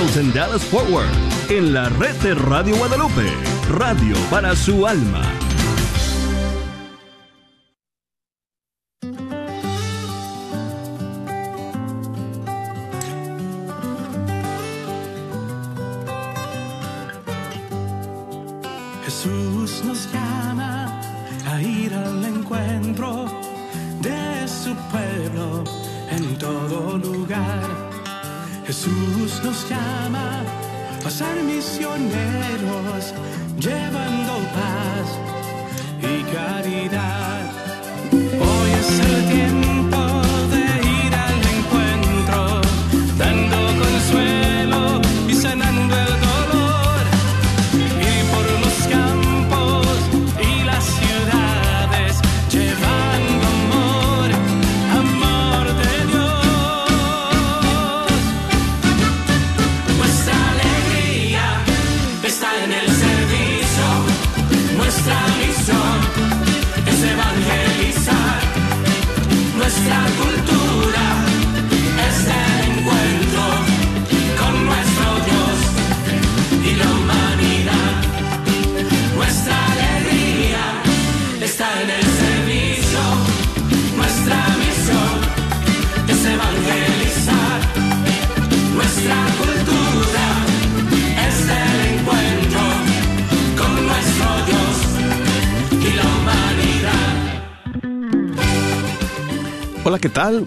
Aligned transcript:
en 0.00 0.32
Dallas 0.32 0.64
Forward, 0.64 1.10
en 1.50 1.74
la 1.74 1.90
red 1.90 2.14
de 2.22 2.34
Radio 2.34 2.74
Guadalupe, 2.76 3.30
radio 3.68 4.16
para 4.30 4.56
su 4.56 4.86
alma. 4.86 5.39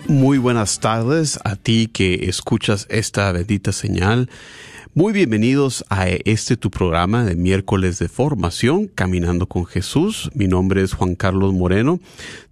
Muy 0.08 0.38
buenas 0.38 0.80
tardes 0.80 1.39
a 1.44 1.56
ti 1.56 1.88
que 1.88 2.30
escuchas 2.30 2.88
esta 2.89 3.31
bendita 3.31 3.72
señal. 3.72 4.30
Muy 4.94 5.12
bienvenidos 5.12 5.84
a 5.89 6.08
este 6.08 6.56
tu 6.56 6.72
programa 6.72 7.26
de 7.26 7.36
miércoles 7.36 8.00
de 8.00 8.08
formación, 8.08 8.88
Caminando 8.88 9.48
con 9.48 9.66
Jesús. 9.66 10.30
Mi 10.36 10.48
nombre 10.48 10.84
es 10.84 10.94
Juan 10.94 11.16
Carlos 11.16 11.54
Moreno, 11.54 12.00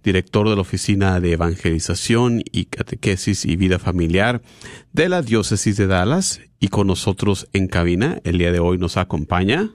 director 0.04 0.48
de 0.48 0.56
la 0.56 0.60
Oficina 0.60 1.20
de 1.20 1.32
Evangelización 1.32 2.42
y 2.52 2.66
Catequesis 2.66 3.46
y 3.46 3.56
Vida 3.56 3.78
Familiar 3.78 4.42
de 4.92 5.08
la 5.08 5.22
Diócesis 5.22 5.76
de 5.76 5.86
Dallas. 5.86 6.40
Y 6.60 6.68
con 6.68 6.86
nosotros 6.86 7.48
en 7.52 7.66
cabina, 7.66 8.20
el 8.24 8.38
día 8.38 8.52
de 8.52 8.58
hoy 8.58 8.76
nos 8.76 8.96
acompaña 8.96 9.70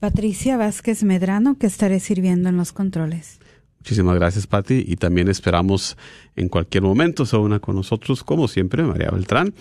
Patricia 0.00 0.56
Vázquez 0.56 1.02
Medrano, 1.02 1.56
que 1.58 1.66
estaré 1.66 1.98
sirviendo 1.98 2.48
en 2.48 2.56
los 2.56 2.72
controles. 2.72 3.40
Muchísimas 3.88 4.16
gracias, 4.16 4.46
Patti. 4.46 4.84
Y 4.86 4.96
también 4.96 5.28
esperamos 5.28 5.96
en 6.36 6.50
cualquier 6.50 6.82
momento 6.82 7.24
se 7.24 7.38
una 7.38 7.58
con 7.58 7.74
nosotros, 7.74 8.22
como 8.22 8.46
siempre, 8.46 8.82
María 8.82 9.08
Beltrán. 9.10 9.54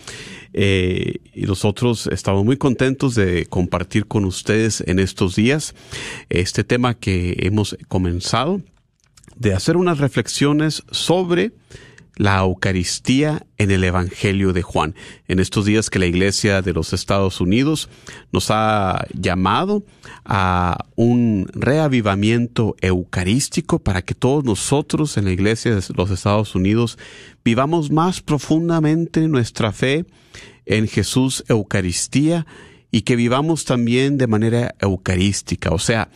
Eh, 0.52 1.20
y 1.34 1.44
nosotros 1.44 2.08
estamos 2.08 2.44
muy 2.44 2.58
contentos 2.58 3.16
de 3.16 3.46
compartir 3.46 4.06
con 4.06 4.26
ustedes 4.26 4.84
en 4.86 5.00
estos 5.00 5.38
días 5.38 5.76
este 6.28 6.66
tema 6.66 6.94
que 6.94 7.38
hemos 7.40 7.78
comenzado, 7.88 8.62
de 9.38 9.54
hacer 9.54 9.78
unas 9.78 10.00
reflexiones 10.00 10.84
sobre 10.92 11.54
la 12.18 12.40
Eucaristía 12.40 13.46
en 13.58 13.72
el 13.72 13.84
Evangelio 13.84 14.54
de 14.54 14.62
Juan. 14.62 14.96
En 15.28 15.40
estos 15.40 15.66
días 15.66 15.90
que 15.90 16.00
la 16.00 16.06
Iglesia 16.06 16.62
de 16.62 16.74
los 16.74 16.94
Estados 16.94 17.40
Unidos 17.40 17.90
nos 18.32 18.52
ha 18.52 19.06
llamado 19.14 19.86
a 20.26 20.86
un 20.96 21.48
reavivamiento 21.54 22.76
eucarístico 22.82 23.80
para 23.80 24.02
que 24.02 24.16
todos 24.16 24.44
nosotros 24.44 25.18
en 25.18 25.26
la 25.26 25.32
Iglesia 25.32 25.76
de 25.76 25.82
los 25.96 26.12
Estados 26.12 26.56
Unidos 26.56 26.98
vivamos 27.46 27.92
más 27.92 28.22
profundamente 28.22 29.28
nuestra 29.28 29.72
fe 29.72 30.06
en 30.66 30.88
Jesús 30.88 31.44
Eucaristía 31.48 32.46
y 32.92 33.02
que 33.02 33.16
vivamos 33.16 33.66
también 33.66 34.18
de 34.18 34.28
manera 34.28 34.76
eucarística, 34.80 35.72
o 35.72 35.80
sea, 35.80 36.10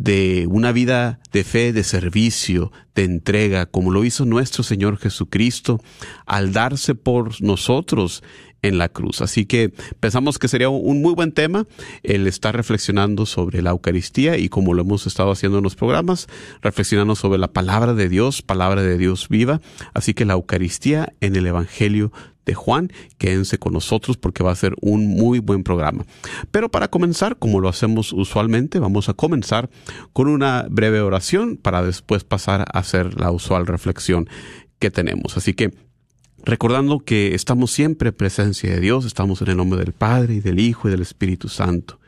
de 0.00 0.46
una 0.48 0.72
vida 0.72 1.20
de 1.30 1.44
fe, 1.44 1.74
de 1.74 1.84
servicio, 1.84 2.72
de 2.94 3.04
entrega, 3.04 3.66
como 3.66 3.90
lo 3.90 4.02
hizo 4.02 4.24
nuestro 4.24 4.62
Señor 4.62 4.96
Jesucristo 4.96 5.78
al 6.24 6.54
darse 6.54 6.94
por 6.94 7.42
nosotros 7.42 8.22
en 8.62 8.78
la 8.78 8.88
cruz. 8.88 9.20
Así 9.20 9.44
que 9.44 9.74
pensamos 10.00 10.38
que 10.38 10.48
sería 10.48 10.70
un 10.70 11.02
muy 11.02 11.12
buen 11.12 11.32
tema 11.32 11.66
el 12.02 12.26
estar 12.26 12.56
reflexionando 12.56 13.26
sobre 13.26 13.60
la 13.60 13.70
Eucaristía 13.70 14.38
y 14.38 14.48
como 14.48 14.72
lo 14.72 14.82
hemos 14.82 15.06
estado 15.06 15.32
haciendo 15.32 15.58
en 15.58 15.64
los 15.64 15.76
programas, 15.76 16.28
reflexionando 16.62 17.14
sobre 17.14 17.38
la 17.38 17.52
palabra 17.52 17.92
de 17.92 18.08
Dios, 18.08 18.40
palabra 18.40 18.82
de 18.82 18.96
Dios 18.96 19.28
viva. 19.28 19.60
Así 19.92 20.14
que 20.14 20.24
la 20.24 20.32
Eucaristía 20.34 21.12
en 21.20 21.36
el 21.36 21.46
Evangelio 21.46 22.10
de 22.46 22.54
Juan. 22.54 22.92
Quédense 23.18 23.58
con 23.58 23.72
nosotros 23.72 24.16
porque 24.16 24.42
va 24.42 24.52
a 24.52 24.56
ser 24.56 24.74
un 24.80 25.06
muy 25.06 25.38
buen 25.38 25.62
programa. 25.62 26.04
Pero 26.50 26.70
para 26.70 26.88
comenzar, 26.88 27.36
como 27.38 27.60
lo 27.60 27.68
hacemos 27.68 28.12
usualmente, 28.12 28.78
vamos 28.78 29.08
a 29.08 29.14
comenzar 29.14 29.70
con 30.12 30.28
una 30.28 30.66
breve 30.70 31.00
oración 31.00 31.56
para 31.56 31.82
después 31.82 32.24
pasar 32.24 32.62
a 32.62 32.78
hacer 32.78 33.20
la 33.20 33.30
usual 33.30 33.66
reflexión 33.66 34.28
que 34.78 34.90
tenemos. 34.90 35.36
Así 35.36 35.54
que 35.54 35.72
recordando 36.44 37.00
que 37.00 37.34
estamos 37.34 37.70
siempre 37.70 38.08
en 38.08 38.14
presencia 38.14 38.70
de 38.70 38.80
Dios, 38.80 39.04
estamos 39.04 39.42
en 39.42 39.48
el 39.48 39.56
nombre 39.56 39.78
del 39.78 39.92
Padre 39.92 40.34
y 40.34 40.40
del 40.40 40.58
Hijo 40.58 40.88
y 40.88 40.90
del 40.90 41.02
Espíritu 41.02 41.48
Santo. 41.48 41.99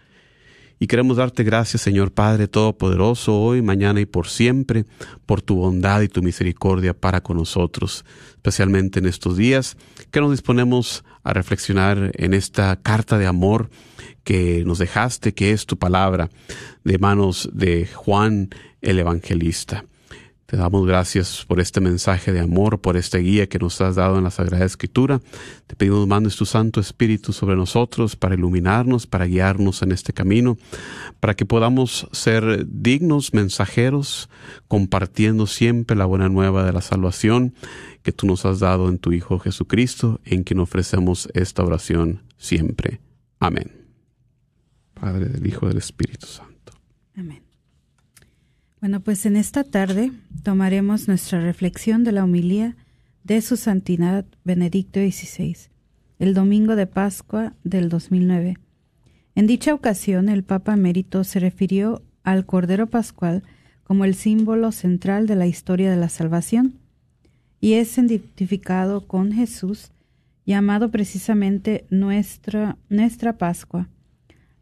Y 0.82 0.88
queremos 0.88 1.18
darte 1.18 1.44
gracias, 1.44 1.80
Señor 1.80 2.10
Padre 2.10 2.48
Todopoderoso, 2.48 3.40
hoy, 3.40 3.62
mañana 3.62 4.00
y 4.00 4.04
por 4.04 4.26
siempre, 4.26 4.84
por 5.26 5.40
tu 5.40 5.54
bondad 5.54 6.00
y 6.00 6.08
tu 6.08 6.22
misericordia 6.22 6.92
para 6.92 7.20
con 7.20 7.36
nosotros, 7.36 8.04
especialmente 8.30 8.98
en 8.98 9.06
estos 9.06 9.36
días 9.36 9.76
que 10.10 10.20
nos 10.20 10.32
disponemos 10.32 11.04
a 11.22 11.34
reflexionar 11.34 12.10
en 12.14 12.34
esta 12.34 12.74
carta 12.82 13.16
de 13.16 13.28
amor 13.28 13.70
que 14.24 14.64
nos 14.64 14.78
dejaste, 14.78 15.34
que 15.34 15.52
es 15.52 15.66
tu 15.66 15.78
palabra, 15.78 16.30
de 16.82 16.98
manos 16.98 17.48
de 17.52 17.86
Juan 17.86 18.50
el 18.80 18.98
Evangelista. 18.98 19.84
Te 20.52 20.58
damos 20.58 20.86
gracias 20.86 21.46
por 21.48 21.60
este 21.60 21.80
mensaje 21.80 22.30
de 22.30 22.40
amor, 22.40 22.82
por 22.82 22.98
esta 22.98 23.16
guía 23.16 23.48
que 23.48 23.58
nos 23.58 23.80
has 23.80 23.94
dado 23.94 24.18
en 24.18 24.24
la 24.24 24.30
Sagrada 24.30 24.66
Escritura. 24.66 25.18
Te 25.66 25.76
pedimos 25.76 26.06
mandes 26.06 26.36
tu 26.36 26.44
Santo 26.44 26.78
Espíritu 26.78 27.32
sobre 27.32 27.56
nosotros 27.56 28.16
para 28.16 28.34
iluminarnos, 28.34 29.06
para 29.06 29.24
guiarnos 29.24 29.80
en 29.80 29.92
este 29.92 30.12
camino, 30.12 30.58
para 31.20 31.32
que 31.32 31.46
podamos 31.46 32.06
ser 32.12 32.66
dignos 32.68 33.32
mensajeros, 33.32 34.28
compartiendo 34.68 35.46
siempre 35.46 35.96
la 35.96 36.04
buena 36.04 36.28
nueva 36.28 36.66
de 36.66 36.74
la 36.74 36.82
salvación 36.82 37.54
que 38.02 38.12
tú 38.12 38.26
nos 38.26 38.44
has 38.44 38.58
dado 38.58 38.90
en 38.90 38.98
tu 38.98 39.12
Hijo 39.12 39.38
Jesucristo, 39.38 40.20
en 40.26 40.44
quien 40.44 40.60
ofrecemos 40.60 41.30
esta 41.32 41.64
oración 41.64 42.24
siempre. 42.36 43.00
Amén. 43.40 43.72
Padre 44.92 45.30
del 45.30 45.46
Hijo 45.46 45.66
del 45.66 45.78
Espíritu 45.78 46.26
Santo. 46.26 46.74
Amén. 47.16 47.51
Bueno, 48.82 48.98
pues 48.98 49.26
en 49.26 49.36
esta 49.36 49.62
tarde 49.62 50.10
tomaremos 50.42 51.06
nuestra 51.06 51.38
reflexión 51.40 52.02
de 52.02 52.10
la 52.10 52.24
homilía 52.24 52.74
de 53.22 53.40
su 53.40 53.56
santidad 53.56 54.24
Benedicto 54.42 54.98
XVI, 54.98 55.56
el 56.18 56.34
domingo 56.34 56.74
de 56.74 56.88
Pascua 56.88 57.52
del 57.62 57.88
2009. 57.88 58.56
En 59.36 59.46
dicha 59.46 59.72
ocasión, 59.72 60.28
el 60.28 60.42
Papa 60.42 60.74
Emérito 60.74 61.22
se 61.22 61.38
refirió 61.38 62.02
al 62.24 62.44
Cordero 62.44 62.88
Pascual 62.88 63.44
como 63.84 64.04
el 64.04 64.16
símbolo 64.16 64.72
central 64.72 65.28
de 65.28 65.36
la 65.36 65.46
historia 65.46 65.88
de 65.88 65.96
la 65.96 66.08
salvación 66.08 66.80
y 67.60 67.74
es 67.74 67.96
identificado 67.96 69.06
con 69.06 69.30
Jesús, 69.30 69.92
llamado 70.44 70.90
precisamente 70.90 71.86
nuestra, 71.88 72.76
nuestra 72.88 73.38
Pascua, 73.38 73.88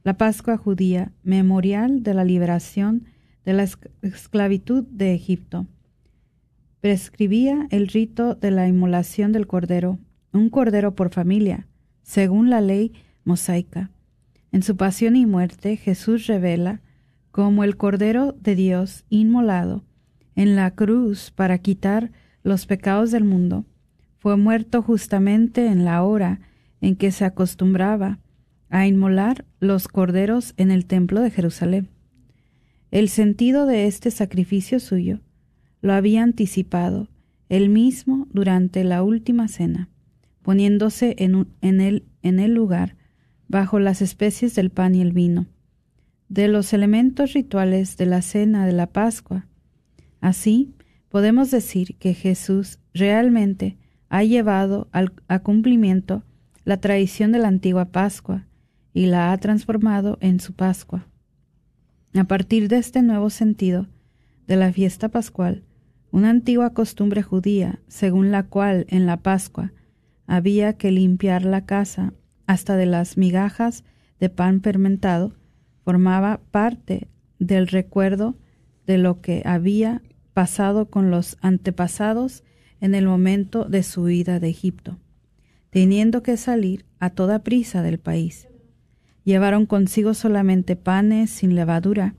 la 0.05 0.19
Pascua 0.19 0.59
judía, 0.59 1.11
memorial 1.23 2.03
de 2.03 2.13
la 2.13 2.25
liberación 2.25 3.07
de 3.45 3.53
la 3.53 3.69
esclavitud 4.03 4.85
de 4.85 5.15
Egipto. 5.15 5.67
Prescribía 6.81 7.67
el 7.71 7.89
rito 7.89 8.35
de 8.35 8.51
la 8.51 8.69
inmolación 8.69 9.33
del 9.33 9.47
cordero, 9.47 9.99
un 10.33 10.51
cordero 10.51 10.95
por 10.95 11.11
familia, 11.11 11.67
según 12.03 12.51
la 12.51 12.61
ley 12.61 12.93
mosaica. 13.25 13.91
En 14.53 14.63
su 14.63 14.77
pasión 14.77 15.17
y 15.17 15.27
muerte 15.27 15.77
Jesús 15.77 16.27
revela 16.27 16.81
como 17.31 17.63
el 17.63 17.77
Cordero 17.77 18.33
de 18.33 18.57
Dios 18.57 19.05
inmolado 19.09 19.85
en 20.35 20.57
la 20.57 20.71
cruz 20.73 21.31
para 21.31 21.59
quitar 21.59 22.11
los 22.43 22.67
pecados 22.67 23.11
del 23.11 23.25
mundo, 23.25 23.67
fue 24.19 24.37
muerto 24.37 24.83
justamente 24.83 25.67
en 25.67 25.85
la 25.85 26.03
hora 26.03 26.41
en 26.81 26.97
que 26.97 27.11
se 27.11 27.25
acostumbraba 27.25 28.19
a 28.69 28.87
inmolar 28.87 29.45
los 29.61 29.89
corderos 29.89 30.55
en 30.57 30.71
el 30.71 30.87
templo 30.87 31.21
de 31.21 31.31
Jerusalén. 31.31 31.89
El 32.91 33.09
sentido 33.09 33.67
de 33.67 33.87
este 33.87 34.11
sacrificio 34.11 34.81
suyo 34.81 35.21
lo 35.81 35.93
había 35.93 36.23
anticipado 36.23 37.09
él 37.49 37.69
mismo 37.69 38.27
durante 38.33 38.85
la 38.85 39.03
última 39.03 39.49
cena, 39.49 39.89
poniéndose 40.43 41.15
en, 41.19 41.49
en, 41.61 41.81
el, 41.81 42.55
lugar 42.55 42.97
bajo 43.49 43.79
las 43.79 44.03
especies 44.03 44.55
del 44.55 44.71
pan 44.71 44.95
y 44.95 45.03
el 45.03 45.13
vino, 45.13 45.47
de 46.29 46.49
los 46.49 46.73
elementos 46.73 47.33
rituales 47.33 47.97
de 47.97 48.07
la 48.07 48.23
cena 48.23 48.67
de 48.67 48.73
la 48.73 48.87
Pascua. 48.87 49.47
Así, 50.21 50.75
podemos 51.09 51.51
decir 51.51 51.97
que 51.97 52.15
Jesús 52.15 52.79
realmente 52.95 53.77
ha 54.09 54.23
llevado 54.23 54.89
al, 54.93 55.13
a 55.27 55.41
cumplimiento 55.41 56.25
la 56.65 56.81
tradición 56.81 57.33
de 57.33 57.39
la 57.39 57.49
antigua 57.49 57.87
Pascua 57.87 58.47
y 58.93 59.07
la 59.07 59.33
ha 59.33 59.39
transformado 59.39 60.19
en 60.21 60.39
su 60.39 60.55
Pascua. 60.55 61.10
A 62.13 62.25
partir 62.25 62.67
de 62.69 62.79
este 62.79 63.03
nuevo 63.03 63.31
sentido 63.31 63.87
de 64.49 64.57
la 64.57 64.73
fiesta 64.73 65.11
pascual, 65.11 65.63
una 66.11 66.31
antigua 66.31 66.75
costumbre 66.75 67.23
judía, 67.23 67.79
según 67.87 68.33
la 68.33 68.43
cual 68.43 68.85
en 68.89 69.07
la 69.07 69.19
Pascua 69.19 69.73
había 70.27 70.73
que 70.73 70.91
limpiar 70.91 71.45
la 71.45 71.67
casa 71.67 72.13
hasta 72.49 72.77
de 72.77 72.87
las 72.87 73.17
migajas 73.17 73.85
de 74.19 74.29
pan 74.29 74.61
fermentado, 74.61 75.37
formaba 75.85 76.41
parte 76.51 77.07
del 77.39 77.69
recuerdo 77.69 78.37
de 78.89 78.99
lo 78.99 79.21
que 79.21 79.43
había 79.45 80.03
pasado 80.35 80.91
con 80.91 81.13
los 81.13 81.37
antepasados 81.43 82.43
en 82.81 82.97
el 82.97 83.07
momento 83.07 83.67
de 83.67 83.85
su 83.85 84.03
huida 84.03 84.41
de 84.41 84.49
Egipto, 84.49 84.99
teniendo 85.71 86.25
que 86.25 86.37
salir 86.37 86.87
a 86.99 87.11
toda 87.11 87.45
prisa 87.45 87.83
del 87.83 88.01
país. 88.01 88.50
Llevaron 89.25 89.67
consigo 89.67 90.15
solamente 90.15 90.77
panes 90.77 91.31
sin 91.31 91.55
levadura, 91.55 92.15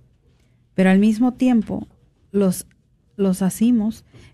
pero 0.74 0.90
al 0.90 1.00
mismo 1.00 1.34
tiempo 1.34 1.88
los, 2.32 2.68
los 3.18 3.44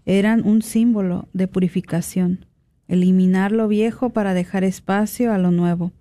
eran 0.06 0.46
un 0.46 0.62
símbolo 0.62 1.28
de 1.34 1.48
purificación, 1.48 2.46
eliminar 2.88 3.52
lo 3.52 3.68
viejo 3.68 4.12
para 4.12 4.34
dejar 4.34 4.64
espacio 4.64 5.34
a 5.34 5.38
lo 5.38 5.52
nuevo. 5.52 5.92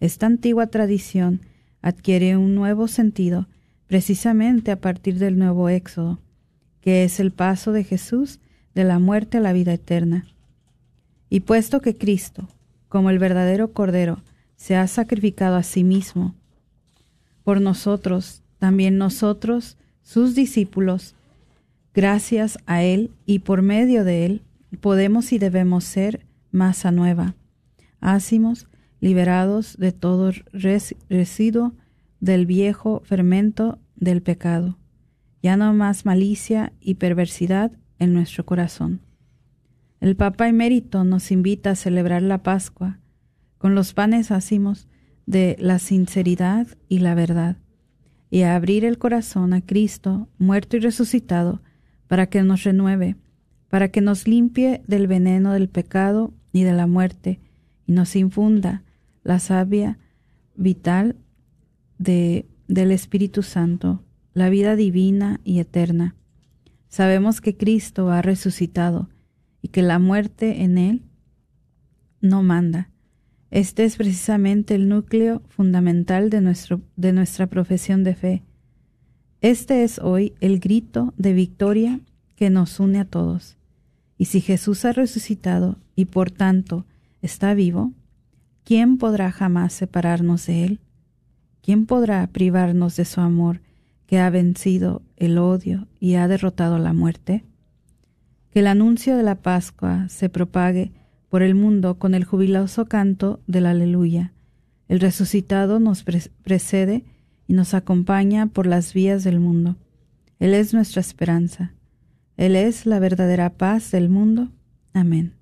Esta 0.00 0.26
antigua 0.26 0.66
tradición 0.68 1.40
adquiere 1.82 2.36
un 2.36 2.54
nuevo 2.54 2.88
sentido 2.88 3.48
precisamente 3.86 4.70
a 4.70 4.80
partir 4.80 5.18
del 5.18 5.38
nuevo 5.38 5.68
éxodo, 5.68 6.20
que 6.80 7.04
es 7.04 7.20
el 7.20 7.30
paso 7.30 7.72
de 7.72 7.84
Jesús 7.84 8.40
de 8.74 8.84
la 8.84 8.98
muerte 8.98 9.38
a 9.38 9.40
la 9.40 9.52
vida 9.52 9.72
eterna. 9.72 10.26
Y 11.30 11.40
puesto 11.40 11.80
que 11.80 11.96
Cristo, 11.96 12.48
como 12.88 13.10
el 13.10 13.18
verdadero 13.18 13.72
Cordero, 13.72 14.22
se 14.56 14.76
ha 14.76 14.86
sacrificado 14.86 15.56
a 15.56 15.62
sí 15.62 15.84
mismo 15.84 16.34
por 17.46 17.60
nosotros, 17.60 18.42
también 18.58 18.98
nosotros, 18.98 19.76
sus 20.02 20.34
discípulos, 20.34 21.14
gracias 21.94 22.58
a 22.66 22.82
Él 22.82 23.12
y 23.24 23.38
por 23.38 23.62
medio 23.62 24.02
de 24.02 24.26
Él, 24.26 24.42
podemos 24.80 25.32
y 25.32 25.38
debemos 25.38 25.84
ser 25.84 26.26
masa 26.50 26.90
nueva, 26.90 27.36
ácimos, 28.00 28.66
liberados 29.00 29.76
de 29.78 29.92
todo 29.92 30.32
residuo 30.52 31.74
del 32.18 32.46
viejo 32.46 33.02
fermento 33.04 33.78
del 33.94 34.22
pecado, 34.22 34.76
ya 35.40 35.56
no 35.56 35.72
más 35.72 36.04
malicia 36.04 36.72
y 36.80 36.94
perversidad 36.94 37.70
en 38.00 38.12
nuestro 38.12 38.44
corazón. 38.44 39.02
El 40.00 40.16
Papa 40.16 40.48
emérito 40.48 41.04
nos 41.04 41.30
invita 41.30 41.70
a 41.70 41.76
celebrar 41.76 42.22
la 42.22 42.42
Pascua 42.42 42.98
con 43.58 43.74
los 43.74 43.94
panes 43.94 44.30
ácimos 44.30 44.88
de 45.26 45.56
la 45.58 45.78
sinceridad 45.78 46.66
y 46.88 47.00
la 47.00 47.14
verdad, 47.14 47.56
y 48.30 48.42
a 48.42 48.54
abrir 48.54 48.84
el 48.84 48.98
corazón 48.98 49.52
a 49.52 49.60
Cristo, 49.60 50.28
muerto 50.38 50.76
y 50.76 50.80
resucitado, 50.80 51.62
para 52.06 52.26
que 52.26 52.42
nos 52.42 52.62
renueve, 52.62 53.16
para 53.68 53.88
que 53.88 54.00
nos 54.00 54.28
limpie 54.28 54.82
del 54.86 55.06
veneno 55.06 55.52
del 55.52 55.68
pecado 55.68 56.32
y 56.52 56.62
de 56.62 56.72
la 56.72 56.86
muerte, 56.86 57.40
y 57.86 57.92
nos 57.92 58.14
infunda 58.16 58.82
la 59.22 59.38
savia 59.38 59.98
vital 60.54 61.16
de, 61.98 62.46
del 62.68 62.92
Espíritu 62.92 63.42
Santo, 63.42 64.04
la 64.34 64.48
vida 64.50 64.76
divina 64.76 65.40
y 65.44 65.58
eterna. 65.60 66.14
Sabemos 66.88 67.40
que 67.40 67.56
Cristo 67.56 68.10
ha 68.10 68.22
resucitado 68.22 69.08
y 69.62 69.68
que 69.68 69.82
la 69.82 69.98
muerte 69.98 70.62
en 70.62 70.78
Él 70.78 71.02
no 72.20 72.42
manda. 72.42 72.90
Este 73.50 73.84
es 73.84 73.96
precisamente 73.96 74.74
el 74.74 74.88
núcleo 74.88 75.42
fundamental 75.48 76.30
de, 76.30 76.40
nuestro, 76.40 76.80
de 76.96 77.12
nuestra 77.12 77.46
profesión 77.46 78.02
de 78.02 78.14
fe. 78.14 78.42
Este 79.40 79.84
es 79.84 79.98
hoy 79.98 80.34
el 80.40 80.58
grito 80.58 81.14
de 81.16 81.32
victoria 81.32 82.00
que 82.34 82.50
nos 82.50 82.80
une 82.80 82.98
a 82.98 83.04
todos. 83.04 83.56
Y 84.18 84.26
si 84.26 84.40
Jesús 84.40 84.84
ha 84.84 84.92
resucitado 84.92 85.78
y 85.94 86.06
por 86.06 86.30
tanto 86.30 86.86
está 87.22 87.54
vivo, 87.54 87.92
¿quién 88.64 88.98
podrá 88.98 89.30
jamás 89.30 89.72
separarnos 89.72 90.46
de 90.46 90.64
Él? 90.64 90.80
¿Quién 91.62 91.86
podrá 91.86 92.26
privarnos 92.28 92.96
de 92.96 93.04
su 93.04 93.20
amor 93.20 93.60
que 94.06 94.18
ha 94.18 94.30
vencido 94.30 95.02
el 95.16 95.38
odio 95.38 95.86
y 96.00 96.14
ha 96.14 96.28
derrotado 96.28 96.78
la 96.78 96.92
muerte? 96.92 97.44
Que 98.50 98.60
el 98.60 98.66
anuncio 98.66 99.16
de 99.16 99.22
la 99.22 99.36
Pascua 99.36 100.08
se 100.08 100.28
propague 100.28 100.92
por 101.28 101.42
el 101.42 101.54
mundo 101.54 101.98
con 101.98 102.14
el 102.14 102.24
jubiloso 102.24 102.86
canto 102.86 103.40
del 103.46 103.66
aleluya. 103.66 104.32
El 104.88 105.00
resucitado 105.00 105.80
nos 105.80 106.04
precede 106.04 107.04
y 107.48 107.54
nos 107.54 107.74
acompaña 107.74 108.46
por 108.46 108.66
las 108.66 108.94
vías 108.94 109.24
del 109.24 109.40
mundo. 109.40 109.76
Él 110.38 110.54
es 110.54 110.72
nuestra 110.74 111.00
esperanza. 111.00 111.72
Él 112.36 112.54
es 112.56 112.86
la 112.86 112.98
verdadera 112.98 113.50
paz 113.50 113.90
del 113.90 114.08
mundo. 114.08 114.48
Amén. 114.92 115.34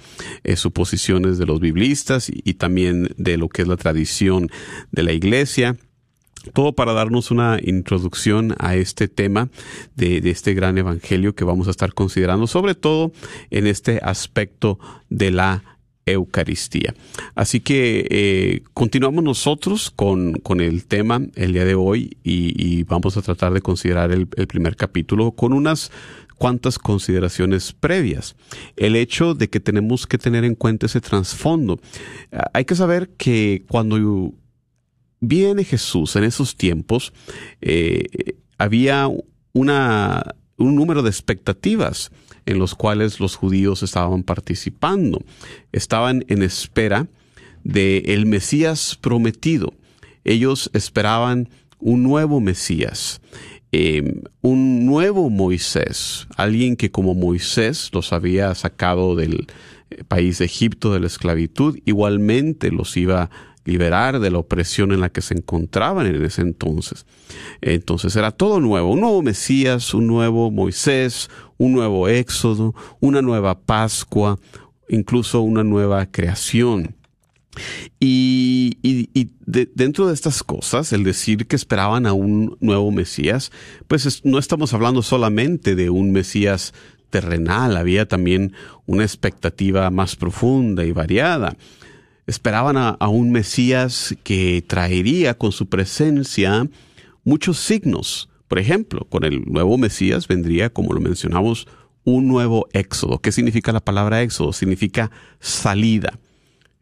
suposiciones 0.57 1.37
de 1.37 1.47
los 1.47 1.61
biblistas 1.61 2.31
y 2.33 2.55
también 2.55 3.14
de 3.17 3.37
lo 3.37 3.49
que 3.49 3.62
es 3.62 3.69
la 3.69 3.76
tradición 3.76 4.50
de 4.90 5.02
la 5.02 5.12
iglesia. 5.12 5.76
todo 6.54 6.73
para 6.73 6.92
darnos 6.92 7.31
una 7.31 7.59
introducción 7.62 8.57
a 8.59 8.75
este 8.75 9.07
tema 9.07 9.49
de, 9.95 10.19
este 10.28 10.54
gran 10.54 10.76
evangelio 10.76 11.37
que 11.37 11.45
vamos 11.45 11.69
a 11.69 11.71
estar 11.71 11.95
considerando, 11.95 12.49
sobre 12.49 12.75
todo 12.75 13.12
en 13.50 13.69
este 13.69 14.00
aspecto 14.02 14.78
de 15.09 15.31
la 15.31 15.62
Eucaristía. 16.04 16.95
Así 17.37 17.61
que 17.61 18.07
eh, 18.11 18.62
continuamos 18.75 19.23
nosotros 19.23 19.90
con, 19.90 20.33
con, 20.35 20.61
el 20.61 20.85
tema 20.85 21.21
el 21.37 21.52
día 21.52 21.64
de 21.64 21.76
hoy 21.76 22.16
y, 22.25 22.83
vamos 22.85 23.16
a 23.16 23.23
tratar 23.23 23.52
de 23.52 23.61
considerar 23.61 24.11
el, 24.11 24.26
el, 24.37 24.47
primer 24.49 24.75
capítulo 24.75 25.31
con 25.31 25.52
unas 25.52 25.92
cuantas 26.37 26.78
consideraciones 26.78 27.73
previas. 27.73 28.35
El 28.76 28.97
hecho 28.97 29.35
de 29.35 29.49
que 29.49 29.61
tenemos 29.61 30.09
que 30.09 30.19
tener 30.19 30.45
en 30.45 30.57
cuenta 30.57 30.87
ese 30.87 31.00
trasfondo. 31.00 31.78
Hay 32.52 32.64
que 32.64 32.75
saber 32.75 33.11
que 33.16 33.62
cuando 33.69 34.35
viene 35.23 35.64
Jesús 35.64 36.17
en 36.17 36.25
esos 36.25 36.57
tiempos, 36.57 37.14
eh, 37.62 38.35
había 38.59 39.09
una, 39.55 40.35
un 40.59 40.75
número 40.75 41.02
de 41.02 41.09
expectativas 41.09 42.11
en 42.45 42.59
los 42.59 42.75
cuales 42.75 43.21
los 43.21 43.37
judíos 43.37 43.83
estaban 43.83 44.25
participando. 44.25 45.25
Estaban 45.71 46.25
en 46.29 46.43
espera 46.43 47.07
de 47.62 47.99
el 48.07 48.26
Mesías 48.26 48.99
prometido. 49.00 49.73
Ellos 50.25 50.71
esperaban 50.75 51.49
un 51.79 52.02
nuevo 52.02 52.41
Mesías, 52.41 53.21
em, 53.71 54.23
un 54.41 54.87
nuevo 54.87 55.31
Moisés, 55.31 56.26
alguien 56.37 56.76
que 56.76 56.91
como 56.91 57.14
Moisés 57.14 57.91
los 57.93 58.12
había 58.12 58.55
sacado 58.55 59.14
del 59.17 59.47
eh, 59.91 60.05
país 60.05 60.38
de 60.38 60.45
Egipto 60.47 60.93
de 60.93 61.00
la 61.00 61.07
esclavitud, 61.07 61.79
igualmente 61.85 62.71
los 62.71 62.97
iba 62.97 63.23
a 63.23 63.31
liberar 63.64 64.21
de 64.21 64.31
la 64.31 64.38
opresión 64.38 64.92
en 64.92 65.00
la 65.00 65.11
que 65.11 65.23
se 65.23 65.35
encontraban 65.35 66.07
en 66.07 66.25
ese 66.25 66.42
entonces. 66.42 67.07
Entonces 67.61 68.16
era 68.16 68.31
todo 68.31 68.61
nuevo, 68.61 68.92
un 68.92 69.00
nuevo 69.00 69.23
Mesías, 69.23 69.95
un 69.95 70.07
nuevo 70.07 70.50
Moisés, 70.50 71.31
un 71.59 71.73
nuevo 71.73 72.09
Éxodo, 72.09 72.75
una 73.00 73.23
nueva 73.23 73.61
Pascua, 73.61 74.38
incluso 74.88 75.40
una 75.40 75.62
nueva 75.62 76.07
creación. 76.07 76.97
Y, 78.00 78.78
dentro 79.47 80.07
de 80.07 80.14
estas 80.14 80.42
cosas, 80.42 80.92
el 80.92 81.04
decir 81.04 81.47
que 81.47 81.57
esperaban 81.57 82.07
a 82.07 82.14
un 82.14 82.57
nuevo 82.61 82.90
Mesías, 82.90 83.52
pues 83.88 84.25
no 84.25 84.38
estamos 84.38 84.73
hablando 84.73 85.02
solamente 85.02 85.75
de 85.76 85.90
un 85.90 86.12
Mesías 86.12 86.73
terrenal, 87.11 87.76
había 87.76 88.09
también 88.09 88.54
una 88.87 89.04
expectativa 89.04 89.90
más 89.90 90.16
profunda 90.16 90.85
y 90.85 90.92
variada 90.92 91.57
esperaban 92.26 92.76
a, 92.76 93.09
un 93.09 93.33
Mesías 93.33 94.14
que 94.23 94.64
traería 94.67 95.35
con 95.35 95.52
su 95.52 95.67
presencia 95.67 96.69
muchos 97.25 97.59
signos. 97.59 98.29
Por 98.49 98.59
ejemplo, 98.59 99.07
con 99.09 99.25
el 99.25 99.45
nuevo 99.45 99.79
Mesías 99.79 100.29
vendría, 100.29 100.71
como 100.71 100.93
lo 100.93 101.00
mencionamos, 101.00 101.67
un 102.05 102.29
nuevo 102.29 102.69
éxodo. 102.73 103.19
¿Qué 103.21 103.33
significa 103.33 103.73
la 103.73 103.81
palabra 103.81 104.23
éxodo? 104.23 104.52
Significa 104.52 105.11
salida. 105.41 106.19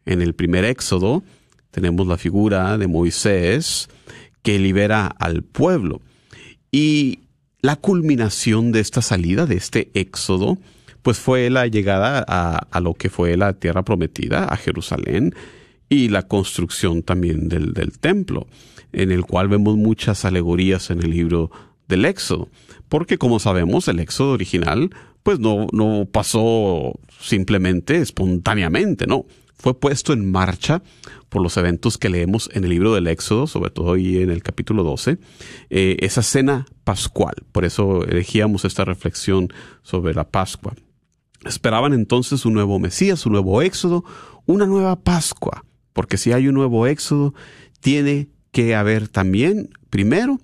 En 0.05 0.21
el 0.21 0.33
primer 0.33 0.65
éxodo 0.65 1.23
tenemos 1.71 2.07
la 2.07 2.17
figura 2.17 2.77
de 2.77 2.87
Moisés 2.87 3.89
que 4.41 4.59
libera 4.59 5.07
al 5.07 5.43
pueblo. 5.43 6.01
Y 6.71 7.19
la 7.61 7.75
culminación 7.75 8.71
de 8.71 8.79
esta 8.79 9.01
salida, 9.01 9.45
de 9.45 9.55
este 9.55 9.91
éxodo, 9.93 10.57
pues 11.01 11.17
fue 11.17 11.49
la 11.49 11.67
llegada 11.67 12.23
a, 12.27 12.79
lo 12.79 12.93
que 12.93 13.09
fue 13.09 13.37
la 13.37 13.53
tierra 13.53 13.83
prometida, 13.83 14.45
a 14.45 14.57
Jerusalén, 14.57 15.33
y 15.89 16.09
la 16.09 16.27
construcción 16.27 17.03
también 17.03 17.49
del, 17.49 17.73
del 17.73 17.99
templo, 17.99 18.47
en 18.93 19.11
el 19.11 19.23
cual 19.25 19.49
vemos 19.49 19.75
muchas 19.75 20.25
alegorías 20.25 20.89
en 20.89 21.03
el 21.03 21.11
libro 21.11 21.51
del 21.87 22.05
Éxodo, 22.05 22.49
porque 22.87 23.17
como 23.17 23.39
sabemos 23.39 23.87
el 23.87 23.99
Éxodo 23.99 24.31
original 24.31 24.91
pues 25.23 25.39
no, 25.39 25.67
no 25.71 26.07
pasó 26.11 26.99
simplemente 27.19 27.97
espontáneamente, 27.97 29.05
no, 29.07 29.25
fue 29.61 29.79
puesto 29.79 30.13
en 30.13 30.31
marcha 30.31 30.81
por 31.29 31.41
los 31.41 31.55
eventos 31.57 31.97
que 31.97 32.09
leemos 32.09 32.49
en 32.53 32.63
el 32.63 32.71
libro 32.71 32.93
del 32.95 33.07
Éxodo, 33.07 33.45
sobre 33.45 33.69
todo 33.69 33.93
ahí 33.93 34.17
en 34.17 34.31
el 34.31 34.41
capítulo 34.41 34.83
12, 34.83 35.19
eh, 35.69 35.97
esa 35.99 36.23
cena 36.23 36.65
pascual. 36.83 37.35
Por 37.51 37.63
eso 37.63 38.03
elegíamos 38.03 38.65
esta 38.65 38.83
reflexión 38.83 39.49
sobre 39.83 40.13
la 40.13 40.27
Pascua. 40.27 40.73
Esperaban 41.45 41.93
entonces 41.93 42.45
un 42.45 42.53
nuevo 42.53 42.79
Mesías, 42.79 43.25
un 43.25 43.33
nuevo 43.33 43.61
Éxodo, 43.61 44.03
una 44.45 44.65
nueva 44.65 45.01
Pascua, 45.01 45.65
porque 45.93 46.17
si 46.17 46.31
hay 46.31 46.47
un 46.47 46.55
nuevo 46.55 46.87
Éxodo, 46.87 47.33
tiene 47.79 48.29
que 48.51 48.75
haber 48.75 49.07
también, 49.07 49.69
primero, 49.89 50.39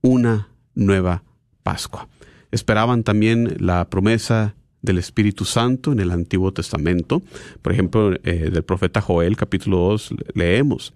una 0.00 0.48
nueva 0.74 1.22
Pascua. 1.62 2.08
Esperaban 2.50 3.04
también 3.04 3.56
la 3.58 3.88
promesa 3.88 4.54
del 4.82 4.98
Espíritu 4.98 5.44
Santo 5.44 5.92
en 5.92 6.00
el 6.00 6.10
Antiguo 6.10 6.52
Testamento. 6.52 7.22
Por 7.62 7.72
ejemplo, 7.72 8.14
eh, 8.22 8.50
del 8.52 8.62
profeta 8.64 9.00
Joel 9.00 9.36
capítulo 9.36 9.78
2 9.78 10.14
leemos, 10.34 10.92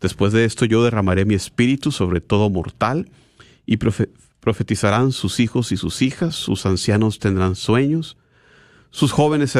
Después 0.00 0.32
de 0.32 0.44
esto 0.44 0.64
yo 0.64 0.84
derramaré 0.84 1.24
mi 1.24 1.34
espíritu 1.34 1.90
sobre 1.90 2.20
todo 2.20 2.50
mortal 2.50 3.08
y 3.64 3.78
profetizarán 3.78 5.12
sus 5.12 5.40
hijos 5.40 5.72
y 5.72 5.76
sus 5.76 6.02
hijas, 6.02 6.34
sus 6.34 6.66
ancianos 6.66 7.18
tendrán 7.18 7.56
sueños, 7.56 8.16
sus 8.90 9.12
jóvenes 9.12 9.56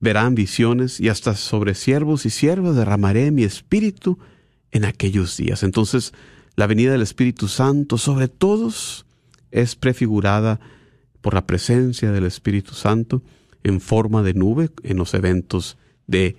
verán 0.00 0.34
visiones 0.34 1.00
y 1.00 1.08
hasta 1.08 1.34
sobre 1.34 1.74
siervos 1.74 2.26
y 2.26 2.30
siervas 2.30 2.76
derramaré 2.76 3.30
mi 3.30 3.44
espíritu 3.44 4.18
en 4.70 4.84
aquellos 4.84 5.36
días. 5.36 5.62
Entonces, 5.62 6.12
la 6.56 6.66
venida 6.66 6.92
del 6.92 7.02
Espíritu 7.02 7.48
Santo 7.48 7.98
sobre 7.98 8.28
todos 8.28 9.06
es 9.50 9.76
prefigurada 9.76 10.60
por 11.20 11.34
la 11.34 11.46
presencia 11.46 12.12
del 12.12 12.24
Espíritu 12.24 12.74
Santo 12.74 13.22
en 13.62 13.80
forma 13.80 14.22
de 14.22 14.34
nube 14.34 14.70
en 14.82 14.96
los 14.96 15.14
eventos 15.14 15.78
de 16.06 16.36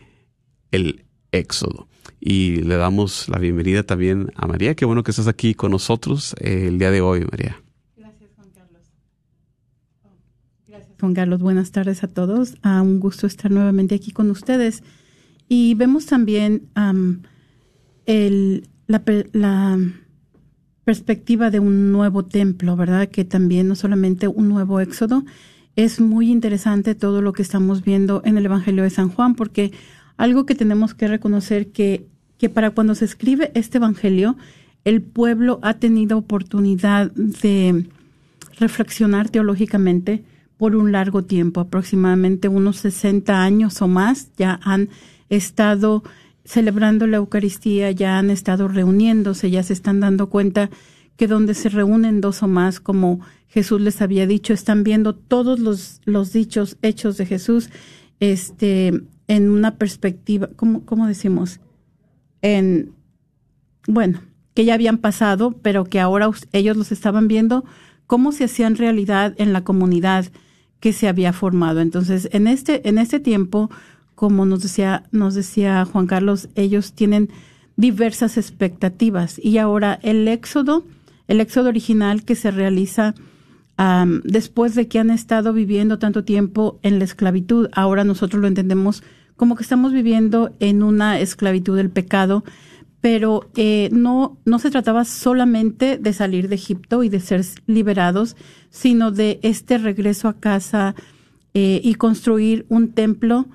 el 0.72 1.06
Éxodo. 1.32 1.88
Y 2.20 2.58
le 2.58 2.76
damos 2.76 3.28
la 3.30 3.40
bienvenida 3.40 3.84
también 3.84 4.32
a 4.36 4.48
María. 4.48 4.76
Qué 4.76 4.86
bueno 4.86 5.04
que 5.04 5.12
estás 5.12 5.28
aquí 5.28 5.54
con 5.56 5.72
nosotros 5.72 6.36
el 6.40 6.78
día 6.80 6.92
de 6.92 7.02
hoy, 7.02 7.26
María. 7.30 7.63
Juan 11.04 11.16
Carlos. 11.16 11.42
Buenas 11.42 11.72
tardes 11.72 12.02
a 12.06 12.08
todos. 12.08 12.56
Ah, 12.62 12.82
un 12.82 13.02
gusto 13.02 13.28
estar 13.28 13.52
nuevamente 13.52 13.94
aquí 13.94 14.12
con 14.12 14.32
ustedes. 14.32 14.84
Y 15.50 15.76
vemos 15.76 16.06
también 16.06 16.70
el, 18.06 18.70
la, 18.88 19.78
perspectiva 20.86 21.52
de 21.52 21.60
un 21.60 21.92
nuevo 21.92 22.24
templo, 22.24 22.78
¿verdad? 22.78 23.10
Que 23.10 23.26
también 23.26 23.68
no 23.68 23.76
solamente 23.76 24.30
un 24.30 24.48
nuevo 24.48 24.80
éxodo. 24.80 25.26
Es 25.76 26.00
muy 26.00 26.32
interesante 26.32 26.96
todo 26.96 27.22
lo 27.22 27.34
que 27.34 27.42
estamos 27.42 27.84
viendo 27.84 28.22
en 28.24 28.38
el 28.38 28.46
Evangelio 28.46 28.84
de 28.84 28.90
San 28.90 29.10
Juan, 29.10 29.36
porque 29.36 29.74
algo 30.16 30.46
que 30.46 30.56
tenemos 30.56 30.94
que 30.94 31.10
reconocer 31.10 31.74
que, 31.74 32.08
que 32.38 32.48
para 32.48 32.70
cuando 32.70 32.96
se 32.96 33.04
escribe 33.04 33.52
este 33.56 33.78
Evangelio, 33.78 34.38
el 34.86 35.02
pueblo 35.02 35.60
ha 35.64 35.74
tenido 35.74 36.18
oportunidad 36.18 37.12
de 37.12 37.88
reflexionar 38.58 39.30
teológicamente 39.30 40.24
por 40.58 40.76
un 40.76 40.92
largo 40.92 41.24
tiempo, 41.24 41.62
aproximadamente 41.62 42.48
unos 42.48 42.78
60 42.78 43.44
años 43.44 43.82
o 43.82 43.88
más, 43.88 44.30
ya 44.38 44.60
han 44.64 44.90
estado 45.30 46.04
celebrando 46.46 47.08
la 47.08 47.18
Eucaristía, 47.18 47.92
ya 47.92 48.18
han 48.18 48.30
estado 48.30 48.68
reuniéndose, 48.68 49.50
ya 49.50 49.64
se 49.64 49.74
están 49.74 50.00
dando 50.00 50.30
cuenta 50.30 50.70
que 51.16 51.28
donde 51.28 51.54
se 51.54 51.70
reúnen 51.70 52.22
dos 52.22 52.44
o 52.44 52.48
más, 52.48 52.80
como 52.80 53.22
Jesús 53.48 53.82
les 53.82 54.02
había 54.02 54.28
dicho, 54.28 54.54
están 54.54 54.84
viendo 54.84 55.16
todos 55.16 55.60
los, 55.60 56.02
los 56.06 56.34
dichos 56.34 56.78
hechos 56.82 57.18
de 57.18 57.26
Jesús 57.26 57.70
este, 58.20 59.04
en 59.28 59.50
una 59.50 59.76
perspectiva, 59.78 60.50
¿cómo, 60.56 60.86
¿cómo 60.86 61.08
decimos? 61.08 61.60
En, 62.42 62.94
bueno, 63.88 64.22
que 64.54 64.66
ya 64.66 64.74
habían 64.74 64.98
pasado, 64.98 65.56
pero 65.62 65.86
que 65.86 66.00
ahora 66.00 66.30
ellos 66.52 66.78
los 66.78 66.92
estaban 66.92 67.28
viendo 67.28 67.64
cómo 68.08 68.32
se 68.32 68.46
hacían 68.46 68.76
realidad 68.76 69.34
en 69.38 69.54
la 69.54 69.64
comunidad 69.64 70.26
que 70.80 70.94
se 70.94 71.08
había 71.08 71.34
formado. 71.34 71.80
Entonces, 71.82 72.30
en 72.32 72.48
este, 72.48 72.88
en 72.88 72.98
este 72.98 73.20
tiempo, 73.20 73.70
como 74.16 74.46
nos 74.46 74.64
decía, 74.64 75.04
nos 75.12 75.34
decía 75.34 75.86
Juan 75.86 76.08
Carlos, 76.08 76.50
ellos 76.56 76.94
tienen 76.94 77.30
diversas 77.76 78.38
expectativas. 78.38 79.40
Y 79.42 79.58
ahora 79.58 80.00
el 80.04 80.28
éxodo, 80.28 80.84
el 81.28 81.42
éxodo 81.42 81.70
original 81.70 82.24
que 82.24 82.36
se 82.36 82.52
realiza 82.52 83.16
después 84.24 84.76
de 84.76 84.88
que 84.88 85.00
han 85.00 85.10
estado 85.10 85.52
viviendo 85.52 86.00
tanto 86.00 86.24
tiempo 86.24 86.80
en 86.84 87.00
la 87.00 87.06
esclavitud, 87.06 87.70
ahora 87.74 88.04
nosotros 88.04 88.42
lo 88.42 88.48
entendemos 88.48 89.04
como 89.36 89.56
que 89.56 89.64
estamos 89.64 89.92
viviendo 89.94 90.56
en 90.60 90.84
una 90.84 91.20
esclavitud 91.20 91.76
del 91.76 91.90
pecado, 91.90 92.44
pero 93.04 93.50
eh, 93.58 93.90
no, 93.92 94.38
no 94.46 94.60
se 94.60 94.72
trataba 94.72 95.04
solamente 95.04 95.98
de 95.98 96.14
salir 96.14 96.48
de 96.48 96.56
Egipto 96.56 97.04
y 97.04 97.10
de 97.10 97.20
ser 97.20 97.44
liberados, 97.68 98.38
sino 98.70 99.12
de 99.12 99.42
este 99.44 99.78
regreso 99.78 100.30
a 100.30 100.40
casa 100.40 100.96
eh, 101.54 101.82
y 101.84 101.96
construir 101.96 102.66
un 102.70 102.94
templo 102.94 103.50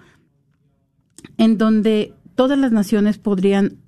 en 1.38 1.56
donde 1.56 2.12
todas 2.34 2.58
las 2.58 2.72
naciones 2.72 3.16
podrían 3.16 3.78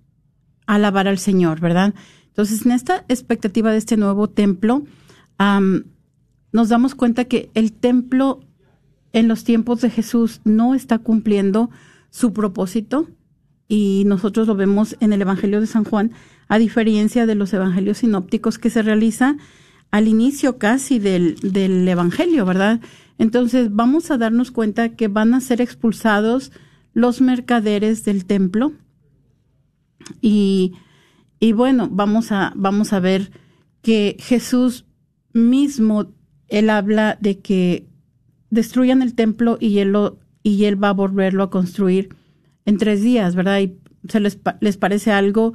alabar 0.66 1.06
al 1.06 1.18
Señor, 1.18 1.60
¿verdad? 1.60 1.92
Entonces, 2.28 2.64
en 2.64 2.72
esta 2.72 3.04
expectativa 3.08 3.70
de 3.70 3.76
este 3.76 3.98
nuevo 3.98 4.30
templo, 4.30 4.84
nos 6.52 6.68
damos 6.70 6.94
cuenta 6.94 7.26
que 7.26 7.50
el 7.52 7.74
templo 7.74 8.40
en 9.12 9.28
los 9.28 9.44
tiempos 9.44 9.82
de 9.82 9.90
Jesús 9.90 10.40
no 10.44 10.74
está 10.74 11.00
cumpliendo 11.00 11.68
su 12.08 12.32
propósito 12.32 13.08
y 13.70 14.02
nosotros 14.04 14.48
lo 14.48 14.56
vemos 14.56 14.96
en 14.98 15.12
el 15.12 15.22
Evangelio 15.22 15.60
de 15.60 15.68
San 15.68 15.84
Juan, 15.84 16.10
a 16.48 16.58
diferencia 16.58 17.24
de 17.24 17.36
los 17.36 17.52
evangelios 17.52 17.98
sinópticos 17.98 18.58
que 18.58 18.68
se 18.68 18.82
realiza 18.82 19.36
al 19.92 20.08
inicio 20.08 20.58
casi 20.58 20.98
del, 20.98 21.36
del 21.36 21.86
Evangelio, 21.86 22.44
¿verdad? 22.44 22.80
Entonces 23.16 23.68
vamos 23.72 24.10
a 24.10 24.18
darnos 24.18 24.50
cuenta 24.50 24.96
que 24.96 25.06
van 25.06 25.34
a 25.34 25.40
ser 25.40 25.60
expulsados 25.60 26.50
los 26.94 27.20
mercaderes 27.20 28.04
del 28.04 28.24
templo 28.24 28.72
y, 30.20 30.72
y 31.38 31.52
bueno, 31.52 31.88
vamos 31.92 32.32
a, 32.32 32.52
vamos 32.56 32.92
a 32.92 32.98
ver 32.98 33.30
que 33.82 34.16
Jesús 34.18 34.84
mismo, 35.32 36.12
él 36.48 36.70
habla 36.70 37.18
de 37.20 37.38
que 37.38 37.86
destruyan 38.50 39.00
el 39.00 39.14
templo 39.14 39.58
y 39.60 39.78
él, 39.78 39.92
lo, 39.92 40.18
y 40.42 40.64
él 40.64 40.82
va 40.82 40.88
a 40.88 40.92
volverlo 40.92 41.44
a 41.44 41.50
construir 41.50 42.18
en 42.70 42.78
tres 42.78 43.02
días, 43.02 43.34
¿verdad? 43.34 43.60
Y 43.60 43.76
se 44.08 44.20
les, 44.20 44.38
les 44.60 44.76
parece 44.78 45.12
algo 45.12 45.52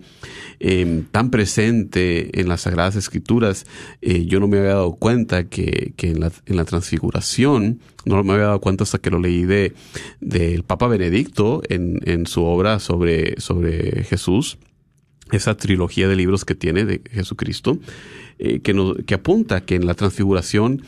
em, 0.59 1.03
tan 1.03 1.29
presente 1.29 2.39
en 2.39 2.47
las 2.49 2.61
Sagradas 2.61 2.95
Escrituras, 2.95 3.65
eh, 4.01 4.25
yo 4.25 4.39
no 4.39 4.47
me 4.47 4.57
había 4.57 4.71
dado 4.71 4.95
cuenta 4.95 5.47
que, 5.47 5.93
en, 5.97 6.19
la, 6.19 6.31
en 6.45 6.55
la 6.55 6.65
transfiguración, 6.65 7.79
no 8.05 8.23
me 8.23 8.33
había 8.33 8.45
dado 8.45 8.61
cuenta 8.61 8.83
hasta 8.83 8.99
que 8.99 9.09
lo 9.09 9.19
leí 9.19 9.45
de 9.45 9.73
del 10.19 10.63
Papa 10.63 10.87
Benedicto 10.87 11.61
en, 11.69 11.99
en 12.05 12.27
su 12.27 12.43
obra 12.43 12.79
sobre, 12.79 13.39
sobre 13.39 14.03
Jesús, 14.03 14.57
esa 15.31 15.55
trilogía 15.57 16.07
de 16.07 16.15
libros 16.15 16.45
que 16.45 16.55
tiene 16.55 16.85
de 16.85 17.01
Jesucristo, 17.11 17.77
eh, 18.39 18.61
que, 18.61 18.95
que 19.05 19.13
apunta 19.13 19.61
que 19.61 19.75
en 19.75 19.85
la 19.85 19.93
transfiguración 19.93 20.83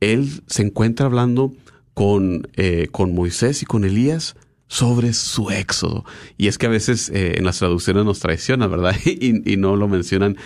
él 0.00 0.42
se 0.46 0.62
encuentra 0.62 1.06
hablando 1.06 1.52
con, 1.94 2.48
eh, 2.56 2.88
con 2.90 3.14
Moisés 3.14 3.62
y 3.62 3.66
con 3.66 3.84
Elías 3.84 4.36
sobre 4.72 5.12
su 5.12 5.50
éxodo. 5.50 6.04
Y 6.38 6.48
es 6.48 6.56
que 6.56 6.66
a 6.66 6.70
veces 6.70 7.10
eh, 7.10 7.34
en 7.36 7.44
las 7.44 7.58
traducciones 7.58 8.04
nos 8.06 8.20
traiciona, 8.20 8.66
¿verdad? 8.66 8.96
y, 9.04 9.52
y 9.52 9.56
no 9.58 9.76
lo 9.76 9.86
mencionan 9.86 10.36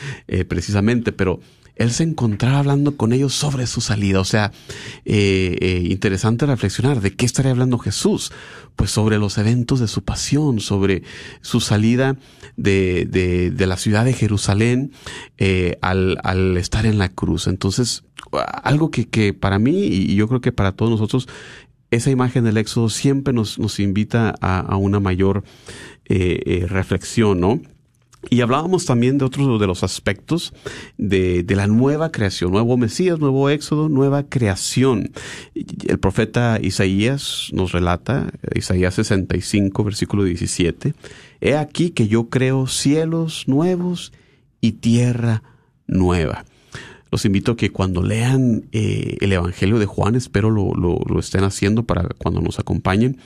precisamente, 0.49 1.13
pero 1.13 1.41
él 1.77 1.93
se 1.93 2.05
encontraba 2.05 2.59
hablando 2.59 2.97
con 2.97 3.13
ellos 3.13 3.35
sobre 3.35 3.67
su 3.67 3.83
salida. 3.83 4.21
O 4.21 4.25
sea, 4.25 4.51
eh, 5.05 5.59
eh, 5.61 5.83
interesante 5.91 6.47
reflexionar 6.47 7.01
de 7.01 7.15
qué 7.15 7.27
estaría 7.27 7.53
hablando 7.53 7.79
Jesús. 7.79 8.33
Pues 8.77 8.91
sobre 8.91 9.19
los 9.19 9.39
eventos 9.39 9.81
de 9.81 9.89
su 9.89 10.03
pasión, 10.03 10.61
sobre 10.61 11.03
su 11.43 11.61
salida 11.61 12.17
de, 12.57 13.07
de, 13.09 13.51
de 13.51 13.67
la 13.67 13.77
ciudad 13.77 14.05
de 14.05 14.13
Jerusalén 14.13 14.93
eh, 15.39 15.79
al, 15.83 16.19
al, 16.25 16.57
estar 16.57 16.85
en 16.85 16.99
la 16.99 17.11
cruz. 17.11 17.47
Entonces, 17.47 18.05
algo 18.63 18.91
que, 18.91 19.07
que 19.09 19.33
para 19.33 19.59
mí 19.59 19.85
y 19.85 20.15
yo 20.15 20.29
creo 20.29 20.41
que 20.41 20.53
para 20.53 20.73
todos 20.73 20.91
nosotros, 20.91 21.29
esa 21.91 22.11
imagen 22.11 22.45
del 22.45 22.57
Éxodo 22.57 22.89
siempre 22.89 23.33
nos, 23.33 23.59
nos 23.59 23.81
invita 23.81 24.35
a, 24.41 24.61
a 24.61 24.77
una 24.77 25.01
mayor 25.01 25.45
reflexión, 26.09 27.41
¿no? 27.41 27.61
Y 28.29 28.41
hablábamos 28.41 28.87
también 28.87 29.19
de 29.19 29.25
otros 29.25 29.61
de 29.61 29.67
los 29.67 29.85
aspectos 29.85 30.53
de, 30.99 31.43
de, 31.43 31.57
la 31.57 31.67
nueva 31.67 32.11
creación, 32.11 32.51
nuevo 32.51 32.77
Mesías, 32.77 33.21
nuevo 33.21 33.49
Éxodo, 33.51 33.89
nueva 33.89 34.25
creación. 34.25 35.13
El 35.55 35.99
profeta 35.99 36.59
Isaías 36.61 37.51
nos 37.53 37.73
relata, 37.73 38.33
Isaías 38.55 38.95
65, 38.95 39.85
versículo 39.85 40.25
17, 40.25 40.95
He 41.41 41.57
aquí 41.57 41.91
que 41.91 42.09
yo 42.09 42.29
creo 42.29 42.67
cielos 42.67 43.45
nuevos 43.47 44.13
y 44.61 44.73
tierra 44.73 45.43
nueva. 45.87 46.45
Los 47.17 47.25
invito 47.25 47.53
a 47.53 47.57
que 47.57 47.73
cuando 47.73 48.03
lean 48.03 48.69
eh, 48.73 49.17
el 49.23 49.33
Evangelio 49.33 49.79
de 49.79 49.87
Juan, 49.87 50.17
espero 50.17 50.51
lo, 50.51 50.75
lo, 50.75 51.19
estén 51.19 51.45
haciendo 51.45 51.85
para 51.85 52.11
cuando 52.19 52.43
nos 52.43 52.59
acompañen, 52.59 53.17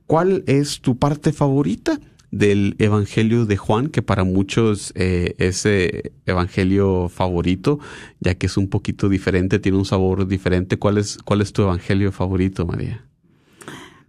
cuál 0.07 0.45
es 0.47 0.81
tu 0.81 0.99
parte 0.99 1.33
favorita 1.33 1.99
del 2.31 2.77
Evangelio 2.79 3.45
de 3.45 3.57
Juan, 3.57 3.89
que 3.89 4.03
para 4.03 4.23
muchos 4.25 4.93
eh, 4.95 5.35
es 5.39 5.67
Evangelio 6.27 7.09
favorito, 7.09 7.81
ya 8.21 8.35
que 8.35 8.47
es 8.47 8.57
un 8.57 8.69
poquito 8.69 9.09
diferente, 9.09 9.59
tiene 9.59 9.79
un 9.79 9.85
sabor 9.85 10.29
diferente. 10.29 10.79
¿Cuál 10.79 10.99
es, 10.99 11.19
cuál 11.25 11.41
es 11.41 11.53
tu 11.53 11.63
Evangelio 11.63 12.13
favorito, 12.13 12.67
María? 12.67 13.05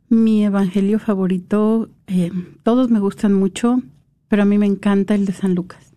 Mi 0.10 0.44
Evangelio 0.44 1.00
favorito, 1.00 1.90
eh, 2.08 2.32
todos 2.64 2.92
me 2.92 3.00
gustan 3.00 3.34
mucho, 3.34 3.82
pero 4.28 4.44
a 4.44 4.46
mí 4.46 4.58
me 4.58 4.68
encanta 4.68 5.16
el 5.16 5.26
de 5.26 5.34
San 5.34 5.56
Lucas 5.56 5.91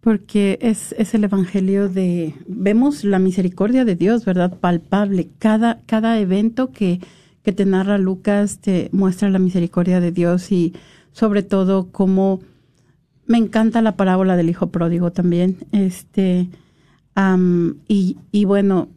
porque 0.00 0.58
es, 0.62 0.94
es, 0.98 1.14
el 1.14 1.24
evangelio 1.24 1.88
de, 1.88 2.34
vemos 2.46 3.04
la 3.04 3.18
misericordia 3.18 3.84
de 3.84 3.96
Dios, 3.96 4.24
¿verdad? 4.24 4.56
Palpable. 4.58 5.28
Cada, 5.38 5.80
cada 5.86 6.18
evento 6.18 6.70
que, 6.72 7.00
que 7.42 7.52
te 7.52 7.66
narra 7.66 7.98
Lucas 7.98 8.58
te 8.58 8.88
muestra 8.92 9.28
la 9.30 9.38
misericordia 9.38 10.00
de 10.00 10.12
Dios 10.12 10.52
y 10.52 10.72
sobre 11.12 11.42
todo 11.42 11.90
cómo 11.90 12.40
me 13.26 13.38
encanta 13.38 13.82
la 13.82 13.96
parábola 13.96 14.36
del 14.36 14.48
hijo 14.48 14.68
pródigo 14.68 15.12
también. 15.12 15.58
Este, 15.72 16.48
y, 17.88 18.16
y 18.30 18.44
bueno, 18.44 18.88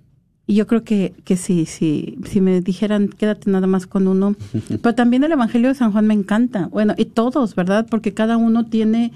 yo 0.48 0.68
creo 0.68 0.84
que, 0.84 1.14
que 1.24 1.38
sí, 1.38 1.66
sí, 1.66 2.18
si 2.26 2.42
me 2.42 2.62
dijeran 2.62 3.08
quédate 3.08 3.50
nada 3.50 3.68
más 3.68 3.88
con 3.88 4.08
uno. 4.08 4.36
Pero 4.82 4.96
también 4.96 5.24
el 5.24 5.32
Evangelio 5.32 5.70
de 5.70 5.76
San 5.76 5.92
Juan 5.92 6.08
me 6.08 6.14
encanta. 6.14 6.68
Bueno, 6.68 6.94
y 6.98 7.06
todos, 7.06 7.56
¿verdad? 7.56 7.88
Porque 7.90 8.14
cada 8.14 8.38
uno 8.38 8.66
tiene, 8.66 9.12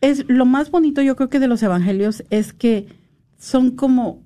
es 0.00 0.24
lo 0.28 0.46
más 0.46 0.70
bonito 0.70 1.02
yo 1.02 1.16
creo 1.16 1.28
que 1.28 1.40
de 1.40 1.48
los 1.48 1.62
Evangelios 1.62 2.24
es 2.30 2.52
que 2.52 2.86
son 3.38 3.72
como 3.72 4.22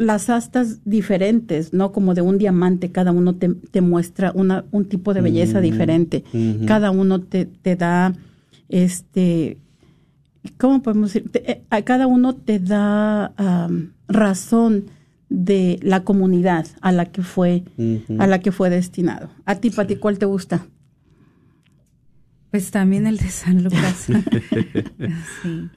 las 0.00 0.30
astas 0.30 0.80
diferentes, 0.86 1.74
¿no? 1.74 1.92
Como 1.92 2.14
de 2.14 2.22
un 2.22 2.38
diamante, 2.38 2.90
cada 2.90 3.12
uno 3.12 3.34
te, 3.34 3.50
te 3.50 3.82
muestra 3.82 4.32
una, 4.34 4.64
un 4.70 4.86
tipo 4.86 5.12
de 5.12 5.20
belleza 5.20 5.58
mm, 5.58 5.62
diferente. 5.62 6.24
Cada 6.66 6.90
uno 6.90 7.20
te, 7.20 7.44
te 7.44 7.76
da, 7.76 8.14
este, 8.70 9.58
¿cómo 10.56 10.80
podemos 10.80 11.12
decir? 11.12 11.30
Eh, 11.34 11.64
a 11.68 11.82
cada 11.82 12.06
uno 12.06 12.34
te 12.34 12.60
da 12.60 13.34
razón 14.08 14.86
de 15.28 15.78
la 15.82 16.02
comunidad 16.02 16.66
a 16.80 16.92
la 16.92 17.04
que 17.04 17.22
fue, 17.22 17.64
a 18.18 18.26
la 18.26 18.40
que 18.40 18.52
fue 18.52 18.70
destinado. 18.70 19.28
A 19.44 19.56
ti, 19.56 19.68
Pati, 19.68 19.96
¿cuál 19.96 20.18
te 20.18 20.24
gusta? 20.24 20.66
Pues 22.50 22.70
también 22.70 23.06
el 23.06 23.16
de 23.16 23.28
San 23.28 23.62
Lucas. 23.62 24.06
sí 25.42 25.70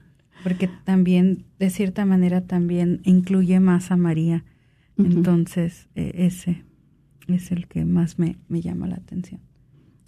porque 0.43 0.69
también, 0.83 1.45
de 1.57 1.69
cierta 1.69 2.05
manera, 2.05 2.41
también 2.41 2.99
incluye 3.05 3.59
más 3.59 3.91
a 3.91 3.97
María. 3.97 4.43
Entonces, 4.97 5.87
e, 5.95 6.13
ese 6.27 6.63
es 7.27 7.51
el 7.51 7.67
que 7.67 7.85
más 7.85 8.19
me, 8.19 8.37
me, 8.49 8.61
llama 8.61 8.87
la 8.87 8.95
atención. 8.95 9.39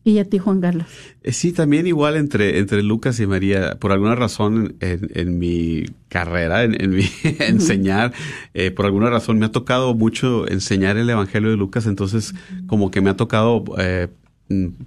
¿Y 0.04 0.20
a 0.20 0.26
ti, 0.26 0.38
Juan 0.38 0.62
Carlos? 0.62 0.86
Eh, 1.24 1.32
sí, 1.32 1.52
también 1.52 1.88
igual 1.88 2.16
entre, 2.18 2.60
entre 2.60 2.84
Lucas 2.84 3.20
y 3.20 3.26
María. 3.26 3.80
Por 3.80 3.92
alguna 3.92 4.14
razón 4.14 4.76
en, 4.82 5.10
en 5.16 5.40
mi 5.40 5.86
carrera, 6.10 6.64
en, 6.64 6.90
mi 6.92 7.06
enseñar, 7.40 8.14
eh, 8.54 8.70
por 8.70 8.86
alguna 8.86 9.10
razón 9.10 9.40
me 9.40 9.48
ha 9.48 9.52
tocado 9.52 9.96
mucho 9.96 10.48
enseñar 10.48 10.98
el 10.98 11.10
Evangelio 11.10 11.50
de 11.50 11.58
Lucas. 11.58 11.88
Entonces, 11.88 12.36
como 12.68 12.92
que 12.92 13.02
me 13.02 13.10
ha 13.10 13.16
tocado 13.16 13.64
eh, 13.80 14.10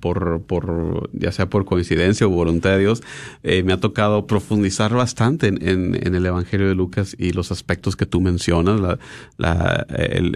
por, 0.00 0.42
por, 0.42 1.10
ya 1.12 1.32
sea 1.32 1.50
por 1.50 1.64
coincidencia 1.64 2.26
o 2.26 2.30
voluntad 2.30 2.70
de 2.70 2.78
Dios, 2.78 3.02
eh, 3.42 3.64
me 3.64 3.72
ha 3.72 3.80
tocado 3.80 4.26
profundizar 4.26 4.94
bastante 4.94 5.48
en, 5.48 5.58
en, 5.60 6.14
el 6.14 6.24
Evangelio 6.24 6.68
de 6.68 6.76
Lucas 6.76 7.16
y 7.18 7.32
los 7.32 7.50
aspectos 7.50 7.96
que 7.96 8.06
tú 8.06 8.20
mencionas, 8.20 8.80
la, 8.80 8.98
la, 9.36 9.86
el, 9.88 10.34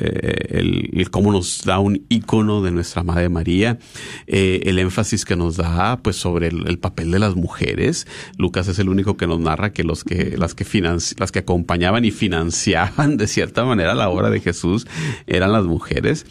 el, 0.92 1.11
cómo 1.11 1.30
nos 1.30 1.62
da 1.64 1.78
un 1.78 2.04
icono 2.08 2.62
de 2.62 2.72
nuestra 2.72 3.04
Madre 3.04 3.28
María, 3.28 3.78
eh, 4.26 4.62
el 4.64 4.78
énfasis 4.78 5.24
que 5.24 5.37
nos 5.37 5.56
da 5.56 5.98
pues 5.98 6.16
sobre 6.16 6.48
el, 6.48 6.78
papel 6.78 7.12
de 7.12 7.20
las 7.20 7.37
mujeres. 7.37 8.08
Lucas 8.38 8.66
es 8.66 8.78
el 8.80 8.88
único 8.88 9.16
que 9.16 9.26
nos 9.28 9.38
narra 9.38 9.72
que 9.72 9.85
los 9.85 10.02
que, 10.02 10.37
las 10.37 10.54
que 10.54 10.64
financi 10.64 11.14
las 11.18 11.30
que 11.30 11.40
acompañaban 11.40 12.04
y 12.04 12.11
financiaban 12.11 13.16
de 13.16 13.28
cierta 13.28 13.64
manera 13.64 13.94
la 13.94 14.08
obra 14.08 14.30
de 14.30 14.40
Jesús 14.40 14.87
eran 15.26 15.52
las 15.52 15.64
mujeres. 15.64 16.26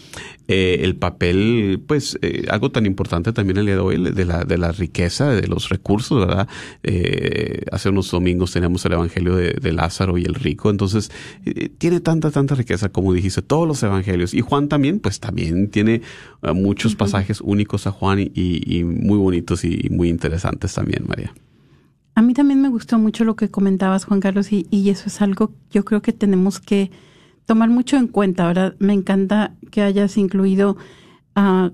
Eh, 0.47 0.80
el 0.84 0.95
papel, 0.95 1.82
pues, 1.86 2.17
eh, 2.21 2.45
algo 2.49 2.71
tan 2.71 2.86
importante 2.86 3.32
también 3.32 3.58
el 3.58 3.65
día 3.67 3.75
de 3.75 3.82
hoy, 3.82 4.12
de 4.12 4.25
la, 4.25 4.43
de 4.43 4.58
la 4.58 4.71
riqueza, 4.71 5.30
de 5.30 5.47
los 5.47 5.69
recursos, 5.69 6.19
¿verdad? 6.19 6.47
Eh, 6.84 7.63
hace 7.71 7.89
unos 7.89 8.12
domingos 8.12 8.51
teníamos 8.51 8.84
el 8.86 8.93
Evangelio 8.93 9.36
de, 9.36 9.71
Lázaro 9.71 10.17
y 10.17 10.23
el 10.23 10.36
rico, 10.36 10.69
entonces 10.69 11.12
tiene 11.77 12.01
tanta, 12.01 12.30
tanta 12.32 12.56
riqueza, 12.56 12.89
como 12.89 13.13
dijiste, 13.13 13.41
todos 13.41 13.65
los 13.65 13.82
Evangelios. 13.84 14.34
Y 14.34 14.41
Juan 14.41 14.67
también, 14.67 14.99
pues, 14.99 15.21
también 15.21 15.69
tiene 15.69 16.01
muchos 16.54 16.95
pasajes 16.95 17.39
únicos 17.39 17.88
a 17.88 17.91
Juan 17.91 18.19
y, 18.19 18.84
muy 18.84 19.17
bonitos 19.17 19.63
y, 19.63 19.88
muy 19.89 20.10
interesantes 20.10 20.73
también, 20.73 21.06
María. 21.08 21.34
A 22.15 22.21
mí 22.21 22.34
también 22.34 22.62
me 22.62 22.67
gustó 22.67 22.99
mucho 22.99 23.23
lo 23.23 23.38
que 23.38 23.49
comentabas, 23.49 24.04
Juan 24.04 24.19
Carlos, 24.19 24.51
y, 24.51 24.67
y 24.69 24.89
eso 24.89 25.04
es 25.08 25.21
algo 25.21 25.54
yo 25.71 25.86
creo 25.86 26.01
que 26.01 26.12
tenemos 26.12 26.60
que 26.60 26.91
tomar 27.52 27.70
mucho 27.70 27.98
en 27.98 28.08
cuenta, 28.08 28.48
¿verdad? 28.48 28.76
Me 28.80 28.94
encanta 28.94 29.54
que 29.72 29.82
hayas 29.82 30.16
incluido 30.16 30.78
uh, 31.36 31.70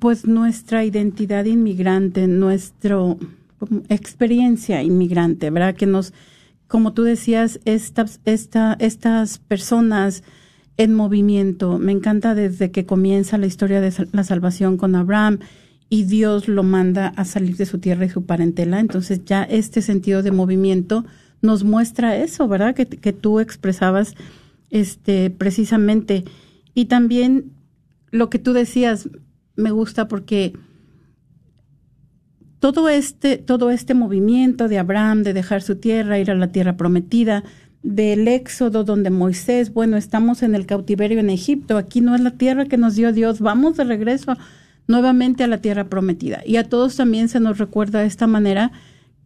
pues 0.00 0.26
nuestra 0.26 0.84
identidad 0.84 1.44
inmigrante, 1.44 2.26
nuestra 2.26 2.96
experiencia 3.88 4.82
inmigrante, 4.82 5.50
¿verdad? 5.50 5.76
Que 5.76 5.86
nos, 5.86 6.12
como 6.66 6.92
tú 6.92 7.04
decías, 7.04 7.60
estas, 7.66 8.18
esta, 8.24 8.76
estas 8.80 9.38
personas 9.38 10.24
en 10.76 10.92
movimiento. 10.92 11.78
Me 11.78 11.92
encanta 11.92 12.34
desde 12.34 12.72
que 12.72 12.84
comienza 12.84 13.38
la 13.38 13.46
historia 13.46 13.80
de 13.80 13.92
la 14.10 14.24
salvación 14.24 14.76
con 14.76 14.96
Abraham 14.96 15.38
y 15.88 16.02
Dios 16.02 16.48
lo 16.48 16.64
manda 16.64 17.12
a 17.14 17.24
salir 17.24 17.56
de 17.56 17.66
su 17.66 17.78
tierra 17.78 18.06
y 18.06 18.10
su 18.10 18.26
parentela. 18.26 18.80
Entonces 18.80 19.24
ya 19.24 19.44
este 19.44 19.82
sentido 19.82 20.24
de 20.24 20.32
movimiento 20.32 21.04
nos 21.42 21.62
muestra 21.62 22.16
eso, 22.16 22.48
¿verdad? 22.48 22.74
Que 22.74 23.12
tú 23.12 23.38
expresabas 23.38 24.16
este, 24.72 25.30
precisamente. 25.30 26.24
Y 26.74 26.86
también 26.86 27.52
lo 28.10 28.28
que 28.28 28.40
tú 28.40 28.52
decías 28.52 29.08
me 29.54 29.70
gusta 29.70 30.08
porque 30.08 30.54
todo 32.58 32.88
este, 32.88 33.38
todo 33.38 33.70
este 33.70 33.94
movimiento 33.94 34.68
de 34.68 34.78
Abraham 34.78 35.22
de 35.22 35.34
dejar 35.34 35.62
su 35.62 35.76
tierra, 35.76 36.18
ir 36.18 36.30
a 36.30 36.34
la 36.34 36.50
tierra 36.52 36.76
prometida, 36.76 37.44
del 37.82 38.28
éxodo 38.28 38.84
donde 38.84 39.10
Moisés, 39.10 39.72
bueno, 39.74 39.96
estamos 39.96 40.42
en 40.42 40.54
el 40.54 40.66
cautiverio 40.66 41.18
en 41.18 41.30
Egipto, 41.30 41.76
aquí 41.76 42.00
no 42.00 42.14
es 42.14 42.20
la 42.20 42.30
tierra 42.30 42.66
que 42.66 42.78
nos 42.78 42.94
dio 42.94 43.12
Dios, 43.12 43.40
vamos 43.40 43.76
de 43.76 43.84
regreso 43.84 44.36
nuevamente 44.86 45.42
a 45.42 45.48
la 45.48 45.58
tierra 45.58 45.88
prometida. 45.88 46.42
Y 46.46 46.56
a 46.56 46.68
todos 46.68 46.96
también 46.96 47.28
se 47.28 47.40
nos 47.40 47.58
recuerda 47.58 48.00
de 48.00 48.06
esta 48.06 48.28
manera 48.28 48.70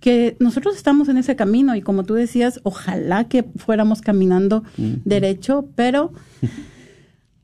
que 0.00 0.36
nosotros 0.40 0.76
estamos 0.76 1.08
en 1.08 1.16
ese 1.16 1.36
camino 1.36 1.74
y 1.74 1.82
como 1.82 2.04
tú 2.04 2.14
decías, 2.14 2.60
ojalá 2.62 3.24
que 3.24 3.44
fuéramos 3.56 4.02
caminando 4.02 4.62
derecho, 4.76 5.68
pero 5.74 6.12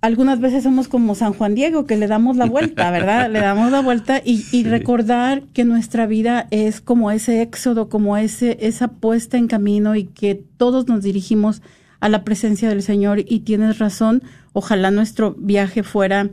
algunas 0.02 0.40
veces 0.40 0.64
somos 0.64 0.88
como 0.88 1.14
San 1.14 1.32
Juan 1.32 1.54
Diego, 1.54 1.86
que 1.86 1.96
le 1.96 2.08
damos 2.08 2.36
la 2.36 2.46
vuelta, 2.46 2.90
¿verdad? 2.90 3.30
le 3.30 3.38
damos 3.40 3.70
la 3.70 3.80
vuelta 3.80 4.20
y, 4.24 4.64
recordar 4.64 5.44
que 5.54 5.64
nuestra 5.64 6.06
vida 6.06 6.48
es 6.50 6.80
como 6.80 7.12
ese 7.12 7.40
éxodo, 7.40 7.88
como 7.88 8.16
ese, 8.16 8.58
esa 8.60 8.88
puesta 8.88 9.38
en 9.38 9.46
camino 9.46 9.94
y 9.94 10.04
que 10.04 10.34
todos 10.34 10.88
nos 10.88 11.04
dirigimos 11.04 11.62
a 12.00 12.08
la 12.08 12.24
presencia 12.24 12.68
del 12.68 12.82
Señor 12.82 13.20
y 13.20 13.40
tienes 13.40 13.78
razón, 13.78 14.24
ojalá 14.52 14.90
nuestro 14.90 15.36
viaje 15.38 15.84
fuera 15.84 16.30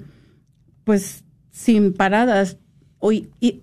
pues 0.83 1.23
sin 1.51 1.93
paradas 1.93 2.57
o, 2.97 3.11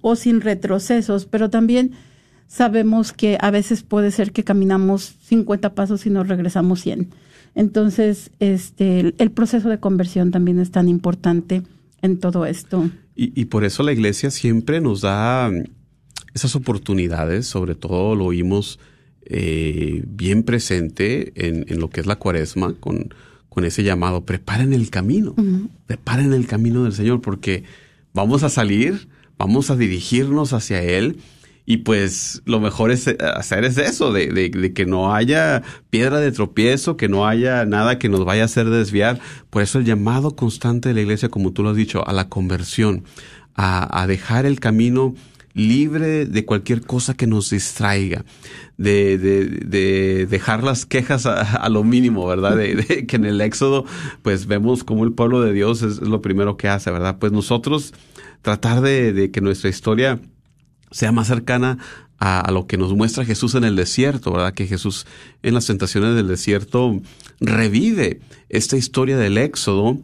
o 0.02 0.14
sin 0.14 0.40
retrocesos, 0.40 1.26
pero 1.26 1.50
también 1.50 1.92
sabemos 2.48 3.12
que 3.12 3.38
a 3.40 3.50
veces 3.50 3.82
puede 3.82 4.10
ser 4.10 4.32
que 4.32 4.44
caminamos 4.44 5.14
50 5.24 5.74
pasos 5.74 6.06
y 6.06 6.10
nos 6.10 6.28
regresamos 6.28 6.80
100. 6.80 7.10
Entonces, 7.54 8.30
este, 8.38 9.14
el 9.18 9.30
proceso 9.30 9.68
de 9.68 9.80
conversión 9.80 10.30
también 10.30 10.58
es 10.58 10.70
tan 10.70 10.88
importante 10.88 11.62
en 12.02 12.18
todo 12.18 12.46
esto. 12.46 12.90
Y, 13.18 13.46
por 13.46 13.64
eso 13.64 13.82
la 13.82 13.92
iglesia 13.92 14.30
siempre 14.30 14.82
nos 14.82 15.00
da 15.00 15.50
esas 16.34 16.54
oportunidades, 16.54 17.46
sobre 17.46 17.74
todo 17.74 18.14
lo 18.14 18.26
oímos 18.26 18.78
eh, 19.24 20.02
bien 20.06 20.42
presente 20.42 21.32
en, 21.34 21.80
lo 21.80 21.88
que 21.88 22.00
es 22.00 22.06
la 22.06 22.16
cuaresma, 22.16 22.74
con, 22.74 23.14
con 23.48 23.64
ese 23.64 23.82
llamado, 23.82 24.26
preparen 24.26 24.74
el 24.74 24.90
camino, 24.90 25.34
preparen 25.86 26.34
el 26.34 26.46
camino 26.46 26.84
del 26.84 26.92
Señor, 26.92 27.22
porque 27.22 27.64
vamos 28.12 28.42
a 28.42 28.50
salir, 28.50 29.08
vamos 29.38 29.70
a 29.70 29.76
dirigirnos 29.76 30.52
hacia 30.52 30.82
Él 30.82 31.16
y 31.68 31.78
pues 31.78 32.42
lo 32.46 32.60
mejor 32.60 32.92
es 32.92 33.08
eh, 33.08 33.18
hacer 33.20 33.64
es 33.64 33.76
eso, 33.76 34.12
de, 34.12 34.28
de, 34.28 34.72
que 34.72 34.86
no 34.86 35.12
haya 35.12 35.64
piedra 35.90 36.20
de 36.20 36.30
tropiezo, 36.30 36.96
que 36.96 37.08
no 37.08 37.26
haya 37.26 37.66
nada 37.66 37.98
que 37.98 38.08
nos 38.08 38.24
vaya 38.24 38.42
a 38.42 38.44
hacer 38.44 38.70
desviar. 38.70 39.18
Por 39.50 39.62
eso 39.62 39.80
el 39.80 39.84
llamado 39.84 40.36
constante 40.36 40.88
de 40.88 40.94
la 40.94 41.00
iglesia, 41.00 41.28
como 41.28 41.52
tú 41.52 41.64
lo 41.64 41.70
has 41.70 41.76
dicho, 41.76 42.06
a 42.06 42.12
la 42.12 42.28
conversión, 42.28 43.02
a, 43.56 44.06
dejar 44.06 44.46
el 44.46 44.60
camino 44.60 45.14
libre 45.54 46.26
de 46.26 46.44
cualquier 46.44 46.82
cosa 46.82 47.14
que 47.14 47.26
nos 47.26 47.50
distraiga, 47.50 48.24
de, 48.76 49.18
de, 49.18 49.46
de 49.46 50.26
dejar 50.26 50.62
las 50.62 50.86
quejas 50.86 51.26
a, 51.26 51.68
lo 51.68 51.82
mínimo, 51.82 52.26
¿verdad? 52.28 52.56
De, 52.56 53.06
que 53.08 53.16
en 53.16 53.24
el 53.24 53.40
Éxodo, 53.40 53.86
pues 54.22 54.46
vemos 54.46 54.84
como 54.84 55.02
el 55.02 55.14
pueblo 55.14 55.40
de 55.40 55.52
Dios 55.52 55.82
es, 55.82 56.00
lo 56.00 56.22
primero 56.22 56.56
que 56.56 56.68
hace, 56.68 56.92
¿verdad? 56.92 57.16
Pues 57.18 57.32
nosotros 57.32 57.92
tratar 58.42 58.82
de, 58.82 59.12
de 59.12 59.32
que 59.32 59.40
nuestra 59.40 59.68
historia 59.68 60.20
sea 60.90 61.12
más 61.12 61.26
cercana 61.26 61.78
a, 62.18 62.50
lo 62.50 62.66
que 62.66 62.78
nos 62.78 62.94
muestra 62.94 63.24
Jesús 63.24 63.54
en 63.54 63.64
el 63.64 63.76
desierto, 63.76 64.32
¿verdad? 64.32 64.54
Que 64.54 64.66
Jesús 64.66 65.06
en 65.42 65.54
las 65.54 65.66
tentaciones 65.66 66.14
del 66.14 66.28
desierto 66.28 67.00
revive 67.40 68.20
esta 68.48 68.76
historia 68.76 69.16
del 69.18 69.38
éxodo, 69.38 69.98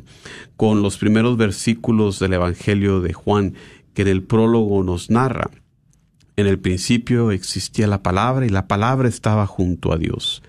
con 0.56 0.80
los 0.80 0.96
primeros 0.96 1.36
versículos 1.36 2.18
del 2.20 2.32
Evangelio 2.32 3.02
de 3.02 3.12
Juan 3.12 3.54
que 3.92 4.02
en 4.02 4.08
el 4.08 4.22
prólogo 4.22 4.82
nos 4.82 5.10
narra. 5.10 5.50
En 6.40 6.46
el 6.46 6.58
principio 6.58 7.32
existía 7.32 7.86
la 7.86 8.02
palabra 8.02 8.46
y 8.46 8.48
la 8.48 8.66
palabra 8.66 9.10
estaba 9.10 9.46
junto 9.46 9.92
a 9.92 9.98
Dios. 9.98 10.42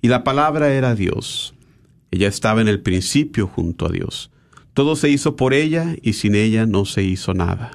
Y 0.00 0.06
la 0.06 0.22
palabra 0.22 0.72
era 0.72 0.94
Dios. 0.94 1.54
Ella 2.12 2.28
estaba 2.28 2.60
en 2.60 2.68
el 2.68 2.80
principio 2.80 3.48
junto 3.48 3.86
a 3.86 3.88
Dios. 3.90 4.30
Todo 4.72 4.94
se 4.94 5.10
hizo 5.10 5.34
por 5.34 5.52
ella 5.52 5.96
y 6.00 6.12
sin 6.12 6.36
ella 6.36 6.64
no 6.64 6.84
se 6.84 7.02
hizo 7.02 7.34
nada. 7.34 7.72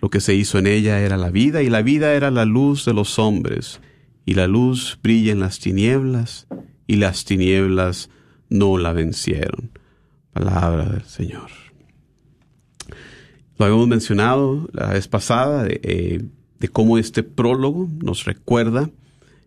Lo 0.00 0.08
que 0.08 0.20
se 0.20 0.36
hizo 0.36 0.56
en 0.60 0.68
ella 0.68 1.00
era 1.00 1.16
la 1.16 1.30
vida 1.30 1.64
y 1.64 1.68
la 1.68 1.82
vida 1.82 2.14
era 2.14 2.30
la 2.30 2.44
luz 2.44 2.84
de 2.84 2.94
los 2.94 3.18
hombres. 3.18 3.80
Y 4.24 4.34
la 4.34 4.46
luz 4.46 4.96
brilla 5.02 5.32
en 5.32 5.40
las 5.40 5.58
tinieblas 5.58 6.46
y 6.86 6.94
las 6.94 7.24
tinieblas 7.24 8.08
no 8.50 8.78
la 8.78 8.92
vencieron. 8.92 9.76
Palabra 10.32 10.84
del 10.84 11.02
Señor. 11.06 11.50
Lo 13.58 13.64
habíamos 13.64 13.88
mencionado 13.88 14.68
la 14.72 14.90
vez 14.90 15.08
pasada 15.08 15.66
de, 16.64 16.68
cómo 16.68 16.98
este 16.98 17.22
prólogo 17.22 17.88
nos 18.02 18.24
recuerda 18.24 18.90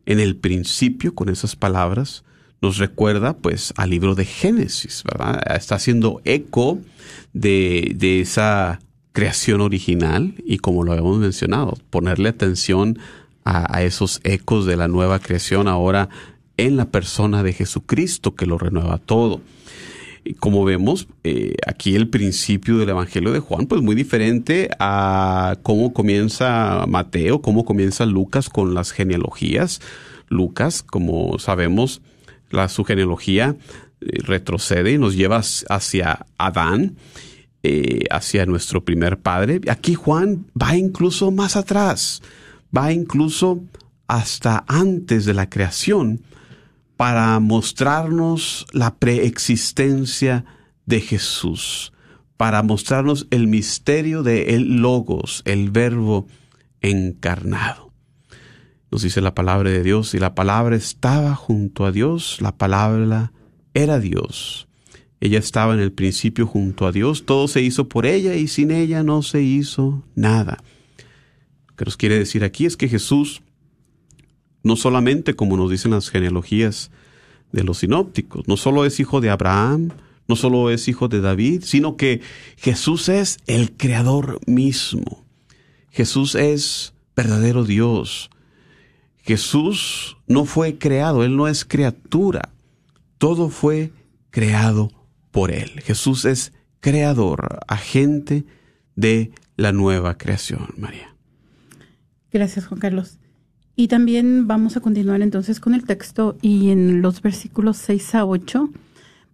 en 0.05 0.19
el 0.19 0.35
principio 0.35 1.13
con 1.13 1.29
esas 1.29 1.55
palabras, 1.55 2.23
nos 2.61 2.77
recuerda 2.77 3.37
pues 3.37 3.73
al 3.77 3.89
libro 3.89 4.15
de 4.15 4.25
Génesis, 4.25 5.03
¿verdad? 5.03 5.41
Está 5.55 5.75
haciendo 5.75 6.21
eco 6.23 6.79
de, 7.33 7.93
de 7.95 8.21
esa 8.21 8.79
creación 9.11 9.61
original 9.61 10.35
y 10.45 10.59
como 10.59 10.83
lo 10.83 10.91
habíamos 10.91 11.17
mencionado, 11.17 11.77
ponerle 11.89 12.29
atención 12.29 12.99
a, 13.47 13.81
esos 13.83 14.19
ecos 14.23 14.65
de 14.65 14.75
la 14.75 14.87
nueva 14.87 15.19
creación 15.19 15.67
ahora 15.67 16.09
en 16.57 16.75
la 16.75 16.85
persona 16.85 17.43
de 17.43 17.53
Jesucristo 17.53 18.35
que 18.35 18.45
lo 18.45 18.57
renueva 18.57 18.97
todo. 18.97 19.41
Como 20.35 20.65
vemos, 20.65 21.07
eh, 21.23 21.55
aquí 21.65 21.95
el 21.95 22.09
principio 22.09 22.77
del 22.77 22.89
Evangelio 22.89 23.31
de 23.31 23.39
Juan, 23.39 23.67
pues 23.67 23.81
muy 23.81 23.95
diferente 23.95 24.69
a 24.79 25.57
cómo 25.63 25.93
comienza 25.93 26.85
Mateo, 26.87 27.41
cómo 27.41 27.65
comienza 27.65 28.05
Lucas 28.05 28.49
con 28.49 28.73
las 28.73 28.91
genealogías. 28.91 29.81
Lucas, 30.29 30.83
como 30.83 31.39
sabemos, 31.39 32.01
la, 32.49 32.69
su 32.69 32.83
genealogía 32.83 33.55
eh, 34.01 34.19
retrocede 34.23 34.93
y 34.93 34.97
nos 34.97 35.15
lleva 35.15 35.41
hacia 35.69 36.25
Adán, 36.37 36.95
eh, 37.63 38.05
hacia 38.11 38.45
nuestro 38.45 38.83
primer 38.83 39.19
padre. 39.19 39.61
Aquí 39.69 39.95
Juan 39.95 40.45
va 40.59 40.75
incluso 40.75 41.31
más 41.31 41.55
atrás, 41.55 42.21
va 42.75 42.91
incluso 42.91 43.61
hasta 44.07 44.63
antes 44.67 45.25
de 45.25 45.33
la 45.33 45.49
creación 45.49 46.21
para 46.97 47.39
mostrarnos 47.39 48.65
la 48.73 48.95
preexistencia 48.95 50.45
de 50.87 50.99
Jesús, 50.99 51.93
para 52.37 52.63
mostrarnos 52.63 53.27
el 53.29 53.47
misterio 53.47 54.23
de 54.23 54.55
el 54.55 54.81
Logos, 54.81 55.43
el 55.45 55.69
Verbo 55.69 56.27
encarnado. 56.81 57.91
Nos 58.89 59.03
dice 59.03 59.21
la 59.21 59.35
palabra 59.35 59.69
de 59.69 59.83
Dios, 59.83 60.13
y 60.15 60.19
la 60.19 60.33
palabra 60.33 60.75
estaba 60.75 61.35
junto 61.35 61.85
a 61.85 61.91
Dios, 61.91 62.39
la 62.41 62.57
palabra 62.57 63.31
era 63.73 63.99
Dios. 63.99 64.67
Ella 65.19 65.39
estaba 65.39 65.73
en 65.73 65.79
el 65.79 65.91
principio 65.91 66.47
junto 66.47 66.87
a 66.87 66.91
Dios, 66.91 67.25
todo 67.25 67.47
se 67.47 67.61
hizo 67.61 67.89
por 67.89 68.05
ella 68.05 68.35
y 68.35 68.47
sin 68.47 68.71
ella 68.71 69.03
no 69.03 69.21
se 69.21 69.41
hizo 69.41 70.03
nada. 70.15 70.63
Lo 71.69 71.75
que 71.75 71.85
nos 71.85 71.97
quiere 71.97 72.17
decir 72.17 72.43
aquí 72.43 72.65
es 72.65 72.77
que 72.77 72.87
Jesús 72.87 73.41
no 74.67 74.75
solamente 74.75 75.35
como 75.35 75.57
nos 75.57 75.71
dicen 75.71 75.91
las 75.91 76.09
genealogías 76.09 76.91
de 77.51 77.63
los 77.63 77.79
sinópticos, 77.79 78.47
no 78.47 78.57
solo 78.57 78.85
es 78.85 78.99
hijo 78.99 79.21
de 79.21 79.29
Abraham, 79.29 79.91
no 80.27 80.35
solo 80.35 80.69
es 80.69 80.87
hijo 80.87 81.07
de 81.07 81.21
David, 81.21 81.63
sino 81.63 81.95
que 81.95 82.21
Jesús 82.57 83.07
es 83.07 83.37
el 83.47 83.71
creador 83.71 84.39
mismo. 84.45 85.23
Jesús 85.89 86.35
es 86.35 86.93
verdadero 87.15 87.63
Dios. 87.63 88.29
Jesús 89.23 90.17
no 90.27 90.45
fue 90.45 90.77
creado, 90.77 91.23
Él 91.23 91.37
no 91.37 91.47
es 91.47 91.63
criatura. 91.63 92.49
Todo 93.17 93.49
fue 93.49 93.91
creado 94.29 94.91
por 95.31 95.51
Él. 95.51 95.79
Jesús 95.81 96.25
es 96.25 96.51
creador, 96.81 97.59
agente 97.67 98.45
de 98.95 99.31
la 99.55 99.71
nueva 99.71 100.17
creación, 100.17 100.73
María. 100.77 101.15
Gracias, 102.31 102.67
Juan 102.67 102.79
Carlos. 102.81 103.17
Y 103.79 103.89
también 103.89 104.47
vamos 104.47 104.75
a 104.75 104.79
continuar 104.79 105.21
entonces 105.21 105.59
con 105.59 105.75
el 105.75 105.85
texto 105.85 106.35
y 106.41 106.71
en 106.71 107.03
los 107.03 107.21
versículos 107.21 107.77
6 107.77 108.15
a 108.15 108.25
8 108.25 108.71